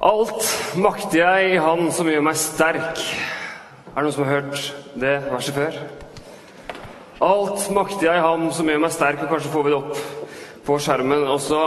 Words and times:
Alt 0.00 0.46
makter 0.80 1.18
jeg 1.18 1.48
i 1.52 1.56
Han 1.60 1.90
som 1.92 2.08
gjør 2.08 2.22
meg 2.24 2.36
sterk. 2.40 3.00
Er 3.90 3.98
det 3.98 4.04
noen 4.06 4.14
som 4.14 4.24
har 4.24 4.38
hørt 4.38 4.60
det 4.96 5.10
verset 5.28 5.58
før? 5.58 5.74
Alt 7.20 7.66
makter 7.76 8.06
jeg 8.06 8.16
i 8.16 8.22
Ham 8.24 8.46
som 8.56 8.70
gjør 8.70 8.80
meg 8.80 8.94
sterk. 8.94 9.20
og 9.20 9.28
Kanskje 9.28 9.52
får 9.52 9.66
vi 9.66 9.74
det 9.74 9.80
opp 9.80 10.30
på 10.64 10.78
skjermen 10.80 11.26
også. 11.34 11.58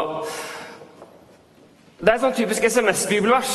Det 2.00 2.10
er 2.10 2.16
et 2.16 2.24
sånn 2.24 2.34
typisk 2.40 2.66
SMS-bibelvers. 2.66 3.54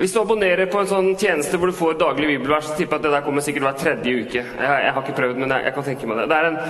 Hvis 0.00 0.16
du 0.16 0.18
abonnerer 0.18 0.66
på 0.72 0.82
en 0.82 0.90
sånn 0.90 1.12
tjeneste 1.14 1.60
hvor 1.60 1.70
du 1.70 1.78
får 1.78 1.94
daglig 2.02 2.32
bibelvers, 2.32 2.72
så 2.72 2.80
tipper 2.80 2.98
jeg 2.98 3.04
at 3.04 3.06
det 3.06 3.14
der 3.14 3.24
kommer 3.28 3.46
sikkert 3.46 3.68
hver 3.68 3.78
tredje 3.84 4.16
uke. 4.18 4.42
Jeg, 4.42 4.82
jeg 4.88 4.96
har 4.96 5.00
ikke 5.04 5.18
prøvd, 5.20 5.38
men 5.44 5.54
jeg, 5.54 5.68
jeg, 5.68 5.76
kan 5.78 5.88
tenke 5.92 6.10
meg 6.10 6.24
det. 6.24 6.26
Det 6.32 6.40
er 6.40 6.50
en 6.50 6.60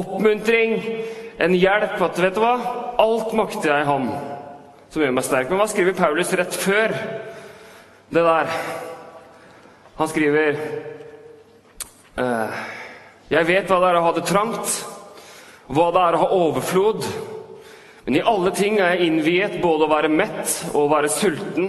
oppmuntring, 0.00 0.76
en 1.46 1.56
hjelp. 1.60 1.96
At 2.10 2.22
vet 2.26 2.34
du 2.34 2.42
hva? 2.42 2.54
Alt 2.98 3.38
makter 3.38 3.76
jeg 3.76 3.86
i 3.86 3.90
Ham 3.92 4.10
som 4.90 5.02
gjør 5.02 5.14
meg 5.14 5.26
sterk. 5.26 5.50
Men 5.50 5.60
hva 5.60 5.68
skriver 5.70 5.98
Paulus 5.98 6.32
rett 6.38 6.56
før 6.56 6.94
det 8.10 8.24
der? 8.26 8.54
Han 10.00 10.10
skriver 10.10 10.58
eh, 12.18 12.62
Jeg 13.30 13.48
vet 13.50 13.70
hva 13.70 13.78
det 13.82 13.90
er 13.90 14.00
å 14.00 14.06
ha 14.08 14.14
det 14.16 14.26
trangt, 14.28 14.80
hva 15.70 15.90
det 15.94 16.02
er 16.02 16.16
å 16.16 16.22
ha 16.24 16.30
overflod. 16.40 17.06
Men 18.06 18.18
i 18.18 18.26
alle 18.26 18.50
ting 18.56 18.80
er 18.80 18.96
jeg 18.96 19.06
innviet 19.06 19.58
både 19.62 19.86
å 19.86 19.92
være 19.92 20.10
mett 20.10 20.56
og 20.72 20.86
å 20.86 20.90
være 20.90 21.12
sulten, 21.14 21.68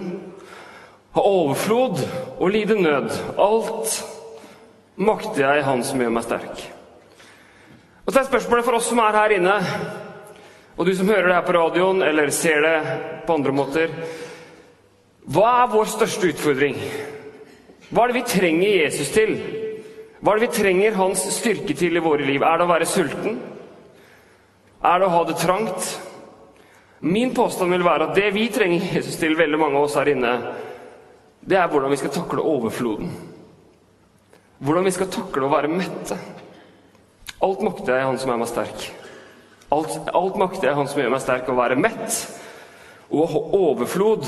ha 1.12 1.24
overflod 1.28 2.00
og 2.40 2.54
lide 2.54 2.78
nød. 2.80 3.12
Alt 3.36 4.00
makter 4.96 5.44
jeg 5.44 5.66
Han 5.68 5.84
som 5.84 6.02
gjør 6.02 6.14
meg 6.16 6.26
sterk. 6.26 6.64
Og 8.06 8.14
så 8.14 8.22
er 8.22 8.32
spørsmålet 8.32 8.66
for 8.66 8.80
oss 8.80 8.88
som 8.90 9.00
er 9.04 9.18
her 9.20 9.36
inne 9.36 9.58
og 10.82 10.88
du 10.88 10.96
som 10.98 11.10
hører 11.12 11.28
det 11.30 11.36
her 11.36 11.46
på 11.46 11.54
radioen 11.54 12.00
eller 12.02 12.32
ser 12.34 12.64
det 12.66 12.78
på 13.28 13.36
andre 13.38 13.52
måter 13.54 13.92
Hva 15.30 15.50
er 15.60 15.68
vår 15.70 15.90
største 15.92 16.32
utfordring? 16.32 16.80
Hva 17.92 18.08
er 18.08 18.10
det 18.10 18.16
vi 18.16 18.30
trenger 18.32 18.80
Jesus 18.88 19.12
til? 19.14 19.36
Hva 20.18 20.34
er 20.34 20.40
det 20.40 20.48
vi 20.48 20.56
trenger 20.56 20.98
hans 20.98 21.22
styrke 21.36 21.76
til 21.78 22.00
i 22.00 22.02
våre 22.02 22.26
liv? 22.26 22.42
Er 22.42 22.58
det 22.58 22.66
å 22.66 22.72
være 22.72 22.88
sulten? 22.90 23.38
Er 24.82 24.98
det 24.98 25.06
å 25.06 25.12
ha 25.14 25.20
det 25.30 25.36
trangt? 25.38 25.92
Min 27.06 27.36
påstand 27.38 27.78
vil 27.78 27.86
være 27.86 28.08
at 28.10 28.18
det 28.18 28.32
vi 28.34 28.48
trenger 28.54 28.88
Jesus 28.96 29.20
til, 29.22 29.38
veldig 29.38 29.60
mange 29.62 29.78
av 29.78 29.86
oss 29.86 30.00
her 30.02 30.10
inne, 30.10 30.34
det 31.46 31.60
er 31.62 31.70
hvordan 31.70 31.94
vi 31.94 32.02
skal 32.02 32.16
takle 32.16 32.48
overfloden. 32.56 33.14
Hvordan 34.66 34.90
vi 34.90 34.96
skal 34.98 35.14
takle 35.14 35.46
å 35.46 35.54
være 35.54 35.70
mette. 35.74 36.18
Alt 37.38 37.62
makter 37.70 38.00
jeg, 38.00 38.10
Han 38.10 38.18
som 38.22 38.34
er 38.34 38.42
meg 38.42 38.50
sterk. 38.50 38.90
Alt, 39.72 40.00
alt 40.14 40.40
makter 40.40 40.68
jeg 40.68 40.76
Han 40.76 40.90
som 40.90 41.00
gjør 41.00 41.14
meg 41.14 41.24
sterk, 41.24 41.50
å 41.50 41.58
være 41.58 41.80
mett 41.80 42.18
og 43.12 43.28
ha 43.28 43.40
overflod. 43.58 44.28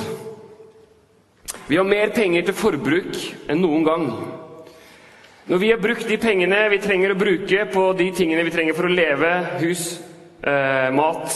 Vi 1.67 1.77
har 1.79 1.87
mer 1.87 2.11
penger 2.15 2.43
til 2.47 2.55
forbruk 2.57 3.19
enn 3.47 3.61
noen 3.63 3.85
gang. 3.87 4.07
Når 5.47 5.59
vi 5.59 5.69
har 5.71 5.79
brukt 5.79 6.07
de 6.07 6.17
pengene 6.19 6.59
vi 6.71 6.79
trenger 6.83 7.13
å 7.13 7.19
bruke 7.19 7.65
på 7.71 7.83
de 7.99 8.09
tingene 8.15 8.43
vi 8.43 8.51
trenger 8.51 8.75
for 8.75 8.87
å 8.87 8.91
leve, 8.91 9.31
hus, 9.61 9.99
eh, 10.43 10.89
mat, 10.91 11.31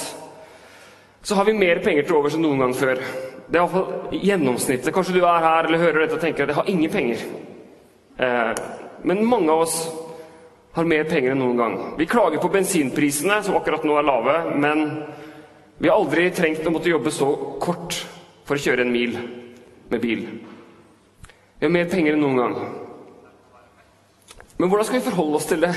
så 1.24 1.36
har 1.36 1.48
vi 1.48 1.54
mer 1.54 1.80
penger 1.84 2.04
til 2.04 2.20
overs 2.20 2.36
enn 2.36 2.44
noen 2.44 2.60
gang 2.60 2.76
før. 2.76 3.00
Det 3.48 3.56
er 3.56 3.64
iallfall 3.64 4.12
gjennomsnittet. 4.12 4.94
Kanskje 4.96 5.16
du 5.16 5.26
er 5.26 5.44
her 5.44 5.68
eller 5.68 5.84
hører 5.84 6.00
dette 6.04 6.16
og 6.16 6.22
tenker 6.22 6.44
at 6.44 6.52
jeg 6.52 6.60
har 6.60 6.70
ingen 6.72 6.92
penger. 6.92 7.24
Eh, 8.20 8.54
men 9.04 9.26
mange 9.26 9.52
av 9.52 9.64
oss 9.68 10.07
har 10.78 10.86
mer 10.86 11.08
penger 11.10 11.34
enn 11.34 11.40
noen 11.42 11.58
gang. 11.58 11.76
Vi 11.98 12.06
klager 12.06 12.38
på 12.38 12.52
bensinprisene, 12.54 13.40
som 13.44 13.56
akkurat 13.58 13.86
nå 13.88 13.96
er 13.98 14.06
lave, 14.06 14.36
men 14.62 14.84
vi 15.82 15.90
har 15.90 15.98
aldri 15.98 16.28
trengt 16.38 16.68
å 16.70 16.74
måtte 16.74 16.92
jobbe 16.92 17.14
så 17.14 17.32
kort 17.62 17.98
for 18.46 18.58
å 18.58 18.62
kjøre 18.62 18.86
en 18.86 18.94
mil 18.94 19.18
med 19.90 20.04
bil. 20.04 20.22
Vi 21.58 21.66
har 21.66 21.74
mer 21.74 21.90
penger 21.90 22.14
enn 22.14 22.22
noen 22.22 22.44
gang. 22.44 22.56
Men 24.58 24.70
hvordan 24.70 24.86
skal 24.86 25.00
vi 25.00 25.08
forholde 25.10 25.42
oss 25.42 25.50
til 25.50 25.66
det? 25.66 25.74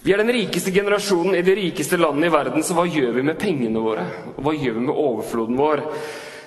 Vi 0.00 0.14
er 0.14 0.22
den 0.22 0.32
rikeste 0.32 0.72
generasjonen 0.72 1.34
i 1.36 1.44
det 1.44 1.58
rikeste 1.58 1.98
landet 1.98 2.30
i 2.30 2.34
verden, 2.38 2.62
så 2.64 2.78
hva 2.78 2.86
gjør 2.86 3.18
vi 3.18 3.26
med 3.26 3.38
pengene 3.38 3.82
våre? 3.82 4.06
Og 4.36 4.44
hva 4.46 4.54
gjør 4.54 4.78
vi 4.78 4.86
med 4.86 4.94
overfloden 4.94 5.58
vår? 5.58 5.88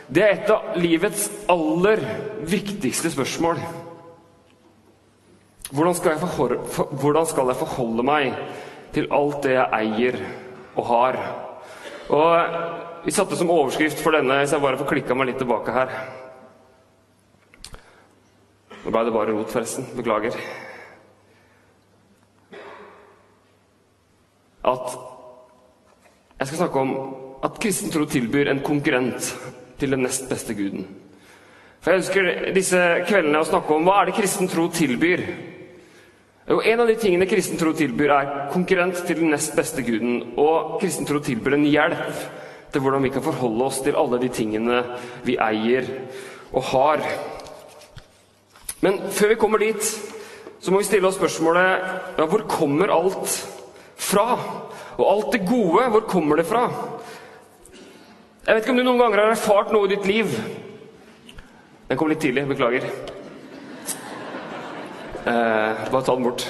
Det 0.08 0.24
er 0.24 0.38
et 0.38 0.54
av 0.56 0.80
livets 0.80 1.28
aller 1.52 2.02
viktigste 2.48 3.12
spørsmål. 3.12 3.60
Hvordan 5.72 5.96
skal, 5.96 6.20
forholde, 6.20 6.60
for, 6.68 6.90
hvordan 7.02 7.26
skal, 7.26 7.48
jeg 7.48 7.62
forholde 7.62 8.04
meg 8.06 8.34
til 8.94 9.08
alt 9.16 9.44
det 9.46 9.56
jeg 9.56 9.80
eier 9.80 10.20
og 10.76 10.86
har? 10.90 11.20
Og 12.10 13.06
Vi 13.06 13.12
satte 13.12 13.36
som 13.36 13.50
overskrift 13.52 14.00
for 14.00 14.16
denne, 14.16 14.38
hvis 14.40 14.54
jeg 14.56 14.64
bare 14.64 14.78
får 14.80 14.88
klikka 14.88 15.16
meg 15.16 15.28
litt 15.28 15.42
tilbake 15.42 15.74
her 15.76 15.90
Nå 18.84 18.92
ble 18.92 19.02
det 19.08 19.14
bare 19.16 19.32
rot, 19.32 19.52
forresten. 19.52 19.86
Beklager. 19.96 20.36
At 24.68 24.98
jeg 26.40 26.48
skal 26.48 26.58
snakke 26.58 26.82
om 26.82 26.92
at 27.48 27.60
kristen 27.64 27.92
tro 27.92 28.04
tilbyr 28.04 28.52
en 28.52 28.60
konkurrent 28.64 29.30
til 29.80 29.96
den 29.96 30.04
nest 30.04 30.28
beste 30.28 30.56
guden. 30.56 30.84
For 31.84 31.92
Jeg 31.92 32.00
ønsker 32.00 32.28
disse 32.56 32.82
kveldene 33.10 33.42
å 33.44 33.48
snakke 33.48 33.76
om 33.76 33.84
hva 33.84 33.98
er 34.00 34.08
det 34.08 34.16
kristen 34.16 34.48
tro 34.48 34.70
tilbyr. 34.72 35.24
Jo, 36.48 36.62
En 36.64 36.80
av 36.80 36.88
de 36.88 36.96
tingene 36.96 37.28
kristen 37.28 37.60
tro 37.60 37.74
tilbyr, 37.76 38.14
er 38.16 38.32
konkurrent 38.54 39.02
til 39.04 39.20
den 39.20 39.34
nest 39.36 39.52
beste 39.56 39.84
guden. 39.84 40.22
Og 40.40 40.80
kristen 40.80 41.08
tro 41.08 41.20
tilbyr 41.20 41.58
en 41.58 41.68
hjelp 41.68 42.24
til 42.72 42.82
hvordan 42.82 43.04
vi 43.04 43.12
kan 43.12 43.28
forholde 43.28 43.68
oss 43.68 43.82
til 43.84 44.00
alle 44.00 44.22
de 44.24 44.32
tingene 44.32 44.80
vi 45.28 45.36
eier 45.36 45.92
og 46.54 46.64
har. 46.72 47.04
Men 48.80 49.04
før 49.12 49.36
vi 49.36 49.40
kommer 49.44 49.60
dit, 49.60 49.84
så 50.64 50.72
må 50.72 50.80
vi 50.80 50.88
stille 50.88 51.12
oss 51.12 51.20
spørsmålet 51.20 52.18
ja, 52.18 52.24
hvor 52.24 52.48
kommer 52.48 52.96
alt 52.96 53.28
fra? 54.00 54.40
Og 54.96 55.08
alt 55.10 55.34
det 55.36 55.48
gode, 55.52 55.90
hvor 55.92 56.08
kommer 56.08 56.40
det 56.40 56.48
fra? 56.48 56.70
Jeg 58.48 58.56
vet 58.56 58.64
ikke 58.64 58.72
om 58.72 58.80
du 58.80 58.88
noen 58.88 59.04
ganger 59.04 59.20
har 59.26 59.34
erfart 59.36 59.76
noe 59.76 59.90
i 59.90 59.98
ditt 59.98 60.08
liv 60.08 60.32
Den 61.90 62.00
kom 62.00 62.10
litt 62.10 62.22
tidlig, 62.24 62.46
beklager. 62.48 62.86
Eh, 65.24 65.90
bare 65.92 66.04
ta 66.04 66.16
den 66.16 66.26
bort. 66.26 66.46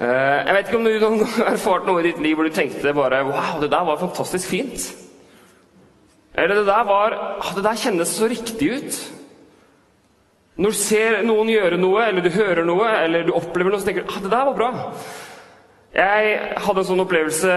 Eh, 0.00 0.06
jeg 0.46 0.54
vet 0.54 0.68
ikke 0.68 0.78
om 0.78 0.84
du 0.84 1.24
har 1.24 1.52
erfart 1.54 1.86
noe 1.88 2.02
i 2.02 2.10
ditt 2.10 2.22
liv 2.22 2.36
hvor 2.36 2.46
du 2.46 2.54
tenkte 2.54 2.92
bare 2.94 3.22
Wow, 3.24 3.60
det 3.62 3.70
der 3.72 3.84
var 3.88 4.00
fantastisk 4.00 4.50
fint. 4.52 4.90
Eller 6.36 6.60
det 6.60 6.66
der 6.66 6.84
var 6.84 7.16
ah, 7.40 7.52
Det 7.56 7.64
der 7.64 7.78
kjennes 7.80 8.12
så 8.12 8.28
riktig 8.28 8.70
ut. 8.76 8.98
Når 10.56 10.72
du 10.72 10.76
ser 10.78 11.22
noen 11.24 11.48
gjøre 11.52 11.78
noe, 11.80 12.04
eller 12.06 12.24
du 12.24 12.30
hører 12.32 12.64
noe, 12.64 12.88
eller 13.04 13.26
du 13.26 13.34
opplever 13.36 13.72
noe, 13.72 13.80
så 13.80 13.88
tenker 13.88 14.04
du 14.04 14.12
ah, 14.12 14.20
det 14.22 14.32
der 14.32 14.44
var 14.50 14.58
bra. 14.60 14.70
Jeg 15.96 16.36
hadde 16.66 16.82
en 16.82 16.88
sånn 16.90 17.04
opplevelse 17.06 17.56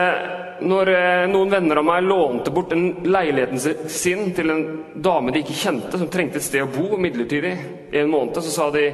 når 0.61 0.91
eh, 0.93 1.23
noen 1.31 1.51
venner 1.51 1.79
av 1.81 1.85
meg 1.87 2.05
lånte 2.05 2.51
bort 2.53 2.73
en 2.75 2.85
leiligheten 3.05 3.89
sin 3.89 4.29
til 4.35 4.53
en 4.53 4.63
dame 4.95 5.33
de 5.33 5.43
ikke 5.43 5.57
kjente, 5.57 5.97
som 5.97 6.11
trengte 6.11 6.41
et 6.41 6.45
sted 6.45 6.65
å 6.65 6.71
bo 6.71 6.99
midlertidig 6.99 7.55
i 7.91 8.01
en 8.01 8.11
måned. 8.11 8.39
Så 8.43 8.53
sa 8.53 8.69
de 8.73 8.89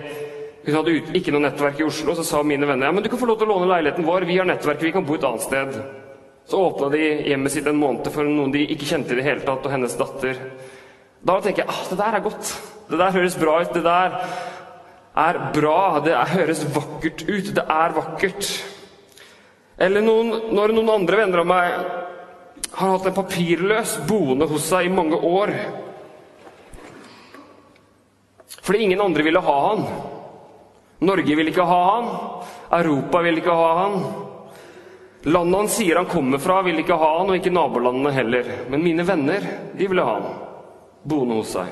hun 0.66 0.74
hadde 0.80 0.96
ikke 1.14 1.34
noe 1.34 1.44
nettverk 1.44 1.81
i 1.81 1.86
Oslo, 1.86 2.16
så 2.18 2.24
sa 2.25 2.42
mine 2.42 2.66
venner 2.66 2.90
ja, 2.90 2.94
men 2.96 3.06
du 3.06 3.09
kan 3.12 3.22
få 3.22 3.28
lov 3.30 3.38
til 3.38 3.50
å 3.50 3.54
låne 3.54 3.70
leiligheten 3.70 4.08
vår. 4.08 4.25
Vi 4.25 4.40
har 4.40 4.48
nettverk, 4.50 4.81
vi 4.81 4.94
kan 4.96 5.06
bo 5.06 5.18
et 5.18 5.28
annet 5.28 5.46
sted. 5.46 5.75
Så 6.50 6.62
åpna 6.62 6.90
de 6.94 7.04
hjemmet 7.30 7.54
sitt 7.54 7.68
en 7.70 7.78
måned 7.78 8.09
for 8.14 8.25
noen 8.25 8.54
de 8.54 8.64
ikke 8.74 8.88
kjente 8.90 9.14
i 9.14 9.20
det 9.20 9.25
hele 9.25 9.46
tatt, 9.46 9.66
og 9.66 9.74
hennes 9.74 9.98
datter. 9.98 10.42
Da 11.25 11.40
tenker 11.42 11.64
jeg 11.64 11.74
ah, 11.74 11.84
det 11.90 12.00
der 12.02 12.18
er 12.18 12.25
godt. 12.25 12.52
Det 12.90 13.02
der 13.02 13.16
høres 13.16 13.38
bra 13.42 13.59
ut. 13.62 13.74
Det 13.74 13.84
der 13.86 14.18
er 15.25 15.40
bra. 15.56 15.80
Det 16.06 16.14
er, 16.14 16.34
høres 16.34 16.66
vakkert 16.75 17.25
ut. 17.30 17.52
Det 17.58 17.66
er 17.66 17.96
vakkert. 17.98 18.50
Eller 19.78 20.03
noen, 20.03 20.31
når 20.56 20.74
noen 20.75 20.94
andre 20.94 21.19
venner 21.19 21.41
av 21.44 21.50
meg 21.50 21.74
har 22.75 22.94
hatt 22.94 23.08
en 23.09 23.16
papirløs 23.16 23.97
boende 24.08 24.47
hos 24.47 24.69
seg 24.69 24.88
i 24.88 24.94
mange 24.94 25.19
år 25.19 25.52
fordi 28.66 28.81
ingen 28.81 29.01
andre 29.04 29.22
ville 29.22 29.42
ha 29.45 29.56
han. 29.62 29.83
Norge 31.06 31.36
vil 31.38 31.51
ikke 31.51 31.68
ha 31.69 31.81
han. 31.86 32.07
Europa 32.80 33.19
vil 33.22 33.38
ikke 33.38 33.54
ha 33.54 33.68
han. 33.77 33.98
Landet 35.25 35.60
han 35.60 35.69
sier 35.69 36.00
han 36.00 36.10
kommer 36.10 36.42
fra, 36.42 36.63
vil 36.66 36.81
ikke 36.81 36.98
ha 36.98 37.12
han, 37.19 37.30
og 37.30 37.38
ikke 37.38 37.54
nabolandene 37.54 38.13
heller. 38.16 38.50
Men 38.74 38.81
mine 38.81 39.06
venner, 39.06 39.45
de 39.77 39.89
ville 39.89 40.06
ha 40.06 40.16
han 40.18 40.27
boende 41.06 41.38
hos 41.38 41.54
seg. 41.54 41.69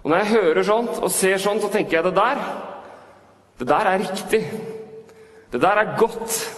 Og 0.00 0.10
Når 0.10 0.22
jeg 0.22 0.32
hører 0.32 0.64
sånt 0.64 1.02
og 1.02 1.12
ser 1.12 1.40
sånt, 1.42 1.60
så 1.64 1.68
tenker 1.72 1.98
jeg 1.98 2.08
det 2.08 2.14
der 2.16 2.40
Det 3.58 3.66
der 3.68 3.86
er 3.90 3.98
riktig. 3.98 4.42
Det 5.52 5.60
der 5.60 5.76
er 5.76 5.96
godt. 5.98 6.57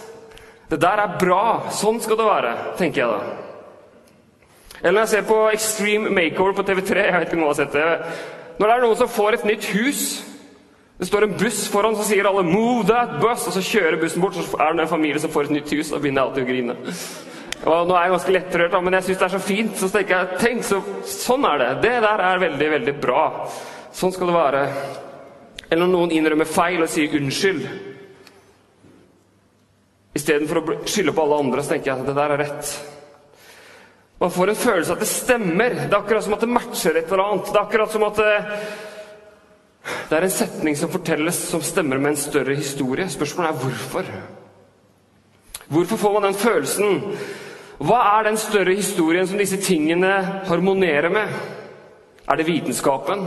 Det 0.71 0.79
der 0.79 1.03
er 1.03 1.15
bra. 1.19 1.45
Sånn 1.75 1.99
skal 1.99 2.19
det 2.19 2.25
være, 2.25 2.51
tenker 2.79 3.03
jeg 3.03 3.11
da. 3.11 3.37
Eller 4.81 4.95
når 4.95 5.01
jeg 5.03 5.13
ser 5.13 5.25
på 5.27 5.39
Extreme 5.51 6.11
Makeover 6.15 6.55
på 6.57 6.63
TV3 6.65 7.03
jeg 7.05 7.19
vet 7.19 7.27
ikke 7.27 7.37
om 7.37 7.43
jeg 7.43 7.51
har 7.51 7.57
sett 7.59 7.75
det, 7.75 7.87
Når 8.57 8.67
det 8.67 8.75
er 8.75 8.85
noen 8.85 8.97
som 8.97 9.09
får 9.09 9.37
et 9.37 9.49
nytt 9.51 9.65
hus 9.75 10.03
det 11.01 11.07
står 11.09 11.23
en 11.25 11.31
buss 11.33 11.63
foran, 11.73 11.95
så 11.97 12.03
sier 12.05 12.27
alle 12.29 12.43
'move 12.45 12.85
that 12.85 13.09
bus', 13.21 13.47
og 13.47 13.53
så 13.53 13.61
kjører 13.61 13.97
bussen 13.99 14.21
bort, 14.21 14.35
så 14.35 14.57
er 14.59 14.73
det 14.73 14.81
en 14.81 14.87
familie 14.87 15.19
som 15.19 15.31
får 15.31 15.41
et 15.41 15.51
nytt 15.51 15.71
hus, 15.73 15.91
og 15.91 16.01
begynner 16.01 16.21
jeg 16.21 16.29
alltid 16.29 16.43
å 16.43 16.47
grine. 16.47 16.75
Og 17.65 17.87
nå 17.87 17.95
er 17.95 18.03
jeg 18.03 18.11
ganske 18.11 18.31
lettrørt, 18.31 18.83
men 18.83 18.93
jeg 18.93 19.03
syns 19.03 19.17
det 19.17 19.25
er 19.25 19.39
så 19.39 19.39
fint. 19.39 19.77
Så 19.77 19.89
tenker 19.89 20.17
jeg 20.17 20.39
tenk, 20.39 20.63
så, 20.63 20.81
sånn 21.03 21.45
er 21.45 21.57
det. 21.57 21.81
Det 21.81 22.01
der 22.01 22.21
er 22.21 22.39
veldig, 22.39 22.69
veldig 22.71 23.01
bra. 23.01 23.49
Sånn 23.91 24.13
skal 24.13 24.27
det 24.27 24.35
være. 24.35 24.67
Eller 25.71 25.85
når 25.85 25.91
noen 25.91 26.11
innrømmer 26.11 26.45
feil 26.45 26.81
og 26.81 26.89
sier 26.89 27.17
unnskyld. 27.17 27.90
Istedenfor 30.17 30.59
å 30.59 30.79
skylde 30.83 31.13
på 31.15 31.23
alle 31.23 31.39
andre, 31.45 31.63
så 31.63 31.73
tenker 31.73 31.91
jeg 31.91 32.01
at 32.01 32.09
det 32.09 32.15
der 32.17 32.33
er 32.35 32.41
rett. 32.43 32.71
Man 34.21 34.31
får 34.31 34.51
en 34.51 34.59
følelse 34.59 34.91
av 34.91 34.99
at 34.99 35.05
det 35.05 35.09
stemmer. 35.09 35.75
Det 35.79 35.87
er 35.87 35.99
akkurat 36.01 36.25
som 36.25 36.35
at 36.35 36.43
det 36.43 36.51
matcher 36.51 36.97
et 36.99 37.07
eller 37.07 37.23
annet. 37.23 37.47
Det 37.47 37.57
er 37.57 37.63
akkurat 37.63 37.93
som 37.93 38.03
at 38.05 38.19
det, 38.19 38.33
det 40.09 40.17
er 40.17 40.27
en 40.27 40.33
setning 40.35 40.75
som 40.77 40.91
fortelles, 40.93 41.39
som 41.49 41.63
stemmer 41.65 41.97
med 41.97 42.13
en 42.13 42.19
større 42.21 42.53
historie. 42.59 43.07
Spørsmålet 43.09 43.49
er 43.49 43.63
hvorfor. 43.63 44.11
Hvorfor 45.71 45.97
får 45.97 46.13
man 46.13 46.27
den 46.27 46.37
følelsen? 46.37 47.01
Hva 47.81 48.01
er 48.19 48.27
den 48.27 48.37
større 48.37 48.75
historien 48.77 49.25
som 49.27 49.39
disse 49.41 49.57
tingene 49.57 50.11
harmonerer 50.45 51.09
med? 51.09 51.33
Er 52.29 52.37
det 52.37 52.45
vitenskapen? 52.45 53.23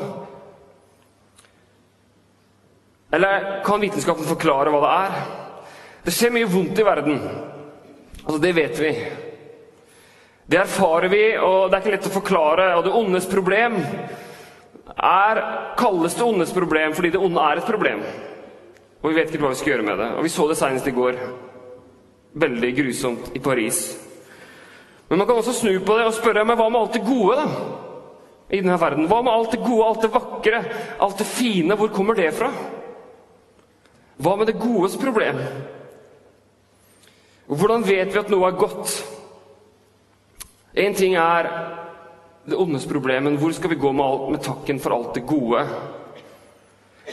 Eller 3.14 3.64
kan 3.66 3.82
vitenskapen 3.82 4.28
forklare 4.28 4.70
hva 4.70 4.84
det 4.84 4.92
er? 4.94 5.44
Det 6.04 6.12
skjer 6.12 6.34
mye 6.34 6.48
vondt 6.50 6.78
i 6.78 6.84
verden. 6.84 7.20
Altså, 8.24 8.38
Det 8.38 8.52
vet 8.52 8.80
vi. 8.80 8.92
Det 10.46 10.58
erfarer 10.60 11.08
vi, 11.08 11.22
og 11.40 11.70
det 11.70 11.76
er 11.76 11.80
ikke 11.80 11.92
lett 11.94 12.08
å 12.10 12.18
forklare. 12.18 12.66
Og 12.76 12.84
det 12.84 12.92
ondes 12.92 13.26
problem 13.30 13.78
er, 14.94 15.40
kalles 15.80 16.16
det 16.18 16.26
ondes 16.26 16.52
problem 16.52 16.92
fordi 16.92 17.14
det 17.14 17.22
onde 17.22 17.40
er 17.40 17.60
et 17.60 17.68
problem. 17.68 18.02
Og 19.00 19.08
vi 19.10 19.16
vet 19.16 19.32
ikke 19.32 19.40
hva 19.44 19.52
vi 19.54 19.60
skal 19.60 19.72
gjøre 19.74 19.86
med 19.88 19.98
det. 20.00 20.10
Og 20.18 20.26
vi 20.26 20.32
så 20.32 20.48
det 20.48 20.58
senest 20.60 20.88
i 20.88 20.94
går. 20.96 21.16
Veldig 22.44 22.70
grusomt 22.76 23.30
i 23.36 23.40
Paris. 23.40 23.80
Men 25.08 25.18
man 25.18 25.28
kan 25.28 25.40
også 25.40 25.56
snu 25.56 25.78
på 25.84 25.96
det 25.96 26.06
og 26.08 26.16
spørre 26.16 26.44
men 26.44 26.58
hva 26.58 26.68
med 26.68 26.80
alt 26.80 26.96
det 26.96 27.04
gode 27.04 27.36
da? 27.40 27.48
i 28.52 28.60
denne 28.60 28.76
verden? 28.80 29.08
Hva 29.08 29.22
med 29.24 29.32
alt 29.32 29.52
det 29.54 29.62
gode, 29.64 29.86
alt 29.88 30.02
det 30.04 30.12
vakre, 30.12 30.60
alt 31.00 31.20
det 31.20 31.26
fine? 31.28 31.76
Hvor 31.76 31.92
kommer 31.92 32.16
det 32.18 32.30
fra? 32.36 32.50
Hva 34.20 34.36
med 34.36 34.48
det 34.50 34.60
godes 34.60 34.96
problem? 35.00 35.40
Hvordan 37.46 37.85
vet 37.85 38.12
vi 38.12 38.20
at 38.20 38.31
noe 38.32 38.49
er 38.49 38.56
godt? 38.58 38.94
Én 40.75 40.96
ting 40.96 41.14
er 41.14 41.49
det 42.44 42.56
ondes 42.58 42.87
problem, 42.88 43.29
men 43.29 43.37
hvor 43.41 43.52
skal 43.52 43.70
vi 43.70 43.81
gå 43.81 43.93
med, 43.93 44.05
alt, 44.05 44.31
med 44.32 44.43
takken 44.44 44.81
for 44.81 44.96
alt 44.96 45.14
det 45.14 45.26
gode? 45.29 45.62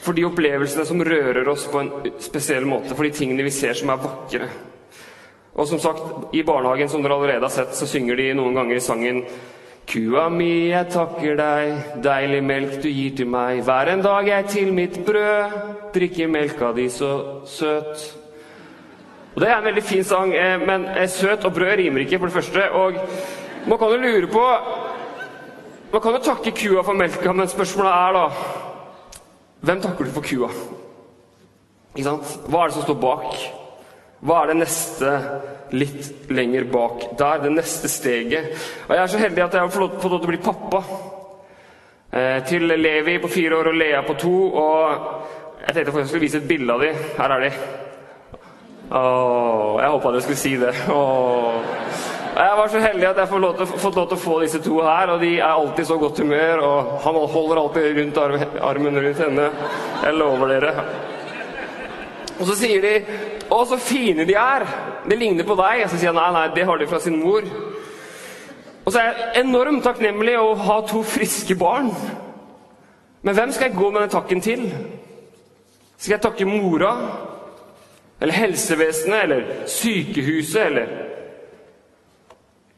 For 0.01 0.16
de 0.16 0.25
opplevelsene 0.25 0.86
som 0.88 1.04
rører 1.04 1.48
oss 1.51 1.68
på 1.72 1.81
en 1.83 1.92
spesiell 2.24 2.66
måte, 2.68 2.95
for 2.95 3.07
de 3.07 3.13
tingene 3.16 3.45
vi 3.45 3.54
ser 3.54 3.75
som 3.78 3.92
er 3.92 4.01
vakre. 4.01 4.48
Og 5.51 5.68
som 5.68 5.80
sagt, 5.83 6.31
i 6.36 6.44
barnehagen, 6.48 6.89
som 6.89 7.04
dere 7.04 7.18
allerede 7.19 7.44
har 7.44 7.54
sett, 7.54 7.75
så 7.75 7.88
synger 7.88 8.16
de 8.16 8.31
noen 8.39 8.56
ganger 8.56 8.80
i 8.80 8.83
sangen 8.83 9.25
Kua 9.92 10.28
mi, 10.31 10.69
jeg 10.69 10.88
takker 10.94 11.36
deg, 11.36 11.72
deilig 12.06 12.42
melk 12.45 12.78
du 12.83 12.88
gir 12.88 13.16
til 13.18 13.28
meg. 13.28 13.63
Hver 13.66 13.92
en 13.92 14.04
dag 14.06 14.30
jeg 14.30 14.48
til 14.54 14.72
mitt 14.78 15.00
brød 15.04 15.57
drikker 15.92 16.31
melka 16.31 16.72
di 16.78 16.88
så 16.89 17.12
søt. 17.50 18.20
Og 19.36 19.42
Det 19.42 19.50
er 19.50 19.57
en 19.57 19.63
veldig 19.63 19.83
fin 19.83 20.04
sang, 20.04 20.33
eh, 20.36 20.60
men 20.60 20.86
eh, 20.86 21.07
søt 21.10 21.45
og 21.45 21.54
brød 21.54 21.78
rimer 21.80 22.04
ikke, 22.04 22.19
for 22.19 22.25
det 22.28 22.33
første. 22.33 22.72
Og 22.72 22.94
man 23.68 23.80
kan 23.80 23.88
jo 23.88 23.98
lure 23.98 24.28
på 24.28 24.45
Man 25.92 26.01
kan 26.01 26.13
jo 26.16 26.19
takke 26.24 26.51
kua 26.56 26.81
for 26.88 26.95
melka, 26.95 27.31
men 27.36 27.48
spørsmålet 27.48 27.92
er 27.92 28.13
da 28.16 28.28
Hvem 29.60 29.81
takker 29.81 30.06
du 30.06 30.12
for 30.12 30.24
kua? 30.24 30.48
Ikke 31.95 32.06
sant? 32.06 32.38
Hva 32.48 32.62
er 32.62 32.69
det 32.69 32.78
som 32.78 32.86
står 32.86 33.00
bak? 33.01 33.36
Hva 34.22 34.38
er 34.42 34.51
det 34.51 34.56
neste 34.62 35.12
litt 35.75 36.31
lenger 36.31 36.63
bak 36.72 37.04
der? 37.19 37.44
Det 37.44 37.51
neste 37.51 37.92
steget? 37.92 38.56
Og 38.88 38.95
Jeg 38.95 39.04
er 39.04 39.12
så 39.12 39.19
heldig 39.19 39.44
at 39.44 39.54
jeg 39.54 39.62
har 39.62 39.74
fått 39.74 39.81
lov 39.83 40.00
til 40.00 40.30
å 40.30 40.31
bli 40.31 40.42
pappa. 40.45 40.83
Eh, 42.12 42.44
til 42.48 42.68
Levi 42.68 43.19
på 43.19 43.28
fire 43.31 43.60
år 43.60 43.72
og 43.72 43.75
Lea 43.75 44.01
på 44.07 44.18
to. 44.19 44.36
Og 44.63 45.62
jeg 45.68 45.75
tenkte 45.75 46.00
jeg 46.00 46.07
skulle 46.07 46.25
vise 46.25 46.38
et 46.39 46.48
bilde 46.48 46.74
av 46.74 46.88
dem. 46.88 46.95
Her 47.18 47.36
er 47.36 47.50
de. 47.50 47.51
Åh, 48.91 49.77
jeg 49.79 49.89
håpa 49.89 50.11
dere 50.11 50.21
skulle 50.21 50.39
si 50.39 50.57
det. 50.59 50.73
Åh. 50.91 51.53
Jeg 52.31 52.57
var 52.57 52.67
så 52.71 52.79
heldig 52.79 53.07
at 53.07 53.17
jeg 53.21 53.29
får 53.29 53.41
lov 53.43 53.57
til, 53.59 54.01
å 54.01 54.17
få 54.19 54.35
disse 54.41 54.59
to 54.63 54.81
her, 54.83 55.11
og 55.13 55.21
de 55.21 55.29
er 55.38 55.47
alltid 55.47 55.88
så 55.88 55.97
godt 55.99 56.19
humør. 56.19 56.63
Og 56.65 56.91
han 57.05 57.19
holder 57.35 57.61
alltid 57.61 57.99
rundt 57.99 58.19
armen 58.59 58.99
rundt 59.05 59.23
henne. 59.23 59.49
Jeg 60.03 60.17
lover 60.19 60.51
dere. 60.51 60.85
Og 62.39 62.47
så 62.47 62.55
sier 62.55 62.81
de 62.81 63.05
'Å, 63.51 63.65
så 63.67 63.77
fine 63.77 64.25
de 64.25 64.33
er! 64.33 64.65
Det 65.07 65.17
ligner 65.17 65.44
på 65.44 65.55
deg.' 65.55 65.83
Og 65.83 65.89
så 65.89 65.97
sier 65.97 66.11
jeg 66.11 66.15
nei, 66.15 66.31
nei, 66.31 66.47
det 66.55 66.65
har 66.65 66.77
de 66.77 66.87
fra 66.87 66.99
sin 66.99 67.19
mor. 67.19 67.44
Og 68.85 68.91
så 68.91 68.99
er 68.99 69.03
jeg 69.11 69.45
enormt 69.45 69.83
takknemlig 69.83 70.39
å 70.39 70.55
ha 70.55 70.81
to 70.81 71.03
friske 71.03 71.55
barn. 71.55 71.91
Men 73.21 73.35
hvem 73.35 73.51
skal 73.51 73.69
jeg 73.69 73.77
gå 73.77 73.91
med 73.91 74.01
den 74.01 74.09
takken 74.09 74.41
til? 74.41 74.71
Skal 75.97 76.13
jeg 76.15 76.21
takke 76.21 76.45
mora? 76.45 76.95
Eller 78.21 78.33
helsevesenet? 78.33 79.23
Eller 79.23 79.63
sykehuset? 79.68 80.62
Eller 80.62 80.88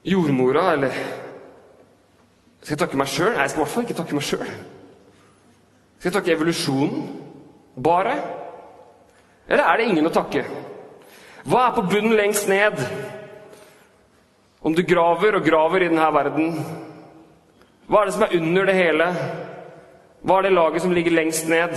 jordmora? 0.03 0.71
Eller 0.73 0.91
Skal 2.61 2.77
jeg 2.77 2.79
takke 2.79 2.97
meg 2.97 3.09
sjøl? 3.11 3.33
Nei, 3.33 3.43
jeg 3.43 3.51
skal 3.51 3.59
i 3.59 3.63
hvert 3.63 3.73
fall 3.73 3.83
ikke 3.83 3.97
takke 3.97 4.15
meg 4.15 4.23
sjøl. 4.23 4.51
Skal 5.97 6.07
jeg 6.07 6.15
takke 6.15 6.31
evolusjonen? 6.31 7.01
Bare? 7.83 8.13
Eller 9.49 9.67
er 9.67 9.79
det 9.79 9.87
ingen 9.89 10.07
å 10.07 10.13
takke? 10.15 10.45
Hva 11.43 11.65
er 11.65 11.75
på 11.75 11.83
bunnen 11.91 12.15
lengst 12.15 12.47
ned? 12.47 12.79
Om 14.63 14.75
du 14.77 14.79
graver 14.87 15.35
og 15.35 15.43
graver 15.43 15.83
i 15.83 15.89
denne 15.91 16.07
verden, 16.15 16.53
hva 17.91 17.99
er 17.99 18.07
det 18.07 18.15
som 18.15 18.23
er 18.23 18.35
under 18.37 18.69
det 18.69 18.75
hele? 18.77 19.09
Hva 20.23 20.37
er 20.39 20.47
det 20.47 20.53
laget 20.55 20.85
som 20.85 20.95
ligger 20.95 21.17
lengst 21.17 21.49
ned? 21.51 21.75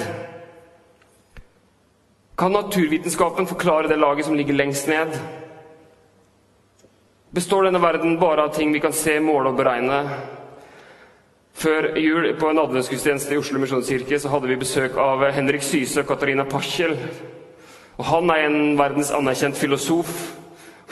Kan 2.37 2.53
naturvitenskapen 2.53 3.47
forklare 3.47 3.89
det 3.89 3.97
laget 3.97 4.27
som 4.27 4.35
ligger 4.35 4.55
lengst 4.55 4.89
ned? 4.89 5.19
Består 7.31 7.65
denne 7.65 7.81
verden 7.81 8.19
bare 8.21 8.45
av 8.45 8.53
ting 8.53 8.73
vi 8.73 8.81
kan 8.81 8.93
se, 8.93 9.15
måle 9.25 9.49
og 9.49 9.57
beregne? 9.57 10.03
Før 11.57 11.95
jul 11.97 12.29
på 12.37 12.51
en 12.51 12.61
adventsgudstjeneste 12.61 13.33
i 13.33 13.41
Oslo 13.41 13.63
Misjonskirke 13.63 14.21
så 14.21 14.29
hadde 14.29 14.51
vi 14.53 14.61
besøk 14.61 15.01
av 15.01 15.25
Henrik 15.33 15.65
Syse 15.65 16.03
og 16.03 16.11
Katarina 16.11 16.45
Paschel. 16.45 16.93
Og 17.97 18.05
Han 18.05 18.29
er 18.31 18.45
en 18.45 18.77
verdens 18.77 19.15
anerkjent 19.17 19.57
filosof. 19.57 20.13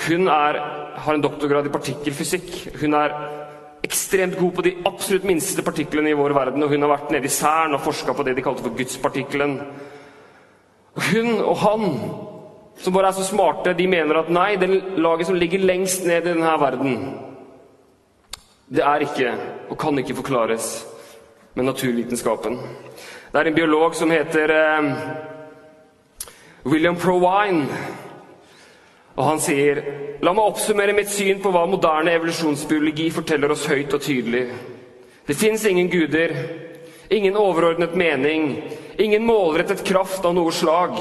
Hun 0.08 0.28
er, 0.32 0.60
har 0.96 1.14
en 1.14 1.24
doktorgrad 1.28 1.68
i 1.68 1.74
partikkelfysikk. 1.76 2.78
Hun 2.80 2.96
er 2.96 3.18
ekstremt 3.84 4.40
god 4.40 4.52
på 4.56 4.64
de 4.64 4.78
absolutt 4.88 5.28
minste 5.28 5.62
partiklene 5.62 6.08
i 6.08 6.16
vår 6.16 6.32
verden. 6.32 6.64
Og 6.64 6.72
hun 6.72 6.88
har 6.88 6.96
vært 6.96 7.12
nede 7.12 7.28
i 7.28 7.36
Cern 7.36 7.76
og 7.76 7.84
forska 7.84 8.16
på 8.16 8.24
det 8.24 8.38
de 8.38 8.46
kalte 8.48 8.64
for 8.64 8.72
gudspartikkelen. 8.72 9.60
Hun 10.94 11.40
og 11.40 11.56
han, 11.58 11.84
som 12.78 12.94
bare 12.94 13.10
er 13.10 13.16
så 13.16 13.26
smarte, 13.26 13.74
de 13.74 13.86
mener 13.90 14.20
at 14.20 14.30
nei, 14.30 14.54
det 14.56 14.70
laget 14.96 15.26
som 15.26 15.38
ligger 15.38 15.64
lengst 15.66 16.06
ned 16.06 16.22
i 16.22 16.28
denne 16.32 16.54
verden, 16.60 16.98
det 18.70 18.82
er 18.84 19.04
ikke 19.04 19.34
og 19.70 19.78
kan 19.78 19.98
ikke 19.98 20.14
forklares 20.14 20.86
med 21.54 21.64
naturvitenskapen. 21.64 22.58
Det 23.32 23.40
er 23.40 23.50
en 23.50 23.54
biolog 23.54 23.94
som 23.94 24.10
heter 24.10 24.50
eh, 24.54 24.90
William 26.66 26.96
Provine. 26.96 27.66
Og 29.16 29.24
han 29.24 29.40
sier 29.42 29.82
La 30.24 30.32
meg 30.32 30.46
oppsummere 30.46 30.94
mitt 30.96 31.10
syn 31.12 31.40
på 31.42 31.50
hva 31.52 31.66
moderne 31.68 32.14
evolusjonsbiologi 32.16 33.10
forteller 33.12 33.52
oss 33.52 33.66
høyt 33.68 33.92
og 33.92 34.00
tydelig. 34.00 34.44
Det 35.26 35.36
fins 35.36 35.64
ingen 35.68 35.90
guder, 35.92 36.32
ingen 37.08 37.36
overordnet 37.36 37.96
mening, 37.96 38.62
ingen 38.98 39.26
målrettet 39.26 39.84
kraft 39.84 40.24
av 40.24 40.34
noe 40.36 40.52
slag. 40.52 40.96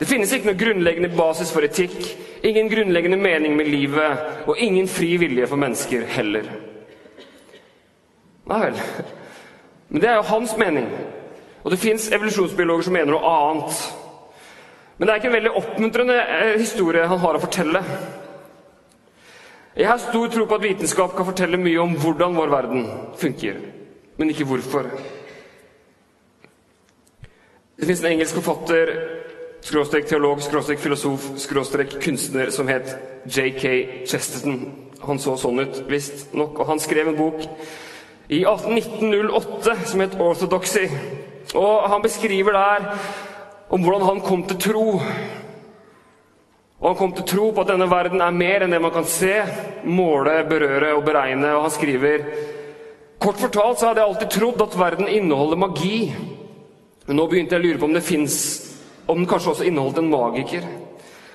Det 0.00 0.08
finnes 0.08 0.32
ikke 0.32 0.50
noe 0.50 0.60
grunnleggende 0.60 1.12
basis 1.12 1.52
for 1.52 1.64
etikk, 1.66 1.96
ingen 2.42 2.70
grunnleggende 2.72 3.18
mening 3.20 3.56
med 3.56 3.68
livet, 3.68 4.44
og 4.48 4.58
ingen 4.58 4.88
fri 4.88 5.14
vilje 5.20 5.48
for 5.50 5.60
mennesker 5.60 6.06
heller. 6.16 6.48
Nei 8.50 8.60
vel. 8.64 8.78
Men 9.90 10.02
det 10.02 10.08
er 10.10 10.20
jo 10.20 10.28
hans 10.30 10.54
mening. 10.58 10.86
Og 11.60 11.74
det 11.74 11.80
fins 11.82 12.08
evolusjonsbiologer 12.14 12.86
som 12.86 12.96
mener 12.96 13.12
noe 13.12 13.34
annet. 13.34 13.82
Men 14.96 15.06
det 15.06 15.12
er 15.12 15.20
ikke 15.20 15.30
en 15.30 15.36
veldig 15.36 15.52
oppmuntrende 15.60 16.16
eh, 16.16 16.56
historie 16.60 17.06
han 17.08 17.20
har 17.20 17.36
å 17.36 17.42
fortelle. 17.42 17.82
Jeg 19.76 19.86
har 19.86 20.00
stor 20.02 20.32
tro 20.32 20.44
på 20.48 20.56
at 20.58 20.64
vitenskap 20.64 21.14
kan 21.16 21.28
fortelle 21.28 21.60
mye 21.60 21.78
om 21.80 21.94
hvordan 22.00 22.34
vår 22.36 22.52
verden 22.52 22.88
funker, 23.20 23.60
men 24.18 24.32
ikke 24.32 24.48
hvorfor. 24.50 24.90
Det 27.80 27.86
fins 27.86 28.02
en 28.04 28.10
engelsk 28.10 28.36
forfatter, 28.36 28.90
skråstrek 29.64 30.04
teolog, 30.08 30.42
skråstrek 30.44 30.82
filosof, 30.82 31.30
skråstrek 31.40 31.94
kunstner 32.04 32.50
som 32.52 32.68
het 32.68 32.90
J.K. 33.24 33.70
Chesterton. 34.04 34.58
Han 35.00 35.20
så 35.20 35.32
sånn 35.40 35.62
ut, 35.62 35.78
visstnok. 35.88 36.58
Og 36.60 36.68
han 36.68 36.82
skrev 36.82 37.08
en 37.08 37.16
bok 37.16 37.40
i 38.28 38.42
1908 38.44 39.76
som 39.88 40.00
het 40.04 40.12
'Orthodoxy'. 40.12 40.90
Og 41.54 41.88
han 41.88 42.02
beskriver 42.02 42.52
der 42.52 42.98
om 43.70 43.82
hvordan 43.82 44.06
han 44.06 44.20
kom 44.20 44.42
til 44.42 44.58
tro. 44.58 45.00
Og 46.80 46.88
han 46.88 46.96
kom 46.96 47.12
til 47.12 47.24
tro 47.24 47.50
på 47.50 47.60
at 47.60 47.68
denne 47.68 47.90
verden 47.90 48.20
er 48.20 48.30
mer 48.30 48.62
enn 48.62 48.70
det 48.70 48.80
man 48.80 48.92
kan 48.92 49.04
se, 49.04 49.40
måle, 49.84 50.44
berøre 50.48 50.94
og 50.94 51.04
beregne. 51.04 51.54
Og 51.56 51.62
han 51.62 51.70
skriver 51.70 52.24
Kort 53.20 53.36
fortalt 53.36 53.78
så 53.78 53.86
hadde 53.86 54.00
jeg 54.00 54.08
alltid 54.08 54.30
trodd 54.30 54.62
at 54.62 54.78
verden 54.78 55.08
inneholder 55.08 55.56
magi. 55.56 56.14
Men 57.10 57.18
nå 57.18 57.24
begynte 57.26 57.56
jeg 57.56 57.64
å 57.64 57.66
lure 57.66 57.78
på 57.82 57.88
om 57.88 57.94
det 57.96 58.06
fins 58.06 58.34
Om 59.10 59.18
den 59.18 59.26
kanskje 59.26 59.50
også 59.50 59.64
inneholdt 59.66 59.96
en 59.98 60.10
magiker. 60.12 60.66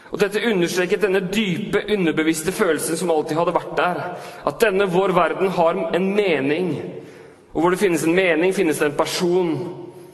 Og 0.07 0.21
Dette 0.21 0.39
understreket 0.47 1.01
denne 1.03 1.19
dype, 1.27 1.81
underbevisste 1.91 2.53
følelsen 2.55 2.95
som 2.95 3.09
alltid 3.11 3.35
hadde 3.35 3.53
vært 3.57 3.73
der. 3.75 3.99
At 4.47 4.61
denne 4.63 4.87
vår 4.87 5.11
verden 5.17 5.51
har 5.57 5.81
en 5.97 6.05
mening. 6.15 6.69
Og 7.51 7.59
hvor 7.59 7.75
det 7.75 7.81
finnes 7.81 8.05
en 8.07 8.15
mening, 8.15 8.53
finnes 8.55 8.79
det 8.79 8.87
en 8.87 8.95
person. 8.95 9.51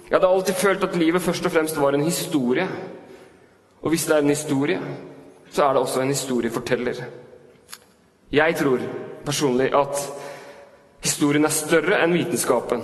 Jeg 0.08 0.16
hadde 0.16 0.32
alltid 0.32 0.58
følt 0.64 0.88
at 0.88 0.98
livet 0.98 1.22
først 1.22 1.46
og 1.46 1.54
fremst 1.54 1.78
var 1.78 1.94
en 1.94 2.08
historie. 2.08 2.66
Og 3.84 3.94
hvis 3.94 4.08
det 4.10 4.16
er 4.16 4.26
en 4.26 4.34
historie, 4.34 4.82
så 5.52 5.68
er 5.68 5.78
det 5.78 5.86
også 5.86 6.02
en 6.02 6.16
historieforteller. 6.16 7.06
Jeg 8.32 8.58
tror 8.58 8.90
personlig 9.26 9.70
at 9.78 10.02
historien 11.06 11.46
er 11.46 11.54
større 11.54 12.02
enn 12.02 12.18
vitenskapen. 12.18 12.82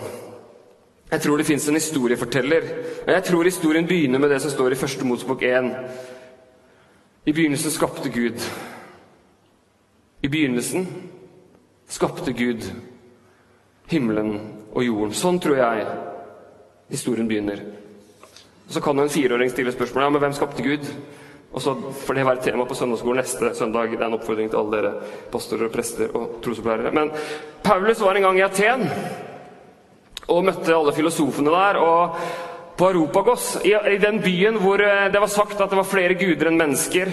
Jeg 1.11 1.21
tror 1.23 1.37
det 1.39 1.45
fins 1.47 1.67
en 1.67 1.79
historieforteller. 1.79 2.63
Og 3.05 3.11
jeg 3.13 3.23
tror 3.23 3.43
historien 3.47 3.87
begynner 3.87 4.19
med 4.19 4.29
det 4.29 4.41
som 4.43 4.51
står 4.51 4.75
i 4.75 4.79
første 4.79 5.05
Mosebok 5.05 5.43
1. 5.43 5.69
I 7.25 7.31
begynnelsen 7.31 7.71
skapte 7.71 8.09
Gud. 8.09 8.43
I 10.23 10.27
begynnelsen 10.27 10.87
skapte 11.87 12.33
Gud 12.33 12.67
himmelen 13.87 14.33
og 14.73 14.83
jorden. 14.83 15.15
Sånn 15.15 15.39
tror 15.39 15.61
jeg 15.61 15.85
historien 16.91 17.27
begynner. 17.27 17.63
Og 18.67 18.73
Så 18.73 18.81
kan 18.83 18.99
en 18.99 19.09
fireåring 19.09 19.51
stille 19.51 19.71
spørsmål 19.71 20.03
ja, 20.03 20.09
men 20.09 20.21
hvem 20.25 20.35
skapte 20.35 20.63
Gud. 20.63 20.83
Og 21.53 21.61
så 21.63 21.73
får 22.03 22.13
det 22.13 22.25
være 22.27 22.43
tema 22.43 22.65
på 22.67 22.75
søndagsskolen 22.75 23.21
neste 23.23 23.53
søndag. 23.55 23.95
Det 23.95 24.01
er 24.01 24.09
en 24.09 24.17
oppfordring 24.19 24.51
til 24.51 24.59
alle 24.59 24.75
dere 24.75 24.91
pastorer 25.31 25.69
og 25.69 25.71
prester 25.71 26.11
og 26.11 26.41
trosopplærere. 26.43 26.91
Men 26.91 27.11
Paulus 27.63 28.03
var 28.03 28.19
en 28.19 28.27
gang 28.27 28.39
i 28.39 28.43
Aten 28.43 28.83
og 30.27 30.45
møtte 30.45 30.75
alle 30.75 30.93
filosofene 30.95 31.51
der. 31.53 31.81
og 31.81 32.19
på 32.77 32.91
Europagos, 32.91 33.57
i, 33.65 33.73
i 33.73 33.97
den 33.97 34.19
byen 34.21 34.59
hvor 34.61 34.81
eh, 34.85 35.07
det 35.09 35.21
var 35.21 35.31
sagt 35.33 35.61
at 35.61 35.71
det 35.71 35.79
var 35.79 35.87
flere 35.89 36.13
guder 36.13 36.51
enn 36.51 36.59
mennesker. 36.59 37.09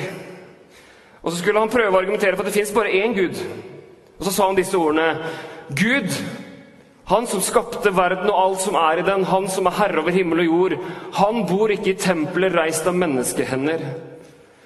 Og 1.22 1.32
Så 1.32 1.38
skulle 1.38 1.60
han 1.60 1.72
prøve 1.72 1.94
å 1.94 2.02
argumentere 2.02 2.36
for 2.36 2.44
at 2.44 2.52
det 2.52 2.58
fins 2.58 2.72
bare 2.74 2.92
én 2.92 3.16
gud. 3.16 3.38
Og 4.18 4.26
så 4.26 4.32
sa 4.32 4.48
han 4.50 4.58
disse 4.58 4.76
ordene. 4.76 5.24
Gud, 5.72 6.12
han 7.08 7.26
som 7.26 7.40
skapte 7.40 7.94
verden 7.96 8.28
og 8.28 8.40
alt 8.42 8.60
som 8.66 8.76
er 8.76 9.00
i 9.00 9.06
den, 9.08 9.24
han 9.24 9.48
som 9.48 9.70
er 9.70 9.78
herre 9.78 10.04
over 10.04 10.12
himmel 10.12 10.44
og 10.44 10.50
jord, 10.50 10.76
han 11.16 11.46
bor 11.48 11.72
ikke 11.72 11.94
i 11.94 11.98
tempelet 12.00 12.52
reist 12.52 12.84
av 12.90 13.00
menneskehender. 13.00 13.88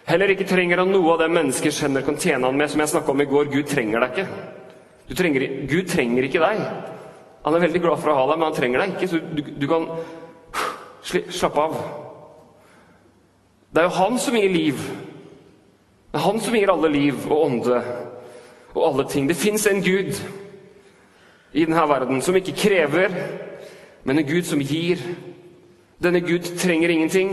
Heller 0.09 0.35
ikke 0.35 0.49
trenger 0.51 0.83
han 0.83 0.91
noe 0.91 1.15
av 1.15 1.23
det 1.23 1.31
menneskers 1.31 1.79
hender 1.85 2.03
kan 2.03 2.19
tjene 2.19 2.49
han 2.49 2.59
med, 2.59 2.73
som 2.73 2.83
jeg 2.83 2.91
snakka 2.91 3.15
om 3.15 3.23
i 3.23 3.31
går. 3.31 3.53
Gud 3.55 3.71
trenger 3.71 4.03
deg 4.03 4.19
ikke. 4.19 5.17
Trenger, 5.19 5.47
Gud 5.71 5.91
trenger 5.95 6.27
ikke 6.27 6.43
deg. 6.43 6.97
Han 7.45 7.55
er 7.55 7.65
veldig 7.67 7.83
glad 7.83 8.01
for 8.03 8.13
å 8.13 8.19
ha 8.19 8.27
deg, 8.31 8.39
men 8.39 8.49
han 8.49 8.57
trenger 8.57 8.83
deg 8.83 8.97
ikke. 8.97 9.09
Så 9.09 9.21
du, 9.23 9.43
du 9.63 9.67
kan 9.71 9.87
slappe 11.09 11.65
av. 11.69 11.79
Det 13.73 13.83
er 13.83 13.89
jo 13.89 13.97
han 13.99 14.19
som 14.21 14.37
gir 14.37 14.53
liv. 14.53 14.83
Det 16.09 16.19
er 16.19 16.25
han 16.25 16.41
som 16.41 16.57
gir 16.57 16.73
alle 16.73 16.91
liv 16.93 17.25
og 17.29 17.45
ånde 17.45 17.81
og 18.75 18.85
alle 18.85 19.09
ting. 19.09 19.29
Det 19.29 19.37
fins 19.37 19.67
en 19.67 19.83
Gud 19.85 20.15
i 21.53 21.65
denne 21.65 21.89
verden 21.89 22.23
som 22.25 22.37
ikke 22.37 22.57
krever, 22.57 23.15
men 24.05 24.19
en 24.19 24.29
Gud 24.29 24.49
som 24.49 24.61
gir. 24.61 25.03
Denne 26.03 26.21
Gud 26.21 26.47
trenger 26.59 26.93
ingenting. 26.95 27.33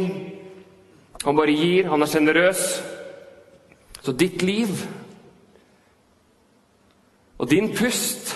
Han 1.26 1.38
bare 1.38 1.56
gir, 1.56 1.90
han 1.90 2.02
er 2.02 2.10
sjenerøs. 2.10 2.64
Så 4.02 4.14
ditt 4.14 4.42
liv 4.42 4.70
og 7.38 7.50
din 7.50 7.72
pust 7.76 8.36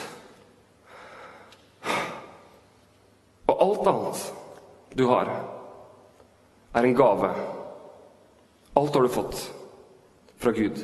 og 3.48 3.62
alt 3.80 3.88
annet 3.88 4.34
du 4.94 5.06
har, 5.06 5.30
er 6.76 6.84
en 6.84 6.96
gave. 6.96 7.30
Alt 8.76 8.96
har 8.96 9.02
du 9.02 9.10
fått 9.10 9.54
fra 10.40 10.52
Gud. 10.52 10.82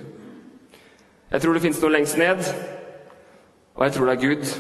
Jeg 1.32 1.42
tror 1.42 1.54
det 1.54 1.64
fins 1.64 1.82
noe 1.82 1.92
lengst 1.92 2.18
ned, 2.18 2.42
og 3.76 3.84
jeg 3.86 3.96
tror 3.96 4.08
det 4.08 4.16
er 4.16 4.24
Gud. 4.24 4.54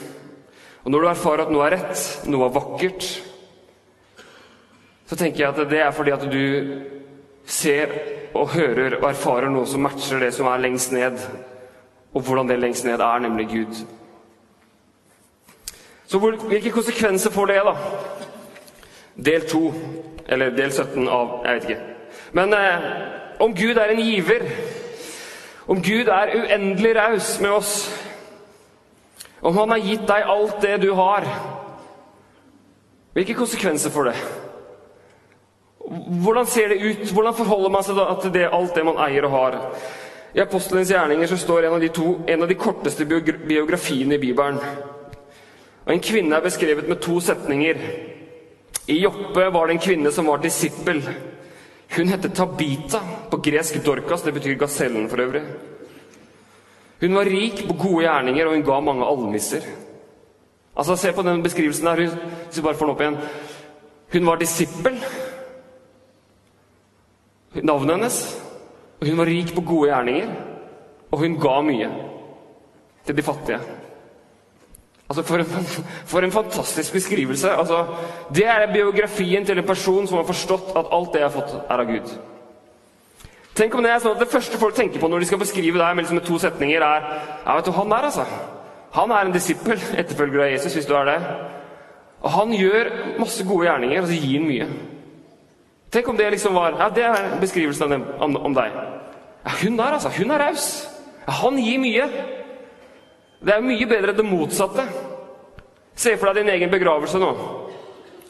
Og 0.84 0.92
når 0.92 1.02
du 1.02 1.10
erfarer 1.10 1.46
at 1.46 1.54
noe 1.54 1.66
er 1.66 1.78
rett, 1.78 2.04
noe 2.28 2.48
er 2.48 2.56
vakkert, 2.56 3.08
så 5.06 5.18
tenker 5.18 5.44
jeg 5.44 5.54
at 5.54 5.70
det 5.70 5.82
er 5.82 5.94
fordi 5.94 6.14
at 6.16 6.26
du 6.30 6.46
ser 7.46 7.94
og 8.36 8.56
hører 8.56 8.98
og 8.98 9.10
erfarer 9.12 9.52
noe 9.54 9.70
som 9.70 9.86
matcher 9.86 10.20
det 10.20 10.34
som 10.36 10.50
er 10.50 10.64
lengst 10.66 10.92
ned, 10.92 11.22
og 12.16 12.26
hvordan 12.26 12.50
det 12.50 12.60
lengst 12.60 12.88
ned 12.88 13.00
er, 13.00 13.22
nemlig 13.24 13.48
Gud. 13.52 13.86
Så 16.08 16.20
hvilke 16.20 16.72
konsekvenser 16.72 17.34
får 17.34 17.52
det, 17.52 17.62
da? 17.66 17.74
Del 19.16 19.46
2, 19.48 19.74
eller 20.28 20.56
del 20.56 20.72
17 20.72 21.08
av 21.08 21.42
Jeg 21.46 21.56
vet 21.56 21.70
ikke. 21.70 21.82
Men 22.36 22.54
eh, 22.54 22.88
om 23.40 23.54
Gud 23.56 23.78
er 23.78 23.94
en 23.94 24.02
giver, 24.02 24.48
om 25.68 25.82
Gud 25.82 26.08
er 26.08 26.34
uendelig 26.36 26.96
raus 26.96 27.40
med 27.42 27.52
oss, 27.52 27.76
om 29.42 29.58
Han 29.58 29.70
har 29.70 29.78
gitt 29.78 30.08
deg 30.08 30.26
alt 30.26 30.62
det 30.62 30.82
du 30.82 30.92
har, 30.94 31.26
hvilke 33.14 33.34
konsekvenser 33.34 33.90
får 33.90 34.10
det? 34.10 34.16
Hvordan 36.24 36.46
ser 36.46 36.68
det 36.68 36.82
ut? 36.82 37.12
Hvordan 37.12 37.34
forholder 37.34 37.70
man 37.70 37.84
seg 37.84 38.00
til 38.22 38.34
det, 38.34 38.50
alt 38.52 38.76
det 38.76 38.86
man 38.86 39.00
eier 39.06 39.28
og 39.28 39.32
har? 39.32 39.60
I 40.36 40.42
Apostelens 40.44 40.92
gjerninger 40.92 41.28
så 41.28 41.38
står 41.38 41.64
en 41.68 41.78
av 41.78 41.80
de, 41.80 41.90
to, 41.96 42.18
en 42.28 42.42
av 42.42 42.50
de 42.50 42.58
korteste 42.60 43.06
biografiene 43.06 44.18
i 44.18 44.20
Bibelen. 44.20 44.58
Og 45.86 45.94
En 45.94 46.02
kvinne 46.04 46.36
er 46.36 46.44
beskrevet 46.44 46.90
med 46.90 47.00
to 47.00 47.20
setninger. 47.20 47.80
I 48.86 49.00
Joppe 49.00 49.50
var 49.50 49.68
det 49.68 49.74
en 49.74 49.80
kvinne 49.80 50.12
som 50.12 50.26
var 50.26 50.44
disippel. 50.44 51.02
Hun 51.96 52.08
het 52.08 52.28
Tabita, 52.36 53.02
på 53.30 53.38
gresk 53.38 53.80
Dorkas, 53.86 54.22
det 54.22 54.34
betyr 54.34 54.60
gasellen 54.60 55.10
for 55.10 55.22
øvrig. 55.22 55.42
Hun 57.00 57.16
var 57.16 57.26
rik 57.26 57.68
på 57.68 57.74
gode 57.74 58.06
gjerninger, 58.06 58.46
og 58.46 58.54
hun 58.54 58.66
ga 58.66 58.80
mange 58.80 59.06
almisser. 59.06 59.66
Altså, 60.76 60.96
Se 60.96 61.12
på 61.14 61.22
den 61.22 61.44
beskrivelsen 61.44 61.88
her. 61.88 61.96
Hvis 62.46 62.58
vi 62.58 62.62
bare 62.62 62.76
får 62.76 62.86
den 62.86 62.96
opp 62.96 63.02
igjen. 63.02 63.18
Hun 64.14 64.26
var 64.26 64.36
disippel 64.36 65.00
navnet 67.64 67.96
hennes. 67.96 68.20
Og 69.02 69.08
hun 69.08 69.18
var 69.18 69.26
rik 69.26 69.56
på 69.56 69.62
gode 69.62 69.90
gjerninger, 69.90 70.30
og 71.12 71.20
hun 71.20 71.40
ga 71.40 71.62
mye 71.62 71.90
til 73.06 73.18
de 73.18 73.24
fattige. 73.24 73.60
Altså, 75.10 75.24
For 75.24 75.38
en, 75.38 75.46
for 76.06 76.20
en 76.20 76.32
fantastisk 76.32 76.94
beskrivelse. 76.94 77.52
Altså, 77.52 77.86
det 78.36 78.48
er 78.48 78.74
biografien 78.74 79.46
til 79.46 79.58
en 79.58 79.68
person 79.68 80.08
som 80.08 80.18
har 80.18 80.26
forstått 80.26 80.74
at 80.76 80.90
alt 80.92 81.14
det 81.14 81.22
jeg 81.22 81.30
har 81.30 81.36
fått, 81.36 81.54
er 81.70 81.84
av 81.84 81.92
Gud. 81.92 82.16
Tenk 83.56 83.76
om 83.76 83.84
Det 83.84 83.92
er 83.92 84.02
sånn 84.04 84.18
at 84.18 84.20
det 84.20 84.32
første 84.32 84.58
folk 84.60 84.76
tenker 84.76 85.00
på 85.00 85.08
når 85.08 85.24
de 85.24 85.28
skal 85.30 85.40
beskrive 85.40 85.80
deg 85.80 85.96
med, 85.96 86.04
liksom 86.04 86.20
to 86.26 86.40
setninger, 86.42 86.82
er 86.82 87.06
ja, 87.46 87.56
vet 87.56 87.70
du, 87.70 87.72
han 87.72 87.94
der, 87.94 88.10
altså. 88.10 88.26
Han 88.96 89.12
er 89.12 89.28
en 89.28 89.36
disippel, 89.36 89.80
etterfølger 90.02 90.44
av 90.44 90.52
Jesus, 90.52 90.74
hvis 90.76 90.90
du 90.90 90.96
er 90.96 91.08
det. 91.08 91.20
Og 92.26 92.32
han 92.32 92.52
gjør 92.56 92.92
masse 93.20 93.46
gode 93.48 93.68
gjerninger, 93.68 94.02
og 94.02 94.10
så 94.10 94.20
gir 94.20 94.40
han 94.40 94.50
mye. 94.50 94.68
Tenk 95.94 96.10
om 96.12 96.18
det 96.18 96.32
liksom 96.34 96.56
var 96.58 96.76
ja, 96.80 96.90
Det 96.90 97.04
er 97.08 97.38
beskrivelsen 97.40 97.94
om, 97.94 98.36
om, 98.36 98.56
deg. 98.56 98.74
Ja, 99.46 99.52
hun 99.62 99.78
der, 99.78 99.96
altså. 100.00 100.12
Hun 100.18 100.32
er 100.32 100.42
raus. 100.48 100.66
Ja, 101.28 101.38
han 101.44 101.60
gir 101.62 101.80
mye. 101.80 102.08
Det 103.40 103.54
er 103.54 103.66
mye 103.66 103.88
bedre 103.90 104.14
enn 104.14 104.20
det 104.20 104.28
motsatte. 104.28 104.86
Se 105.96 106.16
for 106.20 106.32
deg 106.32 106.44
din 106.44 106.56
egen 106.56 106.72
begravelse 106.72 107.20
nå. 107.22 107.32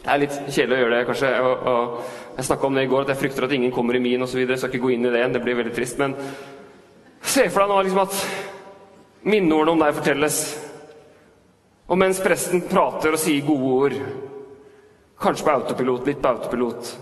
Det 0.05 0.11
er 0.13 0.21
litt 0.21 0.35
kjedelig 0.53 0.75
å 0.75 0.81
gjøre 0.83 0.97
det, 0.97 1.05
kanskje. 1.07 1.29
Og, 1.41 1.63
og 1.71 2.35
jeg 2.37 2.47
snakka 2.49 2.67
om 2.67 2.75
det 2.77 2.83
i 2.85 2.89
går, 2.91 3.05
at 3.05 3.13
jeg 3.13 3.21
frykter 3.23 3.47
at 3.47 3.55
ingen 3.57 3.73
kommer 3.73 3.97
i 3.97 4.03
min 4.03 4.21
osv. 4.21 4.43
Skal 4.45 4.69
ikke 4.69 4.83
gå 4.83 4.93
inn 4.93 5.07
i 5.07 5.09
det 5.09 5.21
igjen, 5.21 5.33
det 5.33 5.41
blir 5.41 5.57
veldig 5.57 5.73
trist. 5.73 5.97
Men 6.01 6.13
se 7.25 7.47
for 7.49 7.63
deg 7.63 7.71
nå 7.71 7.79
liksom 7.87 8.03
at 8.03 8.19
minneordene 9.25 9.73
om 9.73 9.81
deg 9.81 9.97
fortelles. 9.97 10.39
Og 11.89 11.99
mens 12.01 12.21
presten 12.21 12.63
prater 12.69 13.13
og 13.13 13.21
sier 13.21 13.45
gode 13.45 13.73
ord, 13.79 13.97
kanskje 15.21 15.47
på 15.47 15.53
autopilot, 15.55 16.07
litt 16.09 16.21
på 16.21 16.31
autopilot, 16.33 16.93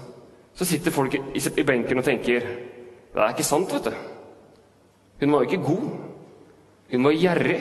så 0.53 0.67
sitter 0.67 0.93
folk 0.95 1.15
i 1.17 1.65
benken 1.65 1.99
og 1.99 2.05
tenker 2.05 2.43
Det 3.13 3.21
er 3.21 3.31
ikke 3.33 3.45
sant, 3.45 3.71
vet 3.73 3.89
du. 3.89 3.95
Hun 5.21 5.33
var 5.33 5.43
jo 5.43 5.49
ikke 5.49 5.65
god. 5.65 5.87
Hun 6.93 7.07
var 7.07 7.17
gjerrig. 7.17 7.59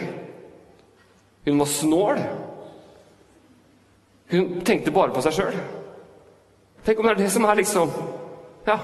Hun 1.45 1.59
var 1.59 1.67
snål. 1.67 2.19
Hun 4.31 4.61
tenkte 4.65 4.95
bare 4.95 5.13
på 5.15 5.23
seg 5.25 5.35
sjøl. 5.37 5.59
Tenk 6.87 6.99
om 6.99 7.07
det 7.07 7.17
er 7.17 7.23
det 7.25 7.33
som 7.35 7.45
er 7.47 7.59
liksom 7.61 7.91
Ja, 8.67 8.79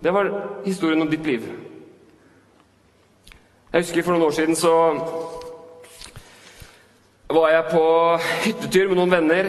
det 0.00 0.12
var 0.12 0.30
historien 0.64 1.02
om 1.02 1.10
ditt 1.10 1.26
liv. 1.26 1.44
Jeg 3.72 3.82
husker 3.82 4.04
for 4.04 4.14
noen 4.14 4.26
år 4.28 4.34
siden 4.36 4.56
så 4.56 4.74
var 7.34 7.48
jeg 7.50 7.70
på 7.72 7.86
hyttetur 8.44 8.90
med 8.90 9.00
noen 9.00 9.14
venner 9.16 9.48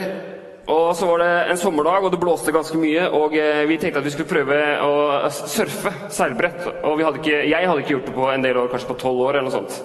Og 0.71 0.95
så 0.97 1.05
var 1.05 1.21
det 1.21 1.33
en 1.51 1.59
sommerdag, 1.61 2.07
og 2.07 2.11
det 2.11 2.19
blåste 2.19 2.51
ganske 2.51 2.77
mye. 2.81 3.03
Og 3.13 3.35
eh, 3.37 3.67
vi 3.69 3.77
tenkte 3.77 4.01
at 4.01 4.05
vi 4.07 4.13
skulle 4.15 4.31
prøve 4.31 4.55
å 4.81 5.29
surfe 5.29 5.91
seilbrett. 6.09 6.63
Og 6.89 7.03
hadde 7.05 7.21
ikke, 7.21 7.43
jeg 7.51 7.67
hadde 7.69 7.83
ikke 7.83 7.93
gjort 7.93 8.07
det 8.09 8.15
på 8.15 8.29
en 8.31 8.45
del 8.47 8.57
år, 8.57 8.71
kanskje 8.71 8.89
på 8.89 8.97
tolv 9.03 9.21
år 9.27 9.37
eller 9.37 9.51
noe 9.51 9.59
sånt. 9.59 9.77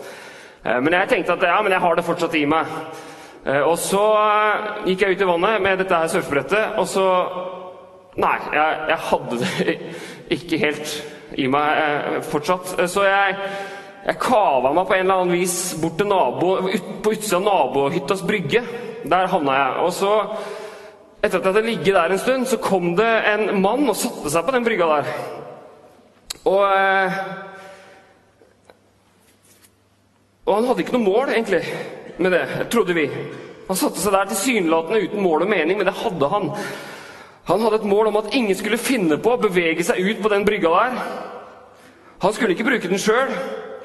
Eh, 0.65 0.81
men 0.81 0.97
jeg 0.97 1.09
tenkte 1.11 1.37
at 1.37 1.47
ja, 1.49 1.61
men 1.63 1.73
jeg 1.73 1.83
har 1.85 1.97
det 1.97 2.07
fortsatt 2.07 2.37
i 2.39 2.45
meg. 2.49 2.75
Eh, 3.47 3.63
og 3.63 3.77
så 3.81 4.05
gikk 4.89 5.05
jeg 5.05 5.17
ut 5.17 5.25
i 5.25 5.31
vannet 5.31 5.65
med 5.65 5.81
dette 5.81 6.03
her 6.03 6.13
surfebrettet, 6.13 6.79
og 6.81 6.89
så 6.91 7.07
Nei, 8.21 8.37
jeg, 8.53 8.79
jeg 8.91 8.99
hadde 9.07 9.37
det 9.39 9.75
ikke 10.37 10.59
helt 10.59 10.95
i 11.39 11.45
meg 11.49 12.25
fortsatt. 12.27 12.73
Så 12.91 13.05
jeg, 13.07 13.37
jeg 14.03 14.19
kava 14.21 14.73
meg 14.75 14.89
på 14.89 14.97
en 14.97 15.05
eller 15.05 15.23
annen 15.23 15.39
vis 15.39 15.55
bort 15.81 15.95
til 15.97 16.11
nabo, 16.11 16.57
ut, 16.67 16.89
på 17.05 17.13
utsida 17.15 17.39
av 17.39 17.45
nabohyttas 17.47 18.25
brygge. 18.27 18.65
Der 19.07 19.31
havna 19.31 19.55
jeg. 19.61 19.85
Og 19.87 19.95
så 19.95 20.11
etter 21.21 21.39
at 21.39 21.45
jeg 21.45 21.53
hadde 21.53 21.67
ligget 21.67 21.95
der 21.95 22.13
en 22.15 22.19
stund, 22.19 22.47
så 22.51 22.57
kom 22.57 22.97
det 22.97 23.09
en 23.31 23.63
mann 23.63 23.89
og 23.89 23.97
satte 23.97 24.33
seg 24.33 24.47
på 24.47 24.55
den 24.57 24.65
brygga 24.65 24.87
der. 24.91 25.09
Og 26.49 26.63
eh, 26.65 27.19
Og 30.49 30.55
han 30.57 30.69
hadde 30.69 30.85
ikke 30.85 30.97
noe 30.97 31.07
mål, 31.07 31.33
egentlig, 31.35 31.63
med 32.21 32.35
det, 32.35 32.45
trodde 32.73 32.97
vi. 32.97 33.07
Han 33.69 33.79
satte 33.79 34.03
seg 34.03 34.15
der 34.15 34.31
tilsynelatende 34.33 35.05
uten 35.07 35.23
mål 35.23 35.45
og 35.45 35.51
mening, 35.53 35.79
men 35.79 35.87
det 35.87 35.99
hadde 36.01 36.31
han. 36.33 36.49
Han 37.51 37.65
hadde 37.65 37.81
et 37.81 37.91
mål 37.91 38.11
om 38.11 38.19
at 38.21 38.33
ingen 38.35 38.57
skulle 38.59 38.81
finne 38.81 39.19
på 39.23 39.35
å 39.35 39.41
bevege 39.41 39.85
seg 39.87 40.01
ut 40.03 40.23
på 40.23 40.33
den 40.33 40.47
brygga 40.47 40.73
der. 40.75 40.97
Han 42.21 42.35
skulle 42.37 42.57
ikke 42.57 42.67
bruke 42.67 42.91
den 42.91 43.01
sjøl. 43.01 43.31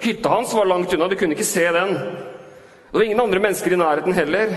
Hytta 0.04 0.32
hans 0.32 0.54
var 0.54 0.68
langt 0.68 0.94
unna, 0.94 1.08
du 1.08 1.16
kunne 1.20 1.38
ikke 1.38 1.48
se 1.48 1.64
den. 1.72 1.94
Det 1.96 2.98
var 3.00 3.06
ingen 3.06 3.24
andre 3.24 3.42
mennesker 3.44 3.74
i 3.74 3.80
nærheten 3.80 4.16
heller. 4.16 4.56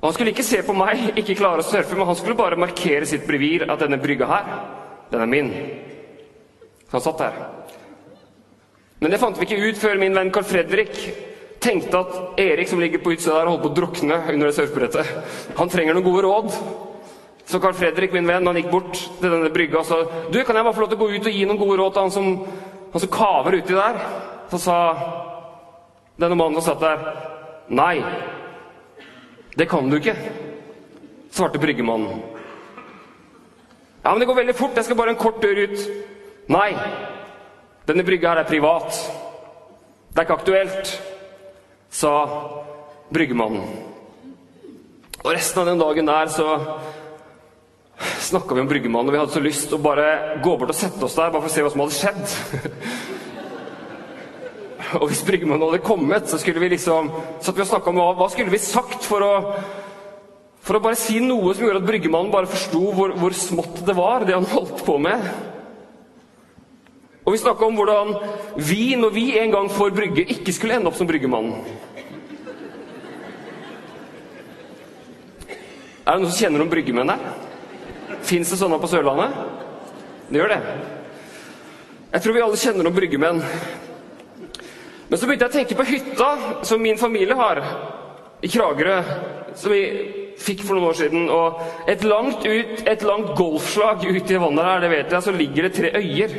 Og 0.00 0.08
Han 0.08 0.14
skulle 0.16 0.32
ikke 0.32 0.46
se 0.46 0.62
på 0.64 0.72
meg, 0.72 1.10
ikke 1.20 1.36
klare 1.36 1.60
å 1.60 1.66
surfe, 1.66 1.96
men 1.96 2.08
han 2.08 2.16
skulle 2.16 2.38
bare 2.38 2.56
markere 2.56 3.04
sitt 3.06 3.26
brevir, 3.28 3.66
at 3.68 3.82
denne 3.82 3.98
brygga 4.00 4.28
her, 4.30 4.46
den 5.10 5.20
er 5.20 5.28
min. 5.28 5.50
Så 6.88 6.96
han 6.96 7.04
satt 7.04 7.20
der. 7.20 7.36
Men 9.00 9.12
det 9.12 9.20
fant 9.20 9.38
vi 9.40 9.48
ikke 9.48 9.70
ut 9.70 9.80
før 9.80 10.00
min 10.00 10.16
venn 10.16 10.30
Carl 10.34 10.44
Fredrik 10.44 10.96
tenkte 11.60 12.00
at 12.00 12.40
Erik, 12.40 12.68
som 12.68 12.80
ligger 12.80 13.02
på 13.04 13.14
utsida 13.14 13.38
der 13.38 13.48
og 13.48 13.54
holder 13.54 13.64
på 13.64 13.70
å 13.70 13.76
drukne 13.78 14.18
under 14.32 14.48
det 14.48 14.56
surfebrettet, 14.56 15.12
han 15.56 15.72
trenger 15.72 15.96
noen 15.96 16.06
gode 16.06 16.24
råd. 16.24 16.54
Så 17.50 17.60
Carl 17.60 17.76
Fredrik, 17.76 18.12
min 18.14 18.28
venn, 18.28 18.46
han 18.46 18.58
gikk 18.60 18.70
bort 18.72 18.94
til 18.94 19.26
denne 19.26 19.50
brygga 19.52 19.80
og 19.80 19.88
sa 19.88 19.96
Du, 20.30 20.38
kan 20.44 20.54
jeg 20.54 20.66
bare 20.66 20.76
få 20.76 20.84
lov 20.84 20.92
til 20.92 21.00
å 21.00 21.02
gå 21.02 21.08
ut 21.16 21.26
og 21.26 21.34
gi 21.34 21.46
noen 21.48 21.58
gode 21.60 21.78
råd 21.80 21.96
til 21.96 22.04
han 22.04 22.12
som, 22.14 22.28
han 22.92 23.04
som 23.04 23.12
kaver 23.12 23.56
uti 23.58 23.74
der? 23.76 23.98
Så 24.52 24.60
sa 24.62 24.76
denne 26.20 26.36
mannen 26.38 26.60
som 26.60 26.70
satt 26.70 26.84
der, 26.84 27.02
nei. 27.72 27.96
Det 29.56 29.66
kan 29.68 29.88
du 29.90 29.96
ikke, 29.98 30.14
svarte 31.34 31.60
bryggemannen. 31.62 32.20
Ja, 34.04 34.12
men 34.12 34.22
det 34.22 34.28
går 34.30 34.38
veldig 34.40 34.56
fort. 34.56 34.76
Jeg 34.76 34.86
skal 34.86 34.96
bare 34.96 35.12
en 35.14 35.20
kort 35.20 35.42
dør 35.42 35.64
ut. 35.66 35.82
Nei, 36.50 36.70
denne 37.88 38.04
brygga 38.06 38.34
her 38.34 38.42
er 38.42 38.48
privat. 38.48 38.96
Det 40.10 40.18
er 40.18 40.26
ikke 40.26 40.38
aktuelt, 40.40 40.94
sa 41.90 42.14
bryggemannen. 43.14 43.64
Og 45.20 45.30
resten 45.34 45.60
av 45.62 45.68
den 45.68 45.80
dagen 45.80 46.08
der 46.08 46.32
så 46.32 46.48
snakka 48.24 48.56
vi 48.56 48.62
om 48.64 48.68
bryggemannen, 48.70 49.10
og 49.10 49.14
vi 49.14 49.20
hadde 49.20 49.34
så 49.34 49.42
lyst 49.44 49.72
å 49.76 49.80
bare 49.82 50.40
gå 50.44 50.54
bort 50.56 50.72
og 50.72 50.78
sette 50.78 51.04
oss 51.04 51.18
der 51.18 51.32
bare 51.32 51.44
for 51.44 51.50
å 51.50 51.54
se 51.54 51.64
hva 51.64 51.72
som 51.72 51.84
hadde 51.84 51.98
skjedd. 51.98 52.24
Og 54.98 55.06
hvis 55.06 55.22
bryggemannen 55.22 55.68
hadde 55.68 55.86
kommet, 55.86 56.26
så 56.26 56.38
skulle 56.40 56.62
vi 56.62 56.72
liksom 56.72 57.12
satt 57.38 57.54
vi 57.54 57.62
og 57.62 57.68
snakka 57.68 57.92
om 57.92 58.00
hva, 58.00 58.08
hva 58.18 58.26
skulle 58.32 58.50
vi 58.50 58.58
sagt 58.58 59.04
for 59.06 59.22
å, 59.22 59.34
for 60.66 60.78
å 60.78 60.82
bare 60.82 60.98
si 60.98 61.20
noe 61.22 61.52
som 61.54 61.62
gjorde 61.66 61.82
at 61.82 61.86
Bryggemannen 61.86 62.32
bare 62.32 62.50
forsto 62.50 62.80
hvor, 62.96 63.14
hvor, 63.20 63.36
smått 63.36 63.84
det 63.86 63.94
var, 63.94 64.26
det 64.26 64.34
han 64.34 64.48
holdt 64.50 64.82
på 64.86 64.96
med. 65.02 65.28
Og 67.24 67.34
vi 67.34 67.42
snakka 67.42 67.66
om 67.66 67.76
hvordan 67.76 68.14
vi, 68.56 68.96
når 68.96 69.12
vi 69.14 69.26
en 69.38 69.52
gang 69.52 69.70
får 69.70 69.92
brygge, 69.96 70.24
ikke 70.34 70.54
skulle 70.56 70.78
ende 70.78 70.88
opp 70.88 70.96
som 70.98 71.08
Bryggemannen. 71.08 71.60
Er 76.00 76.16
det 76.16 76.22
noen 76.24 76.32
som 76.32 76.40
kjenner 76.40 76.62
noen 76.62 76.72
bryggemenn 76.72 77.12
her? 77.12 77.20
Fins 78.26 78.50
det 78.50 78.56
sånne 78.58 78.80
på 78.82 78.88
Sørlandet? 78.90 79.36
Det 80.30 80.40
gjør 80.40 80.50
det. 80.50 80.60
Jeg 82.10 82.24
tror 82.24 82.34
vi 82.34 82.42
alle 82.42 82.58
kjenner 82.58 82.86
noen 82.86 82.96
bryggemenn. 82.96 83.42
Men 85.10 85.18
så 85.20 85.28
begynte 85.28 85.46
jeg 85.46 85.52
å 85.52 85.58
tenke 85.58 85.76
på 85.78 85.86
hytta 85.86 86.30
som 86.66 86.82
min 86.82 86.98
familie 86.98 87.36
har 87.38 87.60
i 88.42 88.50
Kragerø. 88.50 88.96
Som 89.58 89.74
vi 89.74 89.84
fikk 90.40 90.64
for 90.64 90.78
noen 90.78 90.88
år 90.88 90.98
siden. 90.98 91.28
Og 91.30 91.86
et 91.90 92.02
langt, 92.06 92.42
ut, 92.42 92.82
et 92.90 93.06
langt 93.06 93.30
golfslag 93.38 94.02
ute 94.06 94.34
i 94.34 94.40
vannet 94.40 94.66
her, 94.66 94.82
det 94.82 94.92
vet 94.96 95.14
jeg, 95.14 95.26
så 95.28 95.36
ligger 95.36 95.68
det 95.68 95.74
tre 95.76 95.92
øyer. 96.00 96.36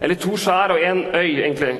Eller 0.00 0.16
to 0.20 0.36
skjær 0.36 0.74
og 0.74 0.84
én 0.84 1.02
øy, 1.14 1.40
egentlig. 1.42 1.74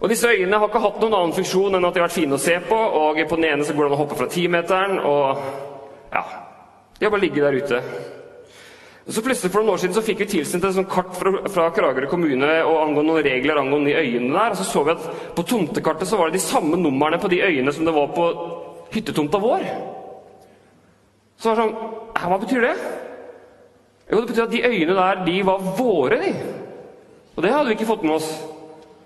Og 0.00 0.10
disse 0.10 0.28
øyene 0.28 0.58
har 0.58 0.68
ikke 0.68 0.82
hatt 0.84 0.98
noen 1.00 1.14
annen 1.16 1.32
funksjon 1.32 1.78
enn 1.78 1.86
at 1.88 1.94
de 1.94 2.02
har 2.02 2.08
vært 2.08 2.18
fine 2.18 2.36
å 2.36 2.42
se 2.42 2.58
på. 2.68 2.76
Og 2.76 3.20
på 3.28 3.38
den 3.38 3.46
ene 3.48 3.64
så 3.64 3.72
går 3.72 3.86
det 3.86 3.92
an 3.92 3.96
å 3.96 4.00
hoppe 4.02 4.18
fra 4.18 4.28
timeteren, 4.28 4.98
og 5.00 5.38
ja 6.12 6.24
De 6.98 7.06
har 7.06 7.10
bare 7.10 7.24
ligget 7.24 7.42
der 7.42 7.56
ute. 7.58 7.78
Så 9.08 9.22
plutselig 9.22 9.50
For 9.52 9.60
noen 9.60 9.74
år 9.74 9.80
siden 9.82 9.96
så 9.96 10.02
fikk 10.04 10.20
vi 10.22 10.26
tilsendt 10.36 10.64
et 10.64 10.76
sånt 10.76 10.88
kart 10.92 11.10
fra, 11.16 11.32
fra 11.52 11.64
Kragerø 11.76 12.06
kommune 12.08 12.50
og 12.64 12.78
angående 12.80 13.10
noen 13.10 13.26
regler 13.26 13.60
angående 13.60 13.90
de 13.90 13.96
øyene 14.00 14.32
der. 14.32 14.54
og 14.54 14.56
Så 14.56 14.64
så 14.64 14.84
vi 14.84 14.94
at 14.94 15.08
på 15.36 15.42
tomtekartet 15.42 16.08
så 16.08 16.20
var 16.20 16.30
det 16.30 16.38
de 16.38 16.44
samme 16.44 16.76
numrene 16.80 17.18
på 17.20 17.28
de 17.28 17.42
øyene 17.42 17.72
som 17.72 17.84
det 17.84 17.94
var 17.94 18.12
på 18.16 18.28
hyttetomta 18.94 19.40
vår. 19.42 19.66
Så 21.36 21.50
var 21.50 21.56
det 21.56 21.64
sånn 21.64 22.30
Hva 22.30 22.38
betyr 22.40 22.64
det? 22.64 22.74
Jo, 24.12 24.20
det 24.20 24.28
betyr 24.28 24.44
at 24.44 24.52
de 24.52 24.64
øyene 24.68 24.94
der, 24.94 25.24
de 25.26 25.38
var 25.44 25.64
våre, 25.76 26.20
de. 26.20 26.32
Og 27.36 27.42
det 27.42 27.52
hadde 27.52 27.68
vi 27.68 27.76
ikke 27.78 27.88
fått 27.88 28.04
med 28.06 28.14
oss. 28.14 28.28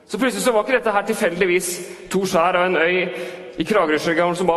Så 0.09 0.19
plutselig 0.19 0.45
så 0.45 0.53
var 0.53 0.65
ikke 0.65 0.79
dette 0.79 0.93
her 0.93 1.05
tilfeldigvis 1.09 1.69
to 2.13 2.25
skjær 2.29 2.57
og 2.57 2.67
en 2.67 2.77
øy 2.81 2.99
i 3.59 3.65
Kragerøsjøen 3.67 4.37
som, 4.37 4.51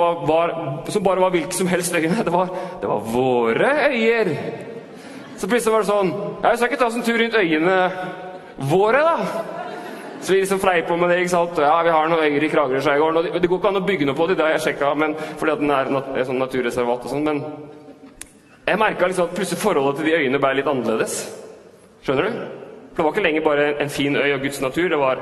som, 0.87 1.03
bare 1.03 1.23
var 1.23 1.33
hvilke 1.33 1.55
som 1.55 1.67
helst 1.67 1.95
øyne. 1.95 2.23
Det 2.23 2.33
var, 2.33 2.51
det 2.81 2.89
var 2.89 3.07
våre 3.13 3.71
øyer. 3.89 4.29
Så 5.37 5.49
plutselig 5.49 5.73
var 5.73 5.81
det 5.81 5.89
sånn 5.89 6.11
Jeg 6.43 6.57
skal 6.57 6.69
ikke 6.69 6.77
ta 6.77 6.87
oss 6.87 6.99
en 6.99 7.03
tur 7.03 7.17
rundt 7.17 7.35
øyene 7.35 7.77
våre, 8.69 9.01
da. 9.01 9.17
Så 10.21 10.35
vi 10.35 10.39
liksom 10.43 10.59
fleier 10.61 10.85
på 10.85 10.95
med 11.01 11.09
det. 11.09 11.17
ikke 11.23 11.33
sant? 11.33 11.57
Ja, 11.57 11.81
vi 11.83 11.89
har 11.89 12.07
noen 12.07 12.23
øyer 12.23 12.43
i 12.45 12.51
Kragerø-skjærgården. 12.53 13.17
og 13.17 13.41
Det, 13.41 13.49
går 13.49 13.57
ikke 13.57 13.71
an 13.73 13.81
å 13.81 13.85
bygge 13.87 14.05
noe 14.05 14.15
på 14.15 14.27
det, 14.29 14.37
det 14.37 14.45
har 14.45 14.53
jeg 14.53 14.65
sjekka, 14.67 14.93
fordi 15.39 15.51
at 15.55 15.63
den 15.63 15.73
er 15.73 15.89
nat 15.97 16.11
sånn 16.27 16.43
naturreservat 16.43 17.07
og 17.07 17.15
sånn. 17.15 17.25
Men 17.25 17.43
jeg 18.67 18.79
merka 18.79 19.09
liksom 19.09 19.31
at 19.31 19.35
plutselig 19.35 19.63
forholdet 19.63 19.97
til 19.99 20.11
de 20.11 20.19
øyene 20.21 20.39
ble 20.39 20.57
litt 20.59 20.69
annerledes. 20.69 21.23
Skjønner 22.05 22.29
du? 22.29 22.60
For 22.91 22.97
det 22.97 23.03
var 23.03 23.13
ikke 23.13 23.23
lenger 23.23 23.43
bare 23.45 23.81
en 23.81 23.89
fin 23.89 24.15
øy 24.15 24.33
og 24.33 24.41
Guds 24.41 24.61
natur. 24.61 24.89
Det 24.89 24.99
var 24.99 25.21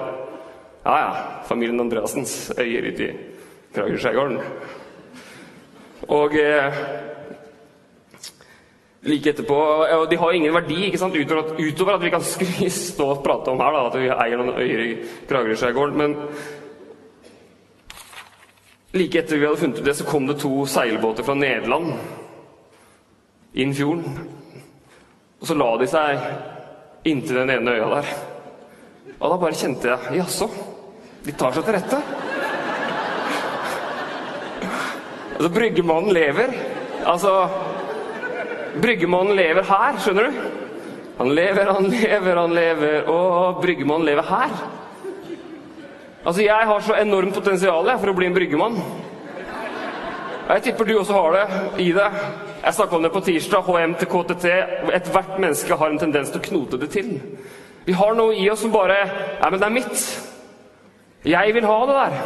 ja, 0.85 0.97
ja, 0.97 1.11
familien 1.45 1.79
Andreassens 1.79 2.51
øyer 2.57 2.91
ute 2.91 3.03
i 3.03 3.11
Kragerø-skjærgården. 3.75 4.39
Og 6.07 6.33
eh, 6.33 6.73
like 9.01 9.29
etterpå. 9.29 9.55
Og 9.99 10.11
de 10.11 10.17
har 10.17 10.31
ingen 10.31 10.53
verdi 10.53 10.85
ikke 10.85 10.97
sant? 10.97 11.15
Utover, 11.15 11.43
at, 11.43 11.59
utover 11.59 11.93
at 11.93 12.03
vi 12.03 12.09
kan 12.09 12.23
stå 12.69 13.05
og 13.05 13.23
prate 13.23 13.51
om 13.51 13.59
her 13.59 13.75
da, 13.75 13.85
at 13.87 13.99
vi 14.01 14.09
eier 14.09 14.41
noen 14.41 14.57
øyer 14.57 14.85
i 14.85 14.97
Kragerø-skjærgården. 15.29 15.97
Men 15.97 16.17
like 18.93 19.19
etter 19.19 19.37
vi 19.37 19.45
hadde 19.45 19.61
funnet 19.61 19.79
ut 19.79 19.85
det, 19.85 19.95
så 19.95 20.05
kom 20.05 20.27
det 20.27 20.39
to 20.41 20.65
seilbåter 20.65 21.23
fra 21.23 21.37
Nederland 21.37 21.93
inn 23.53 23.75
fjorden. 23.75 24.29
Og 25.39 25.47
så 25.47 25.55
la 25.55 25.69
de 25.79 25.87
seg 25.87 26.23
inntil 27.07 27.41
den 27.41 27.53
ene 27.53 27.75
øya 27.77 27.89
der. 27.95 28.11
Og 29.19 29.31
da 29.31 29.37
bare 29.39 29.57
kjente 29.59 29.89
jeg 29.91 30.19
Jaså, 30.19 30.49
de 31.25 31.35
tar 31.35 31.55
seg 31.55 31.65
til 31.67 31.75
rette. 31.75 31.99
Altså, 35.39 35.49
Bryggemannen 35.55 36.13
lever. 36.13 36.55
Altså 37.07 37.33
Bryggemannen 38.81 39.37
lever 39.39 39.63
her, 39.63 39.99
skjønner 40.03 40.27
du? 40.27 40.41
Han 41.19 41.31
lever, 41.35 41.71
han 41.71 41.87
lever, 41.91 42.35
han 42.35 42.55
lever. 42.55 43.07
Og 43.11 43.61
Bryggemannen 43.63 44.07
lever 44.07 44.27
her. 44.27 44.57
Altså, 46.25 46.41
jeg 46.43 46.67
har 46.71 46.83
så 46.83 46.97
enormt 46.99 47.35
potensial 47.35 47.91
for 47.99 48.11
å 48.11 48.17
bli 48.17 48.27
en 48.27 48.35
bryggemann. 48.35 48.77
Jeg 50.49 50.63
tipper 50.65 50.87
du 50.87 50.95
også 50.99 51.15
har 51.15 51.35
det 51.37 51.83
i 51.85 51.91
deg. 51.95 52.15
Jeg 52.63 52.73
snakka 52.75 52.95
om 52.95 53.03
det 53.03 53.11
på 53.13 53.21
tirsdag. 53.23 53.61
HM 53.61 53.95
til 53.99 54.07
KTT. 54.11 54.45
Ethvert 54.93 55.39
menneske 55.39 55.75
har 55.75 55.89
en 55.89 56.01
tendens 56.01 56.31
til 56.33 56.41
å 56.41 56.47
knote 56.49 56.79
det 56.81 56.89
til. 56.91 57.13
Vi 57.85 57.95
har 57.95 58.17
noe 58.17 58.35
i 58.35 58.49
oss 58.51 58.61
som 58.65 58.73
bare 58.73 58.97
Nei, 59.39 59.49
men 59.49 59.59
det 59.59 59.67
er 59.67 59.75
mitt. 59.75 60.03
Jeg 61.25 61.53
vil 61.55 61.67
ha 61.67 61.79
det 61.87 61.95
der. 61.95 62.17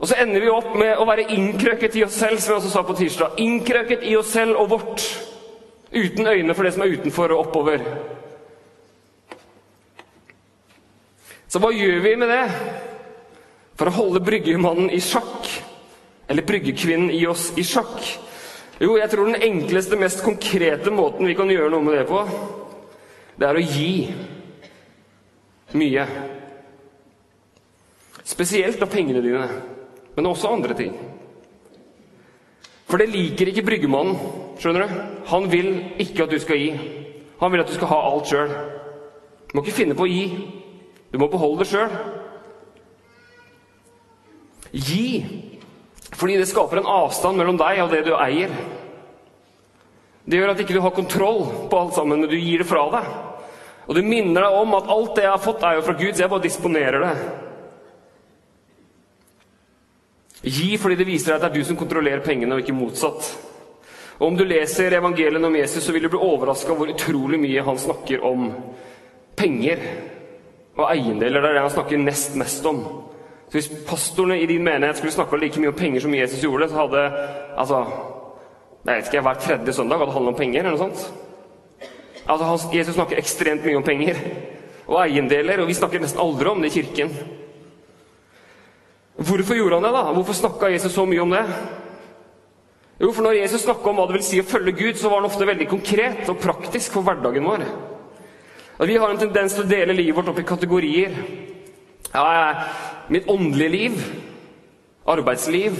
Og 0.00 0.08
så 0.08 0.16
ender 0.22 0.40
vi 0.40 0.48
opp 0.48 0.70
med 0.80 0.96
å 0.96 1.04
være 1.04 1.26
innkrøket 1.34 1.98
i 1.98 2.04
oss 2.06 2.16
selv, 2.16 2.40
som 2.40 2.54
jeg 2.54 2.62
også 2.62 2.70
sa 2.72 2.82
på 2.88 2.96
tirsdag. 2.96 3.36
Innkrøket 3.42 4.06
i 4.08 4.14
oss 4.16 4.30
selv 4.32 4.56
og 4.62 4.70
vårt. 4.70 5.04
Uten 5.90 6.26
øyne 6.26 6.54
for 6.54 6.64
det 6.64 6.72
som 6.74 6.86
er 6.86 6.94
utenfor 6.94 7.34
og 7.34 7.42
oppover. 7.48 7.84
Så 11.50 11.58
hva 11.58 11.72
gjør 11.74 11.98
vi 12.04 12.14
med 12.16 12.30
det? 12.30 12.44
For 13.76 13.90
å 13.90 13.96
holde 13.96 14.22
bryggemannen 14.22 14.90
i 14.94 15.00
sjakk, 15.02 15.50
eller 16.30 16.46
bryggekvinnen 16.46 17.10
i 17.10 17.24
oss 17.26 17.50
i 17.58 17.66
sjakk, 17.66 18.04
Jo, 18.80 18.94
jeg 18.96 19.10
tror 19.12 19.28
den 19.28 19.42
enkleste, 19.44 19.96
mest 20.00 20.22
konkrete 20.24 20.88
måten 20.88 21.28
vi 21.28 21.34
kan 21.36 21.50
gjøre 21.52 21.68
noe 21.68 21.84
med 21.84 21.98
det 21.98 22.06
på, 22.08 22.20
det 23.36 23.44
er 23.44 23.58
å 23.58 23.60
gi 23.60 23.90
mye. 25.76 26.06
Spesielt 28.24 28.80
av 28.80 28.88
pengene 28.88 29.20
dine, 29.20 29.42
men 30.16 30.30
også 30.30 30.54
andre 30.54 30.76
ting. 30.78 30.94
For 32.88 32.96
det 32.96 33.10
liker 33.12 33.52
ikke 33.52 33.66
bryggemannen. 33.68 34.16
skjønner 34.58 34.86
du? 34.86 34.96
Han 35.28 35.50
vil 35.52 35.68
ikke 36.00 36.24
at 36.24 36.32
du 36.32 36.38
skal 36.40 36.56
gi. 36.56 36.72
Han 37.40 37.52
vil 37.52 37.60
at 37.60 37.68
du 37.68 37.76
skal 37.76 37.92
ha 37.92 38.00
alt 38.08 38.32
sjøl. 38.32 38.56
Du 39.44 39.54
må 39.54 39.62
ikke 39.62 39.76
finne 39.76 39.94
på 39.94 40.08
å 40.08 40.10
gi. 40.10 40.24
Du 41.12 41.18
må 41.20 41.28
beholde 41.28 41.62
det 41.62 41.68
sjøl. 41.68 41.92
Gi 44.72 45.49
fordi 46.16 46.36
det 46.40 46.48
skaper 46.50 46.80
en 46.80 46.90
avstand 46.90 47.38
mellom 47.38 47.58
deg 47.60 47.82
og 47.84 47.92
det 47.92 48.04
du 48.06 48.14
eier. 48.18 48.52
Det 50.24 50.38
gjør 50.38 50.52
at 50.52 50.62
ikke 50.62 50.76
du 50.76 50.82
har 50.84 50.94
kontroll 50.94 51.44
på 51.70 51.78
alt 51.78 51.94
sammen, 51.96 52.22
men 52.22 52.30
du 52.30 52.38
gir 52.38 52.62
det 52.62 52.68
fra 52.68 52.86
deg. 52.92 53.12
Og 53.90 53.96
det 53.96 54.06
minner 54.06 54.44
deg 54.44 54.56
om 54.60 54.74
at 54.78 54.90
alt 54.90 55.14
det 55.16 55.24
jeg 55.24 55.32
har 55.32 55.42
fått, 55.42 55.64
er 55.66 55.78
jo 55.78 55.86
fra 55.86 55.96
Gud, 55.98 56.12
så 56.14 56.24
jeg 56.24 56.32
bare 56.32 56.46
disponerer 56.46 57.06
det. 57.06 57.14
Gi 60.40 60.68
fordi 60.80 60.96
det 60.96 61.08
viser 61.08 61.32
deg 61.32 61.38
at 61.38 61.46
det 61.46 61.50
er 61.50 61.58
du 61.58 61.68
som 61.68 61.78
kontrollerer 61.80 62.22
pengene, 62.24 62.54
og 62.54 62.62
ikke 62.62 62.76
motsatt. 62.76 63.32
Og 64.20 64.26
Om 64.28 64.36
du 64.36 64.44
leser 64.44 64.92
evangeliet 64.98 65.44
om 65.44 65.56
Jesus, 65.56 65.84
så 65.84 65.92
vil 65.92 66.04
du 66.04 66.12
bli 66.12 66.20
overraska 66.20 66.76
hvor 66.76 66.92
utrolig 66.92 67.40
mye 67.40 67.64
han 67.64 67.80
snakker 67.80 68.24
om 68.24 68.50
penger 69.36 69.80
og 70.76 70.86
eiendeler. 70.90 71.40
Det 71.40 71.48
er 71.48 71.56
det 71.56 71.64
han 71.64 71.72
snakker 71.72 72.02
nest 72.04 72.36
mest 72.36 72.66
om. 72.68 72.82
Så 73.50 73.58
Hvis 73.58 73.70
pastorene 73.88 74.40
i 74.40 74.46
din 74.46 74.62
menighet 74.62 74.96
skulle 74.96 75.12
snakka 75.12 75.36
like 75.36 75.60
mye 75.60 75.72
om 75.72 75.74
penger 75.74 76.00
som 76.00 76.14
Jesus 76.14 76.42
gjorde, 76.42 76.68
så 76.68 76.76
hadde 76.84 77.00
altså, 77.58 77.80
jeg 78.86 78.96
vet 78.96 79.10
ikke, 79.10 79.20
hver 79.20 79.40
tredje 79.42 79.72
søndag 79.72 79.98
hadde 79.98 80.12
handlet 80.12 80.34
om 80.34 80.38
penger. 80.38 80.58
eller 80.60 80.70
noe 80.70 80.78
sånt. 80.78 81.12
Altså, 82.28 82.70
Jesus 82.72 82.94
snakker 82.94 83.18
ekstremt 83.18 83.64
mye 83.64 83.76
om 83.76 83.82
penger 83.82 84.16
og 84.86 85.02
eiendeler, 85.02 85.60
og 85.60 85.68
vi 85.68 85.74
snakker 85.74 86.00
nesten 86.00 86.20
aldri 86.22 86.48
om 86.50 86.62
det 86.62 86.70
i 86.70 86.80
kirken. 86.80 87.10
Hvorfor 89.20 89.54
gjorde 89.54 89.74
han 89.74 89.84
det? 89.84 89.92
da? 89.92 90.12
Hvorfor 90.12 90.32
snakka 90.32 90.70
Jesus 90.72 90.92
så 90.92 91.04
mye 91.06 91.22
om 91.22 91.30
det? 91.30 91.44
Jo, 93.00 93.12
for 93.12 93.22
Når 93.22 93.32
Jesus 93.32 93.62
snakka 93.62 93.90
om 93.90 93.96
hva 93.96 94.06
det 94.06 94.18
vil 94.18 94.24
si 94.24 94.40
å 94.40 94.46
følge 94.46 94.72
Gud, 94.72 94.96
så 94.96 95.08
var 95.08 95.20
han 95.20 95.28
ofte 95.30 95.46
veldig 95.46 95.68
konkret 95.68 96.28
og 96.28 96.38
praktisk 96.38 96.92
for 96.92 97.02
hverdagen 97.02 97.44
vår. 97.44 97.64
Vi 98.86 98.96
har 98.96 99.10
en 99.10 99.20
tendens 99.20 99.54
til 99.56 99.64
å 99.64 99.68
dele 99.68 99.96
livet 99.96 100.16
vårt 100.16 100.30
opp 100.32 100.40
i 100.40 100.48
kategorier. 100.48 101.16
Ja, 102.14 102.54
mitt 103.08 103.28
åndelige 103.28 103.68
liv, 103.68 103.92
arbeidsliv 105.06 105.72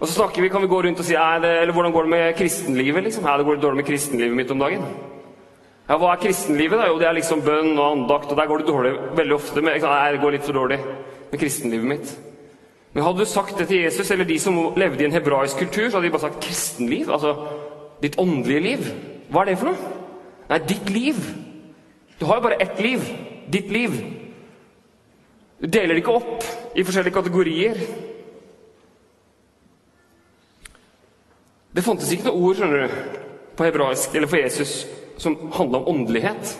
Og 0.00 0.08
så 0.08 0.14
snakker 0.14 0.42
vi, 0.42 0.48
kan 0.48 0.62
vi 0.62 0.68
gå 0.68 0.82
rundt 0.82 0.98
og 0.98 1.04
si 1.04 1.12
det, 1.12 1.50
eller 1.60 1.72
hvordan 1.76 1.92
går 1.92 2.02
det 2.02 2.10
med 2.10 2.36
kristenlivet. 2.36 3.02
liksom? 3.04 3.26
Ja, 3.26 3.36
det 3.36 3.44
går 3.44 3.56
dårlig 3.60 3.76
med 3.76 3.84
kristenlivet 3.84 4.36
mitt 4.36 4.50
om 4.50 4.58
dagen. 4.58 4.84
Ja, 5.88 5.98
Hva 5.98 6.12
er 6.14 6.22
kristenlivet? 6.22 6.78
da? 6.78 6.86
Jo, 6.88 6.98
det 6.98 7.06
er 7.06 7.12
liksom 7.12 7.42
bønn 7.42 7.78
og 7.78 7.90
andakt. 7.92 8.30
Og 8.30 8.36
der 8.36 8.46
går 8.46 8.58
det 8.58 8.66
dårlig 8.66 8.92
veldig 9.16 9.34
ofte. 9.34 9.60
Men 9.60 9.80
Nei, 9.82 10.12
det 10.12 10.20
går 10.20 10.30
litt 10.30 10.46
for 10.46 10.52
dårlig 10.52 10.78
med 11.30 11.40
kristenlivet 11.40 11.86
mitt. 11.86 12.18
Men 12.94 13.04
hadde 13.04 13.18
du 13.18 13.24
sagt 13.24 13.58
det 13.58 13.68
til 13.68 13.82
Jesus 13.82 14.10
eller 14.10 14.24
de 14.24 14.38
som 14.38 14.72
levde 14.76 15.02
i 15.02 15.04
en 15.04 15.12
hebraisk 15.12 15.58
kultur, 15.58 15.90
så 15.90 15.98
hadde 15.98 16.06
de 16.06 16.10
bare 16.10 16.20
sagt 16.20 16.44
'kristenliv'. 16.44 17.12
Altså 17.12 17.36
ditt 18.02 18.18
åndelige 18.18 18.60
liv. 18.60 18.78
Hva 19.30 19.40
er 19.40 19.44
det 19.44 19.58
for 19.58 19.66
noe? 19.66 19.76
Nei, 20.48 20.58
ditt 20.58 20.90
liv. 20.90 21.14
Du 22.20 22.26
har 22.26 22.34
jo 22.34 22.40
bare 22.40 22.62
ett 22.62 22.80
liv. 22.80 23.00
Ditt 23.52 23.70
liv. 23.70 23.90
Du 25.60 25.68
deler 25.68 25.94
det 25.94 26.00
ikke 26.00 26.16
opp 26.16 26.44
i 26.74 26.84
forskjellige 26.84 27.14
kategorier. 27.14 27.80
Det 31.70 31.84
fantes 31.84 32.10
ikke 32.14 32.30
noe 32.30 32.48
ord 32.48 32.56
skjønner 32.58 32.86
du, 32.86 32.94
på 33.58 33.66
hebraisk 33.66 34.14
eller 34.16 34.30
for 34.30 34.40
Jesus 34.40 34.72
som 35.20 35.36
handla 35.52 35.82
om 35.82 35.90
åndelighet. 35.92 36.54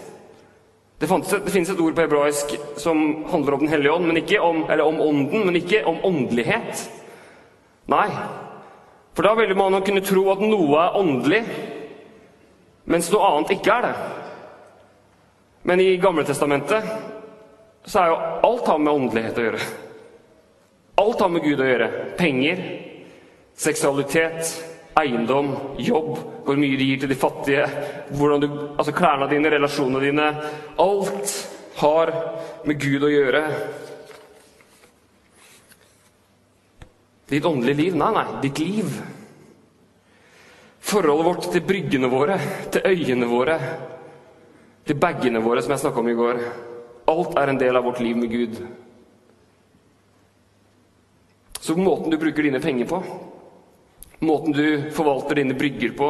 Det, 1.00 1.08
fantes, 1.08 1.32
det 1.32 1.52
finnes 1.54 1.70
et 1.72 1.80
ord 1.80 1.94
på 1.96 2.04
hebraisk 2.04 2.52
som 2.76 3.24
handler 3.30 3.56
om 3.56 3.64
Den 3.64 3.72
hellige 3.72 3.92
ånd, 3.92 4.10
om, 4.40 4.58
eller 4.70 4.84
om 4.84 5.00
ånden, 5.00 5.46
men 5.46 5.56
ikke 5.56 5.80
om 5.88 6.02
åndelighet. 6.04 6.82
Nei. 7.88 8.08
For 9.16 9.24
da 9.24 9.32
ville 9.34 9.56
man 9.56 9.80
kunne 9.82 10.04
tro 10.04 10.26
at 10.30 10.42
noe 10.44 10.82
er 10.82 10.98
åndelig, 11.00 11.40
mens 12.84 13.08
noe 13.10 13.30
annet 13.30 13.54
ikke 13.56 13.72
er 13.78 13.88
det. 13.88 13.94
Men 15.64 15.80
i 15.80 15.96
Gamletestamentet 16.00 16.84
så 17.84 18.00
er 18.00 18.10
jo 18.10 18.18
alt 18.50 18.66
har 18.68 18.80
med 18.82 18.92
åndelighet 18.92 19.38
å 19.38 19.46
gjøre. 19.46 19.62
Alt 21.00 21.22
har 21.24 21.32
med 21.32 21.44
Gud 21.44 21.62
å 21.62 21.68
gjøre. 21.68 21.88
Penger, 22.18 22.60
seksualitet, 23.56 24.50
eiendom, 25.00 25.52
jobb, 25.80 26.10
hvor 26.44 26.58
mye 26.60 26.76
du 26.76 26.84
gir 26.84 27.00
til 27.00 27.12
de 27.12 27.18
fattige, 27.18 27.66
du, 28.10 28.48
altså 28.76 28.94
klærne 28.96 29.28
dine, 29.30 29.52
relasjonene 29.52 30.02
dine 30.04 30.28
Alt 30.82 31.36
har 31.80 32.12
med 32.68 32.80
Gud 32.80 33.06
å 33.06 33.12
gjøre. 33.12 33.44
Ditt 37.30 37.46
åndelige 37.46 37.78
liv? 37.78 37.96
Nei, 37.96 38.10
nei, 38.16 38.26
ditt 38.42 38.58
liv. 38.58 38.96
Forholdet 40.90 41.26
vårt 41.28 41.46
til 41.52 41.62
bryggene 41.62 42.10
våre, 42.10 42.36
til 42.74 42.88
øyene 42.90 43.28
våre, 43.30 43.60
til 44.84 44.98
bagene 44.98 45.42
våre, 45.44 45.62
som 45.62 45.76
jeg 45.76 45.84
snakka 45.84 46.02
om 46.02 46.10
i 46.10 46.18
går. 46.18 46.42
Alt 47.10 47.34
er 47.38 47.50
en 47.50 47.58
del 47.58 47.76
av 47.76 47.84
vårt 47.84 48.00
liv 48.00 48.16
med 48.16 48.30
Gud. 48.30 48.60
Så 51.60 51.76
måten 51.76 52.10
du 52.10 52.16
bruker 52.18 52.46
dine 52.46 52.60
penger 52.60 52.86
på, 52.88 53.02
måten 54.24 54.54
du 54.56 54.90
forvalter 54.94 55.42
dine 55.42 55.56
brygger 55.58 55.92
på, 55.98 56.08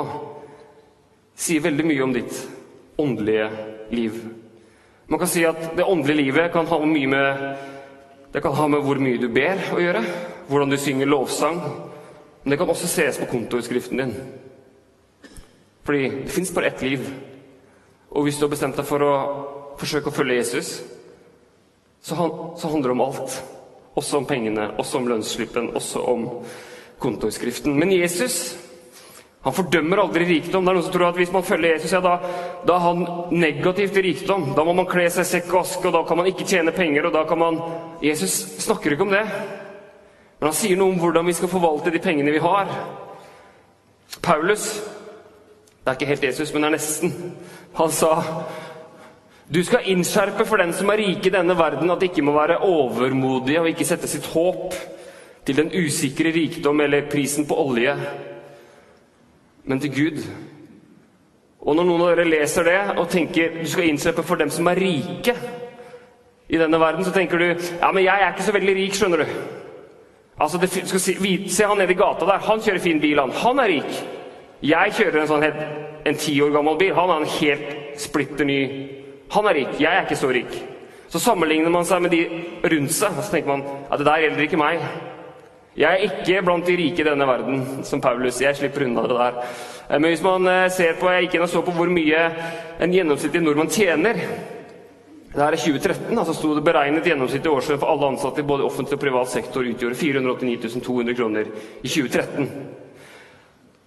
sier 1.35 1.65
veldig 1.65 1.87
mye 1.89 2.05
om 2.05 2.15
ditt 2.15 2.37
åndelige 3.01 3.49
liv. 3.91 4.21
Man 5.11 5.19
kan 5.19 5.31
si 5.31 5.43
at 5.49 5.73
det 5.77 5.89
åndelige 5.89 6.23
livet 6.23 6.53
kan 6.55 6.69
ha 6.71 6.79
mye 6.87 7.11
med 7.11 7.45
det 8.33 8.41
kan 8.41 8.55
ha 8.55 8.69
med 8.69 8.85
hvor 8.87 9.01
mye 9.03 9.19
du 9.19 9.27
ber 9.35 9.59
å 9.75 9.81
gjøre, 9.83 10.05
hvordan 10.47 10.71
du 10.71 10.77
synger 10.79 11.09
lovsang. 11.11 11.57
Men 12.43 12.53
det 12.53 12.59
kan 12.61 12.71
også 12.71 12.87
ses 12.87 13.19
på 13.19 13.27
kontoutskriften 13.33 13.99
din. 13.99 14.13
Fordi 15.83 16.05
det 16.23 16.31
fins 16.31 16.53
bare 16.55 16.71
ett 16.71 16.83
liv. 16.83 17.09
Og 18.11 18.25
hvis 18.25 18.39
du 18.39 18.47
har 18.47 18.53
bestemt 18.53 18.79
deg 18.79 18.87
for 18.87 19.03
å 19.03 19.15
forsøke 19.81 20.11
å 20.11 20.15
følge 20.15 20.39
Jesus, 20.41 20.73
så, 22.01 22.17
han, 22.17 22.33
så 22.57 22.71
handler 22.73 22.93
det 22.93 22.97
om 22.97 23.07
alt. 23.07 23.37
Også 23.99 24.21
om 24.21 24.27
pengene, 24.29 24.71
også 24.81 25.01
om 25.01 25.09
lønnsslippen, 25.11 25.73
også 25.77 26.03
om 26.09 26.27
kontoutskriften. 27.03 27.75
Men 27.77 27.93
Jesus 27.93 28.57
han 29.41 29.57
fordømmer 29.57 30.03
aldri 30.03 30.27
rikdom. 30.29 30.67
Det 30.67 30.71
er 30.71 30.77
noen 30.77 30.85
som 30.85 30.93
tror 30.93 31.07
at 31.09 31.17
Hvis 31.17 31.33
man 31.33 31.45
følger 31.45 31.73
Jesus, 31.73 31.95
ja, 31.97 32.01
da, 32.05 32.19
da 32.69 32.75
er 32.77 32.85
han 32.85 33.07
negativt 33.33 33.97
rikdom. 33.97 34.51
Da 34.57 34.65
må 34.69 34.75
man 34.77 34.89
kle 34.89 35.07
seg 35.13 35.25
sekk 35.25 35.49
og 35.55 35.63
aske, 35.63 35.87
og 35.89 35.95
da 35.97 36.03
kan 36.05 36.21
man 36.21 36.29
ikke 36.29 36.45
tjene 36.45 36.75
penger. 36.77 37.09
og 37.09 37.15
da 37.17 37.25
kan 37.29 37.41
man... 37.41 37.61
Jesus 38.05 38.37
snakker 38.61 38.93
ikke 38.93 39.07
om 39.09 39.15
det. 39.15 39.25
Men 40.41 40.51
han 40.51 40.57
sier 40.57 40.77
noe 40.77 40.93
om 40.93 41.01
hvordan 41.01 41.27
vi 41.29 41.37
skal 41.37 41.53
forvalte 41.53 41.93
de 41.93 42.03
pengene 42.05 42.33
vi 42.37 42.45
har. 42.45 42.69
Paulus 44.21 44.81
Det 45.81 45.89
er 45.89 45.97
ikke 45.97 46.11
helt 46.13 46.25
Jesus, 46.25 46.53
men 46.53 46.63
det 46.63 46.69
er 46.69 46.77
nesten. 46.77 47.15
Han 47.81 47.93
sa 47.97 48.13
du 49.55 49.65
skal 49.67 49.87
innskjerpe 49.91 50.45
for 50.47 50.63
den 50.63 50.71
som 50.77 50.93
er 50.93 51.01
rike 51.03 51.27
i 51.27 51.35
denne 51.35 51.57
verden, 51.59 51.91
at 51.91 52.01
de 52.01 52.07
ikke 52.07 52.23
må 52.23 52.37
være 52.37 52.61
overmodige 52.63 53.61
og 53.61 53.71
ikke 53.73 53.87
sette 53.89 54.07
sitt 54.07 54.29
håp 54.31 54.77
til 55.47 55.57
den 55.59 55.73
usikre 55.75 56.31
rikdom 56.31 56.81
eller 56.85 57.09
prisen 57.11 57.49
på 57.49 57.57
olje, 57.59 57.97
men 59.65 59.81
til 59.83 59.91
Gud. 59.97 60.21
Og 61.61 61.75
når 61.77 61.89
noen 61.89 62.05
av 62.05 62.13
dere 62.13 62.29
leser 62.29 62.69
det 62.71 62.79
og 62.95 63.09
tenker 63.11 63.59
du 63.59 63.67
skal 63.69 63.89
innskjerpe 63.91 64.23
for 64.23 64.39
dem 64.39 64.53
som 64.55 64.71
er 64.71 64.79
rike 64.81 65.35
i 66.49 66.61
denne 66.61 66.79
verden, 66.81 67.05
så 67.05 67.13
tenker 67.15 67.43
du 67.43 67.49
ja, 67.51 67.91
men 67.91 68.07
jeg 68.07 68.23
er 68.23 68.31
ikke 68.31 68.47
så 68.47 68.55
veldig 68.55 68.77
rik, 68.79 68.95
skjønner 68.95 69.25
du. 69.25 69.35
Altså, 70.41 70.63
det, 70.63 70.71
si, 70.71 71.35
Se 71.51 71.67
han 71.67 71.77
nede 71.77 71.93
i 71.93 71.99
gata 71.99 72.25
der. 72.25 72.47
Han 72.47 72.63
kjører 72.65 72.81
fin 72.81 73.01
bil, 73.01 73.19
han. 73.21 73.35
Han 73.43 73.59
er 73.61 73.69
rik. 73.75 73.99
Jeg 74.63 74.95
kjører 74.97 75.21
en 75.21 75.29
sånn 75.29 75.45
en 75.45 76.17
ti 76.17 76.39
år 76.41 76.55
gammel 76.55 76.79
bil. 76.81 76.95
Han 76.97 77.13
har 77.13 77.21
en 77.21 77.35
helt 77.35 78.01
splitter 78.01 78.49
ny 78.49 78.63
han 79.31 79.47
er 79.47 79.59
rik, 79.61 79.79
jeg 79.79 79.91
er 79.91 80.07
ikke 80.07 80.19
så 80.19 80.31
rik. 80.35 80.59
Så 81.11 81.19
sammenligner 81.23 81.71
man 81.75 81.87
seg 81.87 82.03
med 82.03 82.13
de 82.15 82.25
rundt 82.71 82.95
seg, 82.95 83.17
og 83.17 83.25
så 83.25 83.33
tenker 83.35 83.51
man 83.51 83.65
at 83.91 83.99
det 83.99 84.07
der 84.07 84.25
gjelder 84.25 84.47
ikke 84.47 84.61
meg. 84.61 84.85
Jeg 85.79 85.87
er 85.87 86.05
ikke 86.07 86.43
blant 86.47 86.67
de 86.67 86.77
rike 86.79 87.03
i 87.03 87.07
denne 87.07 87.27
verden, 87.27 87.61
som 87.87 88.03
Paulus. 88.03 88.41
Jeg 88.43 88.57
slipper 88.59 88.85
unna 88.87 89.07
det 89.07 89.19
der. 89.19 89.37
Eh, 89.89 89.99
men 89.99 90.11
hvis 90.11 90.23
man 90.23 90.47
eh, 90.51 90.71
ser 90.71 90.99
på, 91.01 91.11
jeg 91.11 91.27
gikk 91.27 91.37
inn 91.39 91.47
og 91.47 91.53
så 91.53 91.63
på 91.67 91.75
hvor 91.75 91.91
mye 91.91 92.25
en 92.83 92.95
gjennomsnittlig 92.95 93.43
nordmann 93.43 93.71
tjener 93.71 94.19
Det 95.31 95.39
her 95.39 95.55
er 95.55 95.63
2013, 95.63 96.19
altså 96.19 96.35
sto 96.35 96.57
det 96.57 96.65
beregnet 96.67 97.07
gjennomsnittlig 97.07 97.53
årslønn 97.53 97.79
for 97.79 97.93
alle 97.93 98.09
ansatte 98.11 98.43
i 98.43 98.47
både 98.47 98.65
offentlig 98.67 98.97
og 98.99 99.03
privat 99.05 99.31
sektor 99.31 99.63
utgjorde 99.63 99.95
489 99.95 100.81
200 100.83 101.15
kroner 101.15 101.53
i 101.83 101.87
2013. 101.87 102.49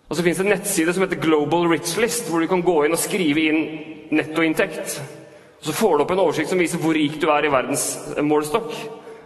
Og 0.08 0.16
så 0.16 0.24
fins 0.24 0.40
det 0.40 0.46
en 0.46 0.54
nettside 0.54 0.94
som 0.96 1.04
heter 1.04 1.20
Global 1.20 1.68
Rich 1.68 1.98
List, 2.00 2.30
hvor 2.32 2.40
du 2.40 2.48
kan 2.48 2.64
gå 2.64 2.78
inn 2.86 2.96
og 2.96 3.02
skrive 3.02 3.44
inn 3.50 3.62
nettoinntekt. 4.16 5.02
Og 5.64 5.68
Så 5.70 5.74
får 5.74 5.94
du 5.96 6.02
opp 6.04 6.10
en 6.12 6.20
oversikt 6.20 6.50
som 6.52 6.60
viser 6.60 6.82
hvor 6.84 6.92
rik 6.92 7.14
du 7.22 7.30
er 7.32 7.46
i 7.48 7.52
verdens 7.52 7.86
målestokk. 8.20 8.74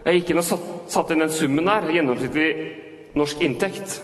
Jeg 0.04 0.20
gikk 0.20 0.28
inn 0.30 0.38
og 0.38 0.44
satt, 0.46 0.68
satt 0.86 1.08
inn 1.10 1.24
den 1.24 1.32
summen 1.34 1.66
der, 1.66 1.88
gjennomsnittlig 1.90 2.50
norsk 3.18 3.42
inntekt. 3.42 3.96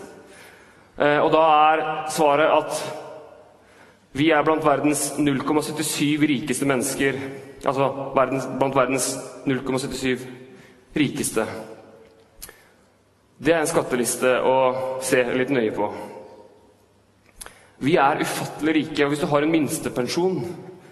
Eh, 0.99 1.21
og 1.23 1.31
da 1.31 1.43
er 1.71 1.83
svaret 2.11 2.51
at 2.57 2.81
vi 4.19 4.33
er 4.35 4.43
blant 4.43 4.67
verdens 4.67 5.13
0,77 5.21 6.27
rikeste 6.27 6.67
mennesker. 6.67 7.21
Altså 7.71 7.87
verdens, 8.19 8.51
blant 8.59 8.81
verdens 8.83 9.09
0,77 9.47 10.27
rikeste. 10.99 11.47
Det 13.39 13.55
er 13.55 13.63
en 13.63 13.71
skatteliste 13.71 14.35
å 14.43 14.59
se 15.07 15.23
litt 15.39 15.55
nøye 15.55 15.71
på. 15.79 15.93
Vi 17.87 17.95
er 17.95 18.27
ufattelig 18.27 18.75
rike, 18.81 19.07
og 19.07 19.15
hvis 19.15 19.23
du 19.23 19.31
har 19.31 19.47
en 19.47 19.55
minstepensjon, 19.55 20.43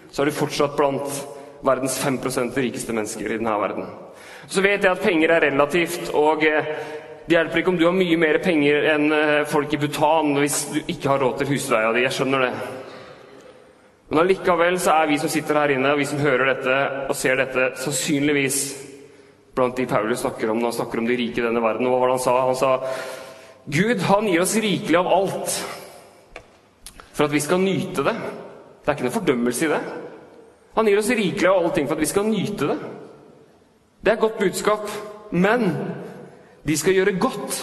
så 0.07 0.21
er 0.21 0.31
du 0.31 0.39
fortsatt 0.39 0.75
blant 0.79 1.23
verdens 1.63 1.97
5% 2.03 2.57
rikeste 2.59 2.93
mennesker 2.95 3.31
i 3.31 3.37
denne 3.37 3.55
verden. 3.61 3.87
Så 4.47 4.61
vet 4.61 4.83
jeg 4.83 4.91
at 4.91 5.03
penger 5.03 5.31
er 5.31 5.45
relativt, 5.47 6.11
og 6.17 6.43
eh, 6.47 6.71
det 7.23 7.37
hjelper 7.37 7.61
ikke 7.61 7.71
om 7.71 7.79
du 7.79 7.85
har 7.87 7.95
mye 7.95 8.19
mer 8.19 8.39
penger 8.43 8.89
enn 8.93 9.11
eh, 9.15 9.43
folk 9.47 9.71
i 9.73 9.79
Bhutan 9.79 10.33
hvis 10.41 10.57
du 10.73 10.79
ikke 10.81 11.13
har 11.13 11.21
råd 11.23 11.37
til 11.39 11.53
husleia 11.53 11.93
di. 11.95 12.03
Jeg 12.03 12.17
skjønner 12.17 12.43
det. 12.43 12.53
Men 14.11 14.25
allikevel 14.25 14.79
så 14.83 14.97
er 14.99 15.07
vi 15.09 15.19
som 15.21 15.31
sitter 15.31 15.61
her 15.61 15.75
inne, 15.77 15.93
og 15.93 16.01
vi 16.01 16.09
som 16.09 16.19
hører 16.21 16.51
dette 16.51 16.79
og 17.07 17.15
ser 17.17 17.39
dette, 17.39 17.71
sannsynligvis 17.81 18.59
blant 19.55 19.77
de 19.77 19.87
Paulus 19.87 20.25
snakker 20.25 20.51
om 20.51 20.59
når 20.59 20.71
han 20.71 20.79
snakker 20.81 20.99
om 20.99 21.07
de 21.07 21.17
rike 21.17 21.39
i 21.39 21.45
denne 21.45 21.63
verden. 21.63 21.87
Og 21.87 21.95
hva 21.95 22.01
var 22.03 22.11
det 22.11 22.17
han 22.17 22.25
sa? 22.25 22.35
Han 22.49 22.59
sa 22.59 22.73
Gud, 23.63 24.03
han 24.09 24.27
gir 24.27 24.43
oss 24.43 24.57
rikelig 24.59 24.99
av 24.99 25.11
alt 25.15 25.57
for 27.13 27.27
at 27.27 27.33
vi 27.33 27.41
skal 27.45 27.61
nyte 27.61 28.03
det. 28.03 28.15
Det 28.83 28.89
er 28.89 28.97
ikke 28.97 29.07
noe 29.07 29.15
fordømmelse 29.15 29.67
i 29.69 29.71
det. 29.71 29.81
Han 30.73 30.87
gir 30.87 30.99
oss 30.99 31.09
rikelig 31.09 31.49
av 31.49 31.59
alle 31.59 31.73
ting 31.75 31.87
for 31.87 31.97
at 31.97 32.01
vi 32.01 32.09
skal 32.09 32.27
nyte 32.29 32.69
det. 32.71 32.77
Det 34.03 34.11
er 34.11 34.17
et 34.17 34.25
godt 34.25 34.41
budskap. 34.41 34.89
Men 35.33 35.69
de 36.63 36.75
skal 36.77 36.97
gjøre 36.97 37.17
godt. 37.19 37.61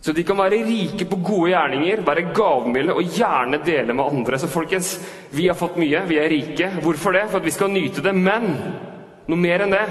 Så 0.00 0.14
de 0.16 0.24
kan 0.24 0.38
være 0.38 0.62
rike 0.64 1.04
på 1.04 1.18
gode 1.20 1.50
gjerninger, 1.52 2.00
være 2.06 2.30
gavmilde 2.34 2.94
og 2.96 3.10
gjerne 3.16 3.60
dele 3.66 3.92
med 3.92 4.04
andre. 4.04 4.38
Så 4.40 4.48
folkens, 4.48 4.94
vi 5.30 5.46
har 5.50 5.58
fått 5.58 5.76
mye, 5.80 6.00
vi 6.08 6.16
er 6.18 6.32
rike. 6.32 6.70
Hvorfor 6.80 7.12
det? 7.12 7.26
For 7.28 7.40
at 7.40 7.46
vi 7.46 7.52
skal 7.54 7.72
nyte 7.74 8.04
det. 8.04 8.14
Men 8.16 8.48
noe 9.28 9.40
mer 9.40 9.66
enn 9.66 9.76
det. 9.76 9.84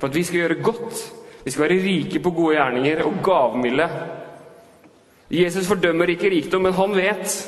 For 0.00 0.10
at 0.10 0.18
vi 0.18 0.24
skal 0.26 0.42
gjøre 0.42 0.62
godt. 0.66 1.04
Vi 1.44 1.54
skal 1.54 1.68
være 1.68 1.82
rike 1.84 2.22
på 2.22 2.34
gode 2.34 2.56
gjerninger 2.58 3.04
og 3.06 3.20
gavmilde. 3.24 3.86
Jesus 5.30 5.68
fordømmer 5.68 6.10
ikke 6.10 6.30
rikdom, 6.32 6.66
men 6.66 6.74
han 6.74 6.96
vet 6.96 7.38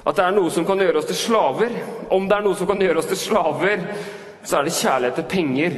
at 0.00 0.16
det 0.16 0.24
er 0.24 0.36
noe 0.36 0.50
som 0.52 0.64
kan 0.64 0.80
gjøre 0.80 1.02
oss 1.02 1.08
til 1.10 1.18
slaver. 1.18 1.74
Om 2.12 2.28
det 2.28 2.36
er 2.36 2.46
noe 2.46 2.56
som 2.56 2.68
kan 2.70 2.80
gjøre 2.80 3.02
oss 3.02 3.10
til 3.10 3.20
slaver, 3.20 3.82
så 4.42 4.58
er 4.58 4.66
det 4.66 4.76
kjærlighet 4.78 5.18
til 5.20 5.28
penger. 5.34 5.76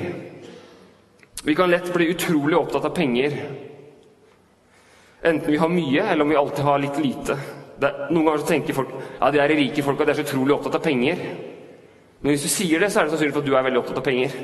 Vi 1.42 1.56
kan 1.58 1.70
lett 1.70 1.90
bli 1.94 2.12
utrolig 2.12 2.56
opptatt 2.58 2.86
av 2.86 2.94
penger. 2.94 3.34
Enten 5.22 5.50
vi 5.50 5.58
har 5.58 5.70
mye, 5.70 6.04
eller 6.04 6.22
om 6.22 6.30
vi 6.30 6.38
alltid 6.38 6.64
har 6.66 6.82
litt 6.82 7.00
lite. 7.02 7.38
Er, 7.82 8.06
noen 8.14 8.28
ganger 8.28 8.44
tenker 8.46 8.76
folk 8.76 8.92
ja, 8.94 9.30
de 9.34 9.40
er 9.42 9.52
rike 9.58 9.82
folk 9.82 9.98
og 9.98 10.06
de 10.06 10.12
er 10.12 10.18
så 10.20 10.22
utrolig 10.22 10.54
opptatt 10.54 10.76
av 10.78 10.84
penger. 10.84 11.18
Men 12.22 12.34
hvis 12.34 12.46
du 12.46 12.50
sier 12.52 12.82
det, 12.82 12.92
så 12.92 13.00
er 13.00 13.08
det 13.08 13.16
sannsynlig 13.16 13.34
for 13.34 13.42
at 13.42 13.50
du 13.50 13.56
er 13.58 13.66
veldig 13.66 13.80
opptatt 13.80 13.98
av 13.98 14.06
penger. 14.06 14.36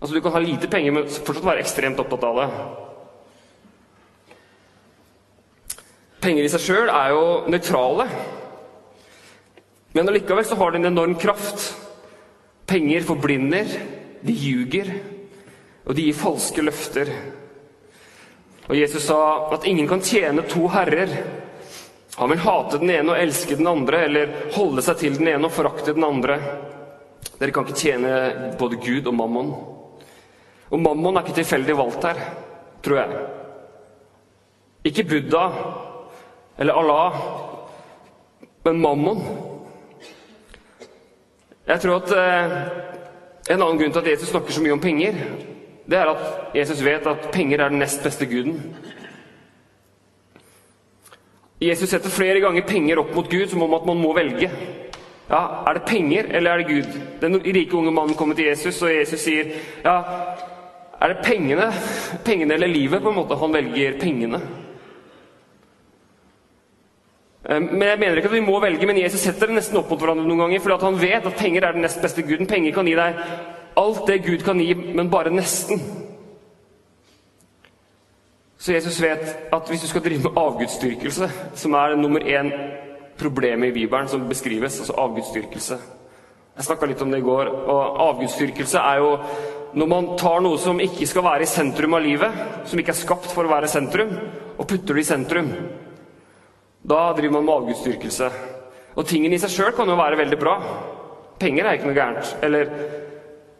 Altså 0.00 0.14
Du 0.14 0.22
kan 0.24 0.32
ha 0.32 0.40
lite 0.40 0.68
penger, 0.72 0.92
men 0.96 1.08
fortsatt 1.08 1.44
være 1.44 1.64
ekstremt 1.64 2.00
opptatt 2.00 2.24
av 2.24 2.40
det. 2.40 2.48
Penger 6.24 6.46
i 6.46 6.50
seg 6.52 6.64
sjøl 6.64 6.88
er 6.90 7.12
jo 7.12 7.24
nøytrale. 7.52 8.08
Men 9.96 10.08
allikevel 10.08 10.44
så 10.44 10.54
har 10.60 10.70
det 10.70 10.78
en 10.82 10.90
enorm 10.90 11.14
kraft. 11.14 11.70
Penger 12.68 13.00
forblinder, 13.00 13.70
de 14.20 14.32
ljuger, 14.32 14.90
og 15.86 15.96
de 15.96 16.04
gir 16.04 16.18
falske 16.18 16.64
løfter. 16.66 17.08
Og 18.66 18.76
Jesus 18.76 19.06
sa 19.06 19.20
at 19.56 19.64
ingen 19.64 19.88
kan 19.88 20.04
tjene 20.04 20.44
to 20.50 20.66
herrer. 20.68 21.14
Han 22.18 22.28
vil 22.28 22.44
hate 22.44 22.82
den 22.82 22.92
ene 22.92 23.14
og 23.14 23.22
elske 23.22 23.56
den 23.56 23.70
andre, 23.72 24.02
eller 24.04 24.36
holde 24.58 24.84
seg 24.84 25.00
til 25.00 25.16
den 25.16 25.32
ene 25.32 25.48
og 25.48 25.56
forakte 25.56 25.96
den 25.96 26.04
andre. 26.04 26.36
Dere 27.40 27.56
kan 27.56 27.64
ikke 27.64 27.80
tjene 27.80 28.12
både 28.60 28.82
Gud 28.84 29.08
og 29.08 29.16
mammon. 29.16 29.50
Og 30.68 30.82
mammon 30.82 31.16
er 31.16 31.24
ikke 31.24 31.40
tilfeldig 31.40 31.80
valgt 31.80 32.04
her, 32.10 32.24
tror 32.84 33.00
jeg. 33.00 33.26
Ikke 34.92 35.08
Buddha 35.08 35.48
eller 36.60 36.84
Allah, 36.84 37.20
men 38.68 38.84
mammon. 38.84 39.45
Jeg 41.66 41.82
tror 41.82 42.02
at 42.02 42.12
eh, 42.14 42.56
En 43.50 43.62
annen 43.62 43.78
grunn 43.78 43.92
til 43.94 44.02
at 44.02 44.10
Jesus 44.10 44.30
snakker 44.32 44.54
så 44.54 44.62
mye 44.62 44.74
om 44.74 44.82
penger, 44.82 45.18
det 45.86 45.98
er 45.98 46.08
at 46.10 46.56
Jesus 46.56 46.80
vet 46.82 47.04
at 47.06 47.28
penger 47.30 47.60
er 47.62 47.70
den 47.70 47.78
nest 47.78 48.02
beste 48.02 48.26
guden. 48.26 48.56
Jesus 51.62 51.88
setter 51.88 52.10
flere 52.10 52.40
ganger 52.42 52.66
penger 52.66 52.98
opp 52.98 53.14
mot 53.14 53.30
Gud 53.30 53.46
som 53.48 53.62
om 53.62 53.76
at 53.78 53.86
man 53.86 54.02
må 54.02 54.10
velge. 54.16 54.50
Ja, 55.30 55.62
Er 55.66 55.78
det 55.78 55.86
penger, 55.86 56.26
eller 56.30 56.50
er 56.50 56.56
det 56.58 56.66
Gud? 56.66 57.00
Den 57.20 57.38
rike 57.38 57.76
unge 57.76 57.90
mannen 57.90 58.14
kommer 58.18 58.34
til 58.34 58.50
Jesus, 58.50 58.82
og 58.82 58.90
Jesus 58.90 59.20
sier 59.20 59.54
ja, 59.84 59.96
er 61.00 61.12
det 61.12 61.24
pengene, 61.24 61.70
pengene 62.24 62.54
eller 62.54 62.66
livet? 62.66 63.02
på 63.02 63.08
en 63.08 63.14
måte 63.14 63.36
Han 63.36 63.52
velger 63.52 63.98
pengene. 64.00 64.40
Eh, 67.48 67.60
men 67.60 67.88
Jeg 67.88 67.98
mener 67.98 68.16
ikke 68.16 68.30
at 68.32 68.38
vi 68.38 68.46
må 68.46 68.60
velge, 68.60 68.86
men 68.86 68.98
Jesus 68.98 69.20
setter 69.20 69.46
det 69.46 69.60
nesten 69.60 69.78
opp 69.78 69.90
mot 69.90 70.00
hverandre 70.00 70.26
noen 70.26 70.46
ganger. 70.46 70.60
fordi 70.60 70.84
han 70.84 71.00
vet 71.00 71.26
at 71.26 71.38
penger 71.38 71.64
er 71.64 71.72
den 71.72 71.82
nest 71.82 72.02
beste 72.02 72.22
guden. 72.22 72.46
Penger 72.46 72.72
kan 72.72 72.86
gi 72.86 72.94
deg 72.94 73.14
alt 73.76 74.06
det 74.06 74.24
Gud 74.24 74.42
kan 74.42 74.60
gi, 74.60 74.74
men 74.74 75.10
bare 75.10 75.30
nesten. 75.30 75.80
Så 78.58 78.72
Jesus 78.72 79.02
vet 79.02 79.52
at 79.52 79.68
hvis 79.68 79.82
du 79.84 79.86
skal 79.86 80.02
drive 80.02 80.22
med 80.22 80.38
avgudsdyrkelse, 80.40 81.28
som 81.54 81.74
er 81.74 81.94
nummer 81.96 82.20
én 82.20 82.50
problemet 83.18 83.68
i 83.68 83.72
Bibelen 83.72 84.08
som 84.08 84.28
beskrives, 84.28 84.80
altså 84.80 84.92
avgudsdyrkelse 84.92 85.78
Jeg 86.56 86.64
snakka 86.64 86.86
litt 86.86 87.02
om 87.02 87.10
det 87.10 87.18
i 87.18 87.24
går. 87.24 87.46
og 87.68 88.00
Avgudsdyrkelse 88.00 88.78
er 88.78 88.96
jo 88.96 89.18
når 89.74 89.86
man 89.86 90.06
tar 90.16 90.40
noe 90.40 90.58
som 90.58 90.80
ikke 90.80 91.06
skal 91.06 91.22
være 91.22 91.42
i 91.42 91.46
sentrum 91.50 91.94
av 91.94 92.00
livet, 92.00 92.32
som 92.64 92.78
ikke 92.80 92.94
er 92.94 92.96
skapt 92.96 93.26
for 93.28 93.44
å 93.44 93.50
være 93.50 93.68
sentrum, 93.68 94.14
og 94.56 94.66
putter 94.66 94.94
det 94.94 95.02
i 95.04 95.04
sentrum. 95.04 95.50
Da 96.86 97.12
driver 97.16 97.34
man 97.34 97.44
med 97.44 97.54
avgudsdyrkelse. 97.54 98.28
Og 98.96 99.08
tingene 99.08 99.34
i 99.36 99.42
seg 99.42 99.52
sjøl 99.52 99.74
kan 99.74 99.90
jo 99.90 99.98
være 99.98 100.20
veldig 100.20 100.38
bra. 100.38 100.54
Penger 101.40 101.66
er 101.66 101.76
ikke 101.76 101.90
noe 101.90 101.96
gærent. 101.98 102.30
Eller, 102.46 102.70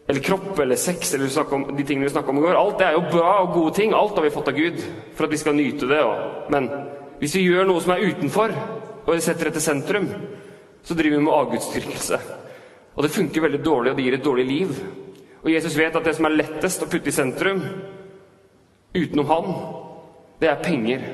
eller 0.06 0.24
kropp 0.24 0.60
eller 0.62 0.78
sex 0.80 1.12
eller 1.16 1.54
om, 1.56 1.66
de 1.76 1.84
tingene 1.84 2.06
vi 2.06 2.14
snakka 2.14 2.30
om 2.30 2.38
i 2.38 2.44
går. 2.46 2.58
Alt 2.60 2.78
det 2.80 2.86
er 2.86 2.94
jo 2.94 3.02
bra 3.10 3.32
og 3.42 3.52
gode 3.56 3.74
ting. 3.80 3.96
Alt 3.96 4.14
har 4.16 4.24
vi 4.24 4.32
fått 4.34 4.52
av 4.52 4.56
Gud 4.56 4.78
for 5.16 5.26
at 5.26 5.34
vi 5.34 5.42
skal 5.42 5.58
nyte 5.58 5.90
det. 5.90 6.00
Og. 6.06 6.46
Men 6.54 6.70
hvis 7.18 7.34
vi 7.36 7.48
gjør 7.48 7.66
noe 7.66 7.82
som 7.82 7.96
er 7.96 8.06
utenfor, 8.06 8.54
og 9.06 9.20
setter 9.22 9.50
det 9.50 9.56
til 9.58 9.66
sentrum, 9.66 10.08
så 10.86 10.94
driver 10.94 11.18
vi 11.18 11.26
med 11.26 11.34
avgudsdyrkelse. 11.34 12.22
Og 12.96 13.04
det 13.04 13.12
funker 13.12 13.44
veldig 13.44 13.62
dårlig, 13.64 13.90
og 13.90 13.98
det 13.98 14.06
gir 14.06 14.16
et 14.16 14.24
dårlig 14.24 14.46
liv. 14.46 14.80
Og 15.42 15.52
Jesus 15.52 15.76
vet 15.78 15.94
at 15.98 16.06
det 16.06 16.14
som 16.16 16.26
er 16.26 16.38
lettest 16.38 16.82
å 16.82 16.88
putte 16.90 17.10
i 17.10 17.14
sentrum, 17.14 17.60
utenom 18.96 19.28
han, 19.30 19.54
det 20.40 20.50
er 20.50 20.62
penger. 20.62 21.04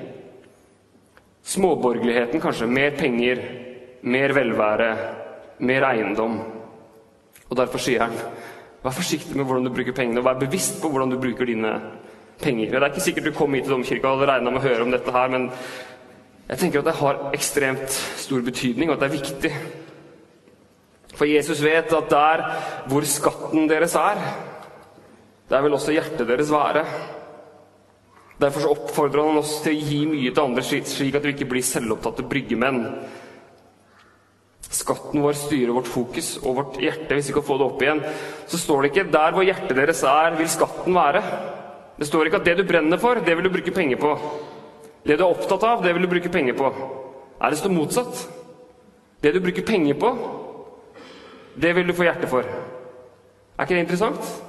Småborgerligheten, 1.42 2.40
kanskje. 2.40 2.66
Mer 2.66 2.96
penger, 2.98 3.42
mer 4.02 4.34
velvære, 4.34 4.90
mer 5.58 5.86
eiendom. 5.90 6.38
Og 7.50 7.56
derfor 7.56 7.82
sier 7.82 8.06
han 8.06 8.16
vær 8.82 8.94
forsiktig 8.94 9.36
med 9.36 9.46
hvordan 9.46 9.68
du 9.68 9.74
bruker 9.74 9.94
pengene, 9.94 10.20
og 10.20 10.26
vær 10.26 10.40
bevisst 10.40 10.80
på 10.82 10.90
hvordan 10.90 11.12
du 11.12 11.20
bruker 11.20 11.46
dine 11.46 11.72
penger. 12.42 12.70
Det 12.70 12.80
er 12.80 12.90
ikke 12.90 13.04
sikkert 13.04 13.28
du 13.28 13.36
kom 13.36 13.54
hit 13.54 13.66
til 13.68 13.76
domkirka 13.76 14.08
og 14.08 14.18
hadde 14.18 14.32
regna 14.32 14.50
med 14.50 14.62
å 14.62 14.66
høre 14.66 14.86
om 14.86 14.94
dette 14.94 15.14
her, 15.14 15.30
men 15.30 15.50
jeg 16.48 16.58
tenker 16.58 16.82
at 16.82 16.88
det 16.90 16.98
har 16.98 17.20
ekstremt 17.36 17.94
stor 18.20 18.42
betydning, 18.44 18.90
og 18.90 18.96
at 18.96 19.04
det 19.04 19.08
er 19.08 19.18
viktig. 19.18 19.52
For 21.12 21.28
Jesus 21.28 21.62
vet 21.62 21.92
at 21.94 22.10
der 22.10 22.42
hvor 22.90 23.06
skatten 23.06 23.68
deres 23.70 23.94
er, 23.98 24.18
der 25.50 25.62
vil 25.62 25.76
også 25.76 25.94
hjertet 25.94 26.26
deres 26.28 26.50
være. 26.50 26.82
Derfor 28.42 28.72
oppfordrer 28.72 29.28
han 29.28 29.38
oss 29.38 29.60
til 29.62 29.76
å 29.76 29.82
gi 29.86 30.00
mye 30.10 30.30
til 30.34 30.42
andre, 30.42 30.64
slik 30.66 31.14
at 31.14 31.26
vi 31.26 31.34
ikke 31.36 31.50
blir 31.52 31.62
selvopptatte 31.66 32.24
bryggemenn. 32.26 32.80
Skatten 34.72 35.22
vår 35.22 35.36
styrer 35.36 35.74
vårt 35.76 35.90
fokus 35.90 36.34
og 36.40 36.56
vårt 36.56 36.78
hjerte. 36.82 37.14
Hvis 37.14 37.28
vi 37.30 37.36
kan 37.36 37.44
få 37.46 37.58
det 37.60 37.66
opp 37.68 37.82
igjen, 37.84 38.00
så 38.48 38.58
står 38.58 38.82
det 38.82 38.90
ikke 38.90 39.10
'der 39.12 39.32
hvor 39.36 39.46
hjertet 39.46 39.76
deres 39.76 40.02
er, 40.02 40.36
vil 40.38 40.48
skatten 40.48 40.94
være'. 40.94 41.22
Det 41.98 42.06
står 42.06 42.26
ikke 42.26 42.40
at 42.40 42.44
det 42.44 42.56
du 42.58 42.64
brenner 42.64 42.98
for, 42.98 43.14
det 43.14 43.36
vil 43.36 43.44
du 43.44 43.50
bruke 43.50 43.70
penger 43.70 43.96
på. 43.96 44.18
Det 45.06 45.18
du 45.18 45.24
er 45.24 45.30
opptatt 45.30 45.62
av, 45.62 45.82
det 45.82 45.94
vil 45.94 46.02
du 46.02 46.08
bruke 46.08 46.32
penger 46.32 46.54
på. 46.54 46.72
Er 47.40 47.50
det 47.50 47.58
står 47.58 47.70
motsatt? 47.70 48.28
Det 49.22 49.34
du 49.34 49.40
bruker 49.40 49.62
penger 49.62 49.94
på, 49.94 50.18
det 51.60 51.76
vil 51.76 51.86
du 51.86 51.92
få 51.92 52.02
hjerte 52.02 52.26
for. 52.26 52.42
Er 52.42 53.62
ikke 53.62 53.74
det 53.74 53.84
interessant? 53.84 54.42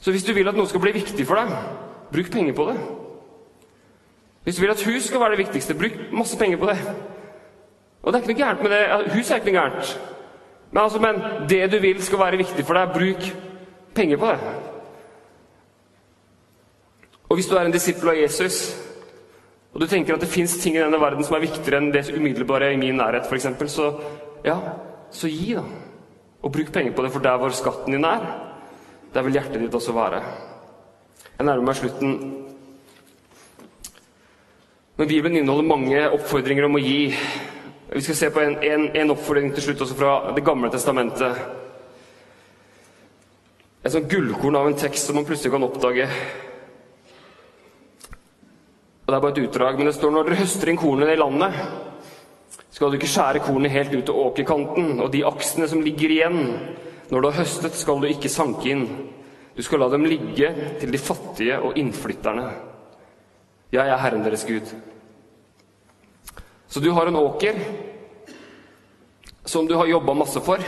Så 0.00 0.10
hvis 0.10 0.24
du 0.24 0.32
vil 0.32 0.48
at 0.48 0.56
noe 0.56 0.66
skal 0.66 0.80
bli 0.80 0.92
viktig 0.92 1.26
for 1.26 1.34
deg, 1.34 1.52
Bruk 2.12 2.30
penger 2.32 2.54
på 2.54 2.68
det. 2.70 2.76
Hvis 4.44 4.56
du 4.56 4.60
vil 4.60 4.70
at 4.70 4.84
hus 4.84 5.04
skal 5.04 5.20
være 5.20 5.30
det 5.30 5.38
viktigste, 5.38 5.74
bruk 5.74 5.92
masse 6.12 6.38
penger 6.38 6.58
på 6.60 6.66
det. 6.66 6.78
Og 8.02 8.12
det 8.12 8.18
er 8.18 8.22
ikke 8.22 8.32
noe 8.32 8.42
gærent 8.42 8.62
med 8.62 8.70
det. 8.70 9.14
Hus 9.14 9.30
er 9.30 9.40
ikke 9.40 9.52
noe 9.52 9.60
gærent. 9.60 10.00
Men, 10.70 10.82
altså, 10.82 11.00
men 11.00 11.48
det 11.48 11.72
du 11.72 11.78
vil 11.80 12.02
skal 12.02 12.18
være 12.18 12.36
viktig 12.42 12.64
for 12.66 12.76
deg, 12.76 12.92
bruk 12.92 13.28
penger 13.94 14.20
på 14.20 14.32
det. 14.32 14.54
Og 17.28 17.38
hvis 17.38 17.46
du 17.46 17.56
er 17.56 17.64
en 17.66 17.72
disippel 17.72 18.12
av 18.12 18.18
Jesus, 18.20 18.58
og 19.72 19.80
du 19.80 19.86
tenker 19.90 20.14
at 20.14 20.22
det 20.22 20.30
fins 20.30 20.58
ting 20.60 20.76
i 20.76 20.82
denne 20.82 21.00
verden 21.00 21.24
som 21.24 21.34
er 21.34 21.46
viktigere 21.46 21.80
enn 21.80 21.92
det 21.94 22.04
umiddelbare 22.12 22.72
i 22.74 22.78
min 22.78 23.00
nærhet, 23.00 23.26
f.eks., 23.26 23.48
så 23.72 23.88
ja, 24.44 24.58
så 25.10 25.30
gi, 25.30 25.54
da. 25.56 25.64
Og 26.44 26.52
bruk 26.52 26.72
penger 26.72 26.92
på 26.92 27.02
det, 27.02 27.12
for 27.14 27.24
der 27.24 27.40
hvor 27.40 27.54
skatten 27.54 27.96
din 27.96 28.04
er, 28.04 28.26
der 29.14 29.24
vil 29.24 29.38
hjertet 29.38 29.62
ditt 29.62 29.74
også 29.74 29.94
være. 29.96 30.20
Jeg 31.34 31.46
nærmer 31.48 31.66
meg 31.66 31.76
slutten. 31.76 32.10
Men 34.96 35.08
Bibelen 35.10 35.40
inneholder 35.40 35.66
mange 35.66 36.02
oppfordringer 36.14 36.68
om 36.68 36.78
å 36.78 36.82
gi. 36.82 37.08
Vi 37.90 38.02
skal 38.06 38.18
se 38.18 38.28
på 38.30 38.42
en, 38.44 38.54
en, 38.62 38.84
en 38.94 39.10
oppfordring 39.16 39.50
til 39.54 39.64
slutt 39.66 39.82
også 39.82 39.96
fra 39.98 40.12
Det 40.36 40.44
gamle 40.46 40.70
testamentet. 40.70 41.40
Et 43.82 43.92
sånt 43.92 44.06
gullkorn 44.08 44.60
av 44.60 44.70
en 44.70 44.78
tekst 44.78 45.10
som 45.10 45.18
man 45.18 45.26
plutselig 45.26 45.50
kan 45.52 45.66
oppdage. 45.66 46.06
Og 49.02 49.10
Det 49.10 49.16
er 49.18 49.24
bare 49.26 49.34
et 49.34 49.42
utdrag, 49.42 49.76
men 49.76 49.90
det 49.90 49.96
står 49.98 50.14
når 50.14 50.30
dere 50.30 50.40
høster 50.44 50.70
inn 50.70 50.80
kornet 50.80 51.12
i 51.12 51.18
landet, 51.18 51.58
skal 52.70 52.90
du 52.90 52.96
ikke 52.96 53.10
skjære 53.10 53.42
kornet 53.44 53.74
helt 53.74 53.92
ut 53.92 54.06
til 54.06 54.22
åkerkanten, 54.22 54.94
og 55.02 55.10
de 55.12 55.26
aksene 55.26 55.68
som 55.70 55.82
ligger 55.82 56.14
igjen 56.14 56.40
når 57.10 57.20
du 57.20 57.28
har 57.28 57.42
høstet, 57.42 57.76
skal 57.76 58.00
du 58.00 58.08
ikke 58.08 58.32
sanke 58.32 58.70
inn. 58.70 58.86
Du 59.54 59.62
skal 59.62 59.78
la 59.78 59.88
dem 59.88 60.06
ligge 60.08 60.50
til 60.80 60.90
de 60.90 60.98
fattige 60.98 61.60
og 61.62 61.76
innflytterne. 61.78 62.48
Jeg 63.74 63.86
er 63.88 64.00
Herren 64.02 64.24
deres 64.24 64.44
Gud. 64.46 64.72
Så 66.68 66.80
du 66.82 66.90
har 66.90 67.06
en 67.06 67.20
åker 67.20 67.58
som 69.44 69.66
du 69.66 69.76
har 69.78 69.86
jobba 69.86 70.14
masse 70.14 70.40
for. 70.42 70.58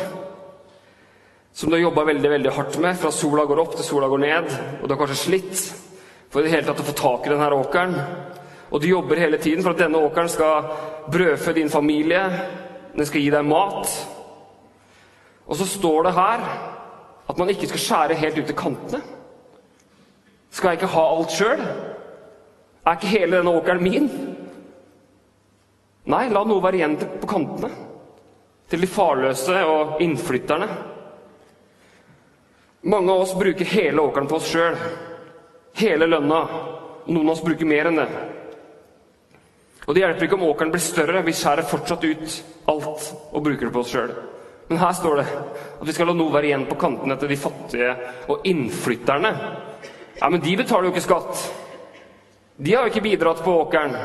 Som 1.53 1.71
du 1.71 1.77
har 1.77 1.83
jobba 1.89 2.05
veldig 2.05 2.31
veldig 2.31 2.53
hardt 2.53 2.79
med 2.85 2.99
fra 3.01 3.11
sola 3.11 3.47
går 3.49 3.63
opp 3.63 3.75
til 3.75 3.89
sola 3.89 4.11
går 4.13 4.23
ned. 4.23 4.55
Og 4.81 4.87
du 4.87 4.95
har 4.95 5.01
kanskje 5.03 5.19
slitt 5.25 5.65
for 6.31 6.41
i 6.41 6.47
det 6.47 6.55
hele 6.55 6.69
tatt 6.69 6.85
å 6.85 6.87
få 6.87 6.95
tak 6.95 7.27
i 7.27 7.33
denne 7.33 7.51
åkeren. 7.59 7.99
Og 8.71 8.83
du 8.83 8.87
jobber 8.91 9.19
hele 9.19 9.41
tiden 9.43 9.65
for 9.65 9.75
at 9.75 9.83
denne 9.83 9.99
åkeren 9.99 10.31
skal 10.31 10.71
brødfø 11.11 11.57
din 11.57 11.73
familie. 11.73 12.23
Den 12.95 13.07
skal 13.09 13.25
gi 13.25 13.35
deg 13.35 13.51
mat. 13.51 13.91
Og 15.47 15.59
så 15.59 15.67
står 15.67 16.07
det 16.07 16.17
her 16.21 16.49
at 17.27 17.39
man 17.39 17.51
ikke 17.51 17.69
skal 17.71 17.83
skjære 17.83 18.19
helt 18.21 18.39
ut 18.39 18.47
til 18.47 18.59
kantene. 18.59 19.03
Skal 20.51 20.73
jeg 20.73 20.81
ikke 20.81 20.95
ha 20.95 21.05
alt 21.13 21.35
sjøl? 21.35 21.63
Er 22.87 22.95
ikke 22.97 23.11
hele 23.13 23.41
denne 23.41 23.55
åkeren 23.59 23.83
min? 23.83 24.07
Nei, 26.07 26.29
la 26.31 26.45
noe 26.47 26.63
være 26.63 26.79
igjen 26.79 26.95
på 27.03 27.29
kantene. 27.29 27.73
Til 28.71 28.83
de 28.83 28.91
farløse 28.91 29.59
og 29.67 30.01
innflytterne. 30.03 30.69
Mange 32.87 33.13
av 33.13 33.25
oss 33.25 33.35
bruker 33.35 33.67
hele 33.75 34.03
åkeren 34.03 34.31
på 34.31 34.39
oss 34.39 34.49
sjøl. 34.53 34.79
Hele 35.81 36.07
lønna. 36.07 36.41
Noen 37.11 37.27
av 37.27 37.35
oss 37.35 37.43
bruker 37.43 37.67
mer 37.67 37.91
enn 37.91 37.99
det. 37.99 38.09
Og 39.87 39.95
det 39.95 40.03
hjelper 40.03 40.27
ikke 40.27 40.39
om 40.39 40.47
åkeren 40.49 40.73
blir 40.75 40.83
større. 40.83 41.23
Vi 41.27 41.35
skjærer 41.35 41.67
fortsatt 41.67 42.07
ut 42.07 42.39
alt 42.71 43.11
og 43.33 43.43
bruker 43.43 43.67
det 43.69 43.75
på 43.75 43.83
oss 43.83 43.93
sjøl. 43.95 44.15
Men 44.71 44.83
her 44.83 44.95
står 44.99 45.21
det 45.21 45.27
at 45.77 45.87
vi 45.87 45.95
skal 45.95 46.11
la 46.11 46.17
noe 46.17 46.33
være 46.33 46.51
igjen 46.51 46.67
på 46.69 46.79
kantene 46.81 47.17
til 47.21 47.31
de 47.31 47.39
fattige 47.41 47.93
og 48.33 48.47
innflytterne. 48.49 49.33
Ja, 50.21 50.31
men 50.33 50.41
de 50.41 50.57
betaler 50.57 50.89
jo 50.89 50.95
ikke 50.95 51.05
skatt. 51.05 51.43
De 52.57 52.73
har 52.73 52.87
jo 52.87 52.93
ikke 52.95 53.05
bidratt 53.05 53.43
på 53.45 53.53
åkeren. 53.67 53.97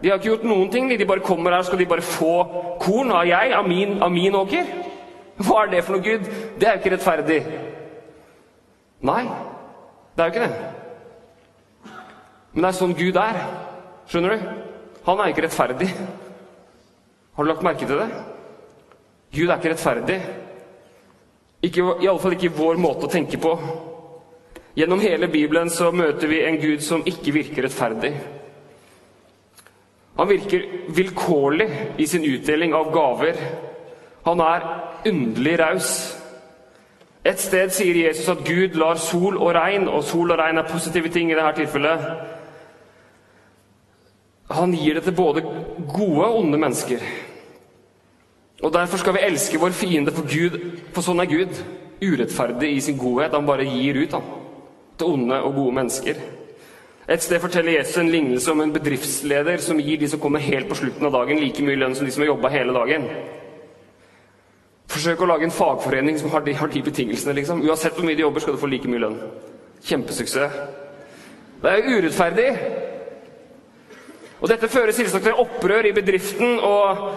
De 0.00 0.08
har 0.08 0.20
ikke 0.20 0.30
gjort 0.30 0.46
noen 0.48 0.70
ting. 0.72 0.88
De 0.88 1.08
bare 1.08 1.24
kommer 1.24 1.52
her, 1.52 1.66
skal 1.66 1.82
de 1.82 1.88
bare 1.90 2.04
få 2.04 2.32
korn 2.80 3.12
av 3.12 3.26
jeg, 3.28 3.52
av 3.52 3.68
min, 3.68 3.98
av 4.02 4.12
min 4.14 4.38
åker? 4.38 4.70
Hva 5.38 5.64
er 5.64 5.72
det 5.74 5.84
for 5.86 5.98
noe, 5.98 6.04
Gud? 6.06 6.24
Det 6.58 6.66
er 6.66 6.76
jo 6.76 6.82
ikke 6.82 6.94
rettferdig. 6.96 7.38
Nei, 9.08 9.22
det 10.16 10.24
er 10.24 10.30
jo 10.30 10.34
ikke 10.34 10.46
det. 10.48 11.92
Men 12.54 12.64
det 12.64 12.70
er 12.70 12.78
sånn 12.80 12.96
Gud 12.98 13.20
er. 13.20 13.42
Skjønner 14.08 14.34
du? 14.34 14.48
Han 15.06 15.20
er 15.20 15.30
ikke 15.30 15.44
rettferdig. 15.44 15.92
Har 17.36 17.44
du 17.44 17.50
lagt 17.52 17.62
merke 17.66 17.86
til 17.86 18.00
det? 18.00 18.08
Gud 19.36 19.46
er 19.46 19.58
ikke 19.60 19.74
rettferdig. 19.74 20.18
Ikke, 21.62 21.82
fall 22.22 22.36
ikke 22.36 22.54
vår 22.54 22.78
måte 22.78 23.08
å 23.08 23.12
tenke 23.12 23.38
på. 23.42 23.54
Gjennom 24.78 25.00
hele 25.02 25.26
Bibelen 25.28 25.70
så 25.74 25.90
møter 25.90 26.30
vi 26.30 26.44
en 26.46 26.60
Gud 26.62 26.84
som 26.86 27.02
ikke 27.06 27.34
virker 27.34 27.66
rettferdig. 27.66 28.12
Han 30.18 30.28
virker 30.30 30.62
vilkårlig 30.94 31.68
i 31.98 32.06
sin 32.06 32.24
utdeling 32.26 32.74
av 32.74 32.92
gaver. 32.94 33.36
Han 34.26 34.40
er 34.42 34.66
underlig 35.06 35.58
raus. 35.58 35.90
Et 37.26 37.38
sted 37.40 37.70
sier 37.74 37.98
Jesus 38.06 38.30
at 38.30 38.44
Gud 38.46 38.78
lar 38.78 38.98
sol 39.02 39.36
og 39.36 39.52
regn, 39.54 39.88
og 39.90 40.04
sol 40.06 40.30
og 40.30 40.38
regn 40.38 40.58
er 40.58 40.70
positive 40.70 41.10
ting 41.14 41.32
i 41.32 41.38
dette 41.38 41.58
tilfellet. 41.58 42.06
Han 44.54 44.72
gir 44.72 44.94
det 44.94 45.04
til 45.04 45.16
både 45.18 45.42
gode 45.42 46.24
og 46.24 46.38
onde 46.44 46.58
mennesker. 46.58 47.02
Og 48.62 48.72
Derfor 48.74 48.98
skal 48.98 49.14
vi 49.14 49.26
elske 49.26 49.58
vår 49.58 49.70
fiende 49.70 50.12
for 50.14 50.26
Gud, 50.26 50.58
for 50.94 51.06
sånn 51.06 51.22
er 51.22 51.30
Gud. 51.30 51.60
Urettferdig 52.02 52.72
i 52.74 52.82
sin 52.82 52.98
godhet. 52.98 53.34
Han 53.34 53.46
bare 53.46 53.66
gir 53.66 54.00
ut 54.02 54.14
han, 54.14 54.26
til 54.98 55.14
onde 55.14 55.38
og 55.42 55.54
gode 55.54 55.74
mennesker. 55.78 56.20
Et 57.08 57.22
sted 57.24 57.40
forteller 57.40 57.78
Jesus 57.78 57.96
en 58.02 58.10
lignelse 58.12 58.52
om 58.52 58.60
en 58.60 58.72
bedriftsleder 58.72 59.62
som 59.64 59.78
gir 59.80 59.96
de 59.96 60.08
som 60.10 60.20
kommer 60.20 60.42
helt 60.44 60.68
på 60.68 60.76
slutten 60.76 61.06
av 61.08 61.14
dagen, 61.14 61.40
like 61.40 61.64
mye 61.64 61.78
lønn 61.78 61.94
som 61.96 62.04
de 62.04 62.12
som 62.12 62.20
har 62.20 62.34
jobba 62.34 62.50
hele 62.52 62.74
dagen. 62.76 63.06
Forsøk 64.88 65.22
å 65.22 65.28
lage 65.30 65.48
en 65.48 65.54
fagforening 65.54 66.18
som 66.20 66.30
har 66.34 66.44
de, 66.44 66.52
har 66.58 66.68
de 66.72 66.82
betingelsene. 66.84 67.34
liksom. 67.38 67.62
Uansett 67.64 67.96
hvor 67.96 68.04
mye 68.04 68.18
de 68.18 68.26
jobber, 68.26 68.44
skal 68.44 68.58
du 68.58 68.60
få 68.60 68.68
like 68.68 68.90
mye 68.90 69.00
lønn. 69.06 69.16
Kjempesuksess. 69.88 70.60
Det 71.62 71.70
er 71.70 71.80
jo 71.80 71.98
urettferdig. 71.98 72.50
Og 74.40 74.48
Dette 74.52 74.68
fører 74.70 74.92
selvsagt 74.94 75.24
til 75.24 75.40
opprør 75.42 75.88
i 75.88 75.94
bedriften, 75.96 76.60
og 76.60 77.08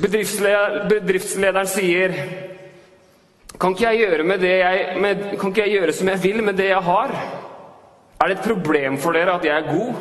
bedriftslederen 0.00 1.68
sier 1.68 2.16
kan 3.60 3.76
ikke, 3.76 3.92
jeg 3.94 4.24
med 4.26 4.38
det 4.42 4.58
jeg, 4.58 4.96
med, 5.00 5.38
kan 5.38 5.52
ikke 5.52 5.62
jeg 5.62 5.70
gjøre 5.76 5.92
som 5.92 6.08
jeg 6.08 6.22
vil 6.22 6.42
med 6.42 6.56
det 6.58 6.68
jeg 6.68 6.82
har? 6.82 7.12
Er 8.20 8.28
det 8.28 8.38
et 8.38 8.44
problem 8.46 8.98
for 8.98 9.12
dere 9.12 9.36
at 9.36 9.44
jeg 9.44 9.54
er 9.54 9.74
god? 9.74 9.94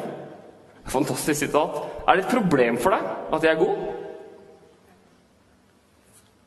Fantastisk 0.86 1.40
sitat. 1.40 1.78
Er 2.08 2.16
det 2.16 2.26
et 2.26 2.32
problem 2.32 2.78
for 2.78 2.90
deg 2.90 3.02
at 3.34 3.44
jeg 3.44 3.52
er 3.52 3.60
god? 3.60 3.78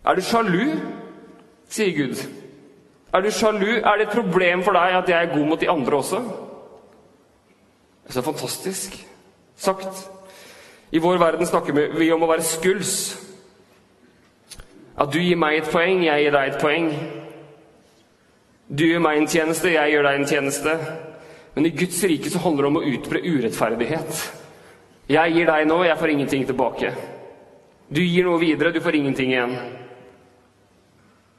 Er 0.04 0.14
du 0.14 0.22
sjalu? 0.22 0.64
sier 1.68 1.94
Gud. 1.96 2.18
Er 3.14 3.20
du 3.20 3.30
sjalu? 3.30 3.78
Er 3.78 3.96
det 3.98 4.08
et 4.08 4.14
problem 4.14 4.62
for 4.62 4.76
deg 4.76 4.98
at 4.98 5.08
jeg 5.08 5.24
er 5.24 5.36
god 5.36 5.46
mot 5.46 5.60
de 5.60 5.70
andre 5.70 5.96
også? 5.96 6.22
Så 8.10 8.22
fantastisk 8.22 9.06
sagt. 9.56 10.10
I 10.92 10.98
vår 10.98 11.18
verden 11.18 11.46
snakker 11.46 11.72
vi 11.98 12.10
om 12.12 12.22
å 12.22 12.30
være 12.30 12.42
skuls. 12.46 13.23
At 14.94 15.10
du 15.10 15.18
gir 15.18 15.38
meg 15.38 15.58
et 15.58 15.70
poeng, 15.72 16.04
jeg 16.06 16.24
gir 16.24 16.34
deg 16.34 16.52
et 16.52 16.60
poeng. 16.62 16.90
Du 18.70 18.84
gjør 18.86 19.02
meg 19.02 19.18
en 19.18 19.28
tjeneste, 19.30 19.72
jeg 19.74 19.92
gjør 19.92 20.06
deg 20.06 20.20
en 20.20 20.28
tjeneste. 20.30 20.76
Men 21.54 21.66
i 21.66 21.74
Guds 21.74 21.98
rike 22.06 22.30
så 22.30 22.42
handler 22.42 22.66
det 22.66 22.70
om 22.70 22.78
å 22.80 22.86
utbre 22.94 23.22
urettferdighet. 23.24 24.22
Jeg 25.10 25.34
gir 25.34 25.50
deg 25.50 25.66
nå, 25.68 25.80
jeg 25.84 26.00
får 26.00 26.14
ingenting 26.14 26.46
tilbake. 26.48 26.94
Du 27.90 28.00
gir 28.00 28.24
noe 28.26 28.40
videre, 28.40 28.72
du 28.72 28.80
får 28.82 28.96
ingenting 28.98 29.34
igjen. 29.34 29.58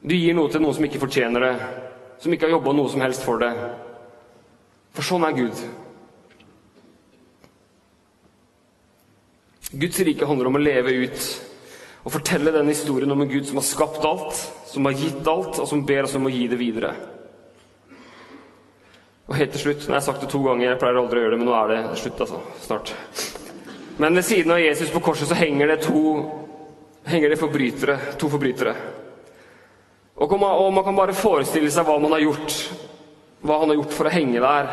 Du 0.06 0.14
gir 0.14 0.36
noe 0.36 0.52
til 0.52 0.62
noen 0.62 0.76
som 0.76 0.86
ikke 0.86 1.02
fortjener 1.02 1.42
det, 1.42 1.54
som 2.22 2.32
ikke 2.32 2.46
har 2.46 2.54
jobba 2.58 2.76
noe 2.76 2.92
som 2.92 3.02
helst 3.02 3.24
for 3.26 3.42
det. 3.42 3.50
For 4.94 5.04
sånn 5.04 5.26
er 5.26 5.34
Gud. 5.36 5.64
Guds 9.76 9.98
rike 10.06 10.28
handler 10.28 10.48
om 10.48 10.60
å 10.60 10.62
leve 10.62 10.94
ut 11.02 11.26
og 12.06 12.14
fortelle 12.14 12.52
den 12.54 12.70
historien 12.70 13.10
om 13.10 13.24
en 13.24 13.30
Gud 13.30 13.48
som 13.48 13.58
har 13.58 13.66
skapt 13.66 14.04
alt, 14.06 14.38
som 14.70 14.86
har 14.86 14.94
gitt 14.94 15.26
alt, 15.26 15.58
og 15.58 15.66
som 15.66 15.82
ber 15.86 16.06
oss 16.06 16.14
om 16.14 16.28
å 16.28 16.30
gi 16.30 16.44
det 16.46 16.58
videre. 16.60 16.92
Og 19.26 19.34
helt 19.34 19.50
til 19.56 19.64
slutt, 19.64 19.88
jeg 19.88 19.96
har 19.96 20.04
sagt 20.06 20.22
det 20.22 20.30
to 20.30 20.38
ganger, 20.44 20.68
jeg 20.68 20.78
pleier 20.78 21.00
aldri 21.00 21.18
å 21.18 21.24
gjøre 21.24 21.34
det, 21.34 21.40
men 21.40 21.50
nå 21.50 21.56
er 21.58 21.72
det 21.72 21.80
slutt, 21.98 22.22
altså. 22.22 22.38
Snart. 22.62 22.92
Men 23.98 24.14
ved 24.14 24.28
siden 24.28 24.54
av 24.54 24.62
Jesus 24.62 24.92
på 24.94 25.02
korset 25.02 25.26
så 25.26 25.38
henger 25.40 25.72
det 25.72 25.80
to 25.88 26.04
henger 27.06 27.30
det 27.30 27.40
forbrytere, 27.40 27.98
to 28.20 28.30
forbrytere. 28.30 28.76
Og 30.16 30.38
man, 30.40 30.54
og 30.62 30.72
man 30.74 30.84
kan 30.84 30.96
bare 30.96 31.16
forestille 31.16 31.70
seg 31.74 31.86
hva 31.86 31.98
man 32.02 32.14
har 32.14 32.22
gjort, 32.22 32.54
hva 33.42 33.58
han 33.64 33.72
har 33.72 33.80
gjort 33.80 33.98
for 33.98 34.06
å 34.06 34.14
henge 34.14 34.46
der. 34.46 34.70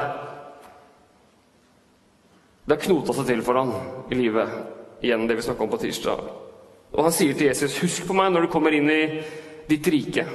Det 2.64 2.78
har 2.78 2.86
knota 2.86 3.18
seg 3.18 3.28
til 3.28 3.44
for 3.44 3.58
han 3.60 3.74
i 4.14 4.22
livet. 4.22 4.56
Igjen 5.04 5.26
det 5.28 5.42
vi 5.42 5.50
snakka 5.50 5.66
om 5.66 5.74
på 5.74 5.82
tirsdag. 5.82 6.43
Og 6.94 7.04
han 7.04 7.12
sier 7.12 7.34
til 7.34 7.48
Jesus, 7.48 7.80
'Husk 7.80 8.08
på 8.08 8.14
meg 8.14 8.32
når 8.32 8.46
du 8.46 8.52
kommer 8.54 8.72
inn 8.72 8.90
i 8.90 9.22
ditt 9.70 9.88
rike'. 9.88 10.28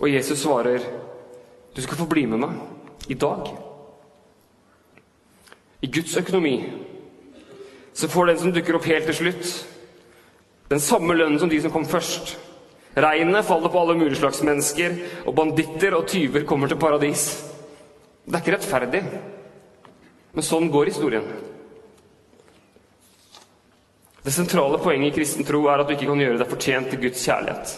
Og 0.00 0.08
Jesus 0.08 0.38
svarer, 0.38 0.80
'Du 1.74 1.82
skal 1.82 1.96
få 1.96 2.06
bli 2.06 2.26
med 2.26 2.38
meg 2.38 2.50
i 3.08 3.14
dag'. 3.14 3.56
I 5.82 5.86
Guds 5.86 6.16
økonomi 6.16 6.72
så 7.94 8.08
får 8.08 8.26
den 8.26 8.38
som 8.38 8.52
dukker 8.52 8.74
opp 8.74 8.84
helt 8.84 9.04
til 9.04 9.14
slutt, 9.14 9.66
den 10.70 10.80
samme 10.80 11.14
lønnen 11.14 11.38
som 11.38 11.48
de 11.48 11.60
som 11.60 11.70
kom 11.70 11.86
først. 11.86 12.38
Regnet 12.96 13.44
faller 13.44 13.68
på 13.68 13.80
alle 13.80 13.98
mulige 13.98 14.16
slags 14.16 14.42
mennesker, 14.42 14.96
og 15.26 15.34
banditter 15.34 15.94
og 15.94 16.06
tyver 16.06 16.44
kommer 16.44 16.68
til 16.68 16.76
paradis. 16.76 17.46
Det 18.26 18.34
er 18.34 18.38
ikke 18.38 18.56
rettferdig, 18.56 19.02
men 20.34 20.42
sånn 20.42 20.70
går 20.70 20.84
historien. 20.84 21.24
Det 24.22 24.32
sentrale 24.32 24.78
poenget 24.78 25.12
i 25.12 25.16
kristen 25.16 25.46
tro 25.48 25.62
er 25.72 25.80
at 25.80 25.88
du 25.88 25.94
ikke 25.94 26.08
kan 26.10 26.20
gjøre 26.20 26.40
deg 26.42 26.50
fortjent 26.50 26.90
til 26.92 27.00
Guds 27.06 27.22
kjærlighet. 27.24 27.70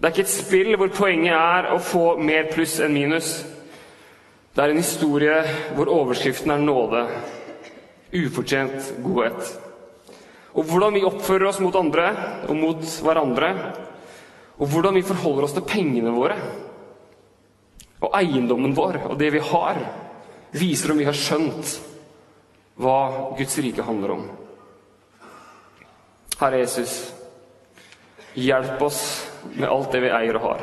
Det 0.00 0.08
er 0.08 0.14
ikke 0.14 0.24
et 0.24 0.32
spill 0.32 0.76
hvor 0.80 0.90
poenget 0.96 1.36
er 1.36 1.68
å 1.70 1.78
få 1.84 2.04
mer 2.18 2.48
pluss 2.50 2.78
enn 2.82 2.96
minus. 2.96 3.28
Det 4.50 4.64
er 4.64 4.72
en 4.72 4.80
historie 4.80 5.36
hvor 5.76 5.92
overskriften 5.92 6.50
er 6.50 6.64
nåde. 6.64 7.04
Ufortjent 8.10 8.90
godhet. 9.04 9.52
Og 10.58 10.66
hvordan 10.66 10.98
vi 10.98 11.04
oppfører 11.06 11.46
oss 11.52 11.60
mot 11.62 11.78
andre 11.78 12.08
og 12.48 12.56
mot 12.58 12.82
hverandre, 13.04 13.52
og 14.58 14.66
hvordan 14.72 14.98
vi 14.98 15.06
forholder 15.06 15.46
oss 15.46 15.54
til 15.54 15.68
pengene 15.68 16.10
våre 16.16 16.40
og 18.00 18.16
eiendommen 18.16 18.74
vår 18.74 19.02
og 19.04 19.18
det 19.20 19.30
vi 19.36 19.46
har, 19.52 19.78
viser 20.50 20.90
om 20.90 20.98
vi 20.98 21.06
har 21.06 21.16
skjønt 21.16 21.76
hva 22.80 23.00
Guds 23.38 23.60
rike 23.62 23.84
handler 23.86 24.16
om. 24.16 24.28
Herre 26.40 26.58
Jesus, 26.62 27.14
hjelp 28.32 28.82
oss 28.82 29.28
med 29.52 29.68
alt 29.68 29.92
det 29.92 30.00
vi 30.00 30.12
eier 30.16 30.38
og 30.38 30.46
har. 30.46 30.62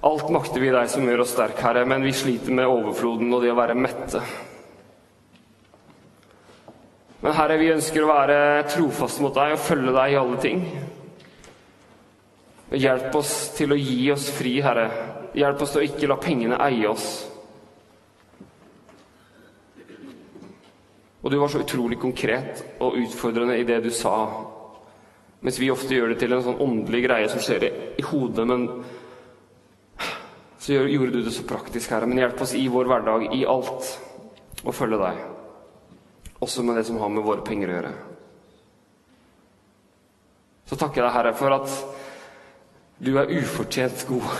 Alt 0.00 0.30
makter 0.32 0.62
vi 0.62 0.70
deg 0.72 0.88
som 0.88 1.04
gjør 1.04 1.26
oss 1.26 1.34
sterke, 1.34 1.60
Herre, 1.60 1.84
men 1.84 2.00
vi 2.00 2.14
sliter 2.16 2.56
med 2.56 2.70
overfloden 2.72 3.28
og 3.36 3.44
det 3.44 3.52
å 3.52 3.58
være 3.58 3.76
mette. 3.76 4.22
Men 7.20 7.36
Herre, 7.36 7.58
vi 7.60 7.68
ønsker 7.74 8.00
å 8.00 8.08
være 8.08 8.38
trofaste 8.72 9.26
mot 9.26 9.36
deg 9.36 9.58
og 9.58 9.60
følge 9.60 9.92
deg 9.98 10.14
i 10.14 10.20
alle 10.22 10.40
ting. 10.40 10.62
Hjelp 12.80 13.20
oss 13.20 13.34
til 13.58 13.74
å 13.74 13.76
gi 13.76 14.06
oss 14.14 14.30
fri, 14.32 14.56
Herre. 14.64 14.88
Hjelp 15.36 15.66
oss 15.66 15.76
til 15.76 15.82
å 15.82 15.90
ikke 15.90 16.08
la 16.08 16.16
pengene 16.22 16.64
eie 16.64 16.88
oss. 16.88 17.10
Og 21.20 21.30
du 21.30 21.36
var 21.36 21.52
så 21.52 21.60
utrolig 21.60 21.98
konkret 22.00 22.62
og 22.80 22.96
utfordrende 22.96 23.58
i 23.60 23.66
det 23.68 23.82
du 23.84 23.90
sa. 23.92 24.14
Mens 25.40 25.58
vi 25.60 25.70
ofte 25.72 25.96
gjør 25.96 26.12
det 26.12 26.20
til 26.20 26.32
en 26.36 26.44
sånn 26.44 26.60
åndelig 26.60 27.02
greie 27.06 27.28
som 27.32 27.40
skjer 27.44 27.66
i, 27.68 28.04
hodet. 28.10 28.46
Men 28.48 28.66
så 30.60 30.76
gjorde 30.76 31.12
du 31.16 31.22
det 31.24 31.34
så 31.36 31.44
praktisk, 31.48 31.92
Herre. 31.92 32.08
Men 32.08 32.20
hjelp 32.20 32.40
oss 32.44 32.54
i 32.56 32.66
vår 32.72 32.88
hverdag, 32.88 33.26
i 33.36 33.44
alt, 33.48 33.92
å 34.64 34.74
følge 34.76 35.00
deg. 35.00 35.20
Også 36.44 36.64
med 36.64 36.80
det 36.80 36.86
som 36.88 37.00
har 37.00 37.12
med 37.12 37.24
våre 37.24 37.44
penger 37.44 37.72
å 37.72 37.76
gjøre. 37.76 37.92
Så 40.70 40.78
takker 40.80 41.02
jeg 41.02 41.06
deg, 41.08 41.16
Herre, 41.16 41.36
for 41.36 41.56
at 41.56 41.68
du 43.00 43.14
er 43.16 43.32
ufortjent 43.40 44.04
god. 44.08 44.32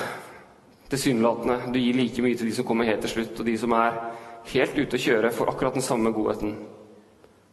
Tilsynelatende. 0.92 1.72
Du 1.72 1.78
gir 1.80 1.96
like 1.96 2.24
mye 2.24 2.36
til 2.36 2.48
de 2.48 2.56
som 2.56 2.66
kommer 2.68 2.88
helt 2.88 3.04
til 3.04 3.14
slutt, 3.16 3.40
og 3.40 3.48
de 3.48 3.56
som 3.60 3.72
er 3.76 3.96
helt 4.52 4.78
ute 4.78 4.96
å 4.96 5.02
kjøre, 5.04 5.30
for 5.34 5.50
akkurat 5.50 5.76
den 5.76 5.84
samme 5.84 6.12
godheten 6.14 6.56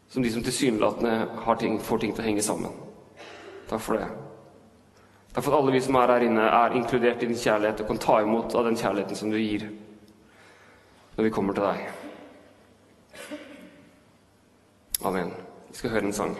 som 0.08 0.24
de 0.24 0.32
som 0.32 0.44
tilsynelatende 0.44 1.58
ting, 1.60 1.80
får 1.80 2.00
ting 2.00 2.14
til 2.16 2.24
å 2.24 2.28
henge 2.28 2.44
sammen. 2.46 2.72
Takk 3.68 3.82
for 3.84 4.00
det. 4.00 4.08
Takk 5.34 5.44
for 5.44 5.54
at 5.54 5.60
alle 5.60 5.74
vi 5.76 5.82
som 5.84 5.98
er 6.00 6.14
her 6.16 6.26
inne, 6.26 6.48
er 6.48 6.78
inkludert 6.80 7.24
i 7.24 7.30
din 7.30 7.38
kjærlighet 7.38 7.84
og 7.84 7.92
kan 7.92 8.00
ta 8.02 8.22
imot 8.24 8.56
av 8.56 8.66
den 8.70 8.80
kjærligheten 8.80 9.20
som 9.20 9.32
du 9.32 9.38
gir 9.38 9.68
når 11.18 11.28
vi 11.28 11.34
kommer 11.34 11.58
til 11.58 11.66
deg. 11.66 11.78
Amen. 15.06 15.34
Vi 15.70 15.78
skal 15.78 15.94
høre 15.94 16.10
en 16.10 16.16
sang. 16.16 16.38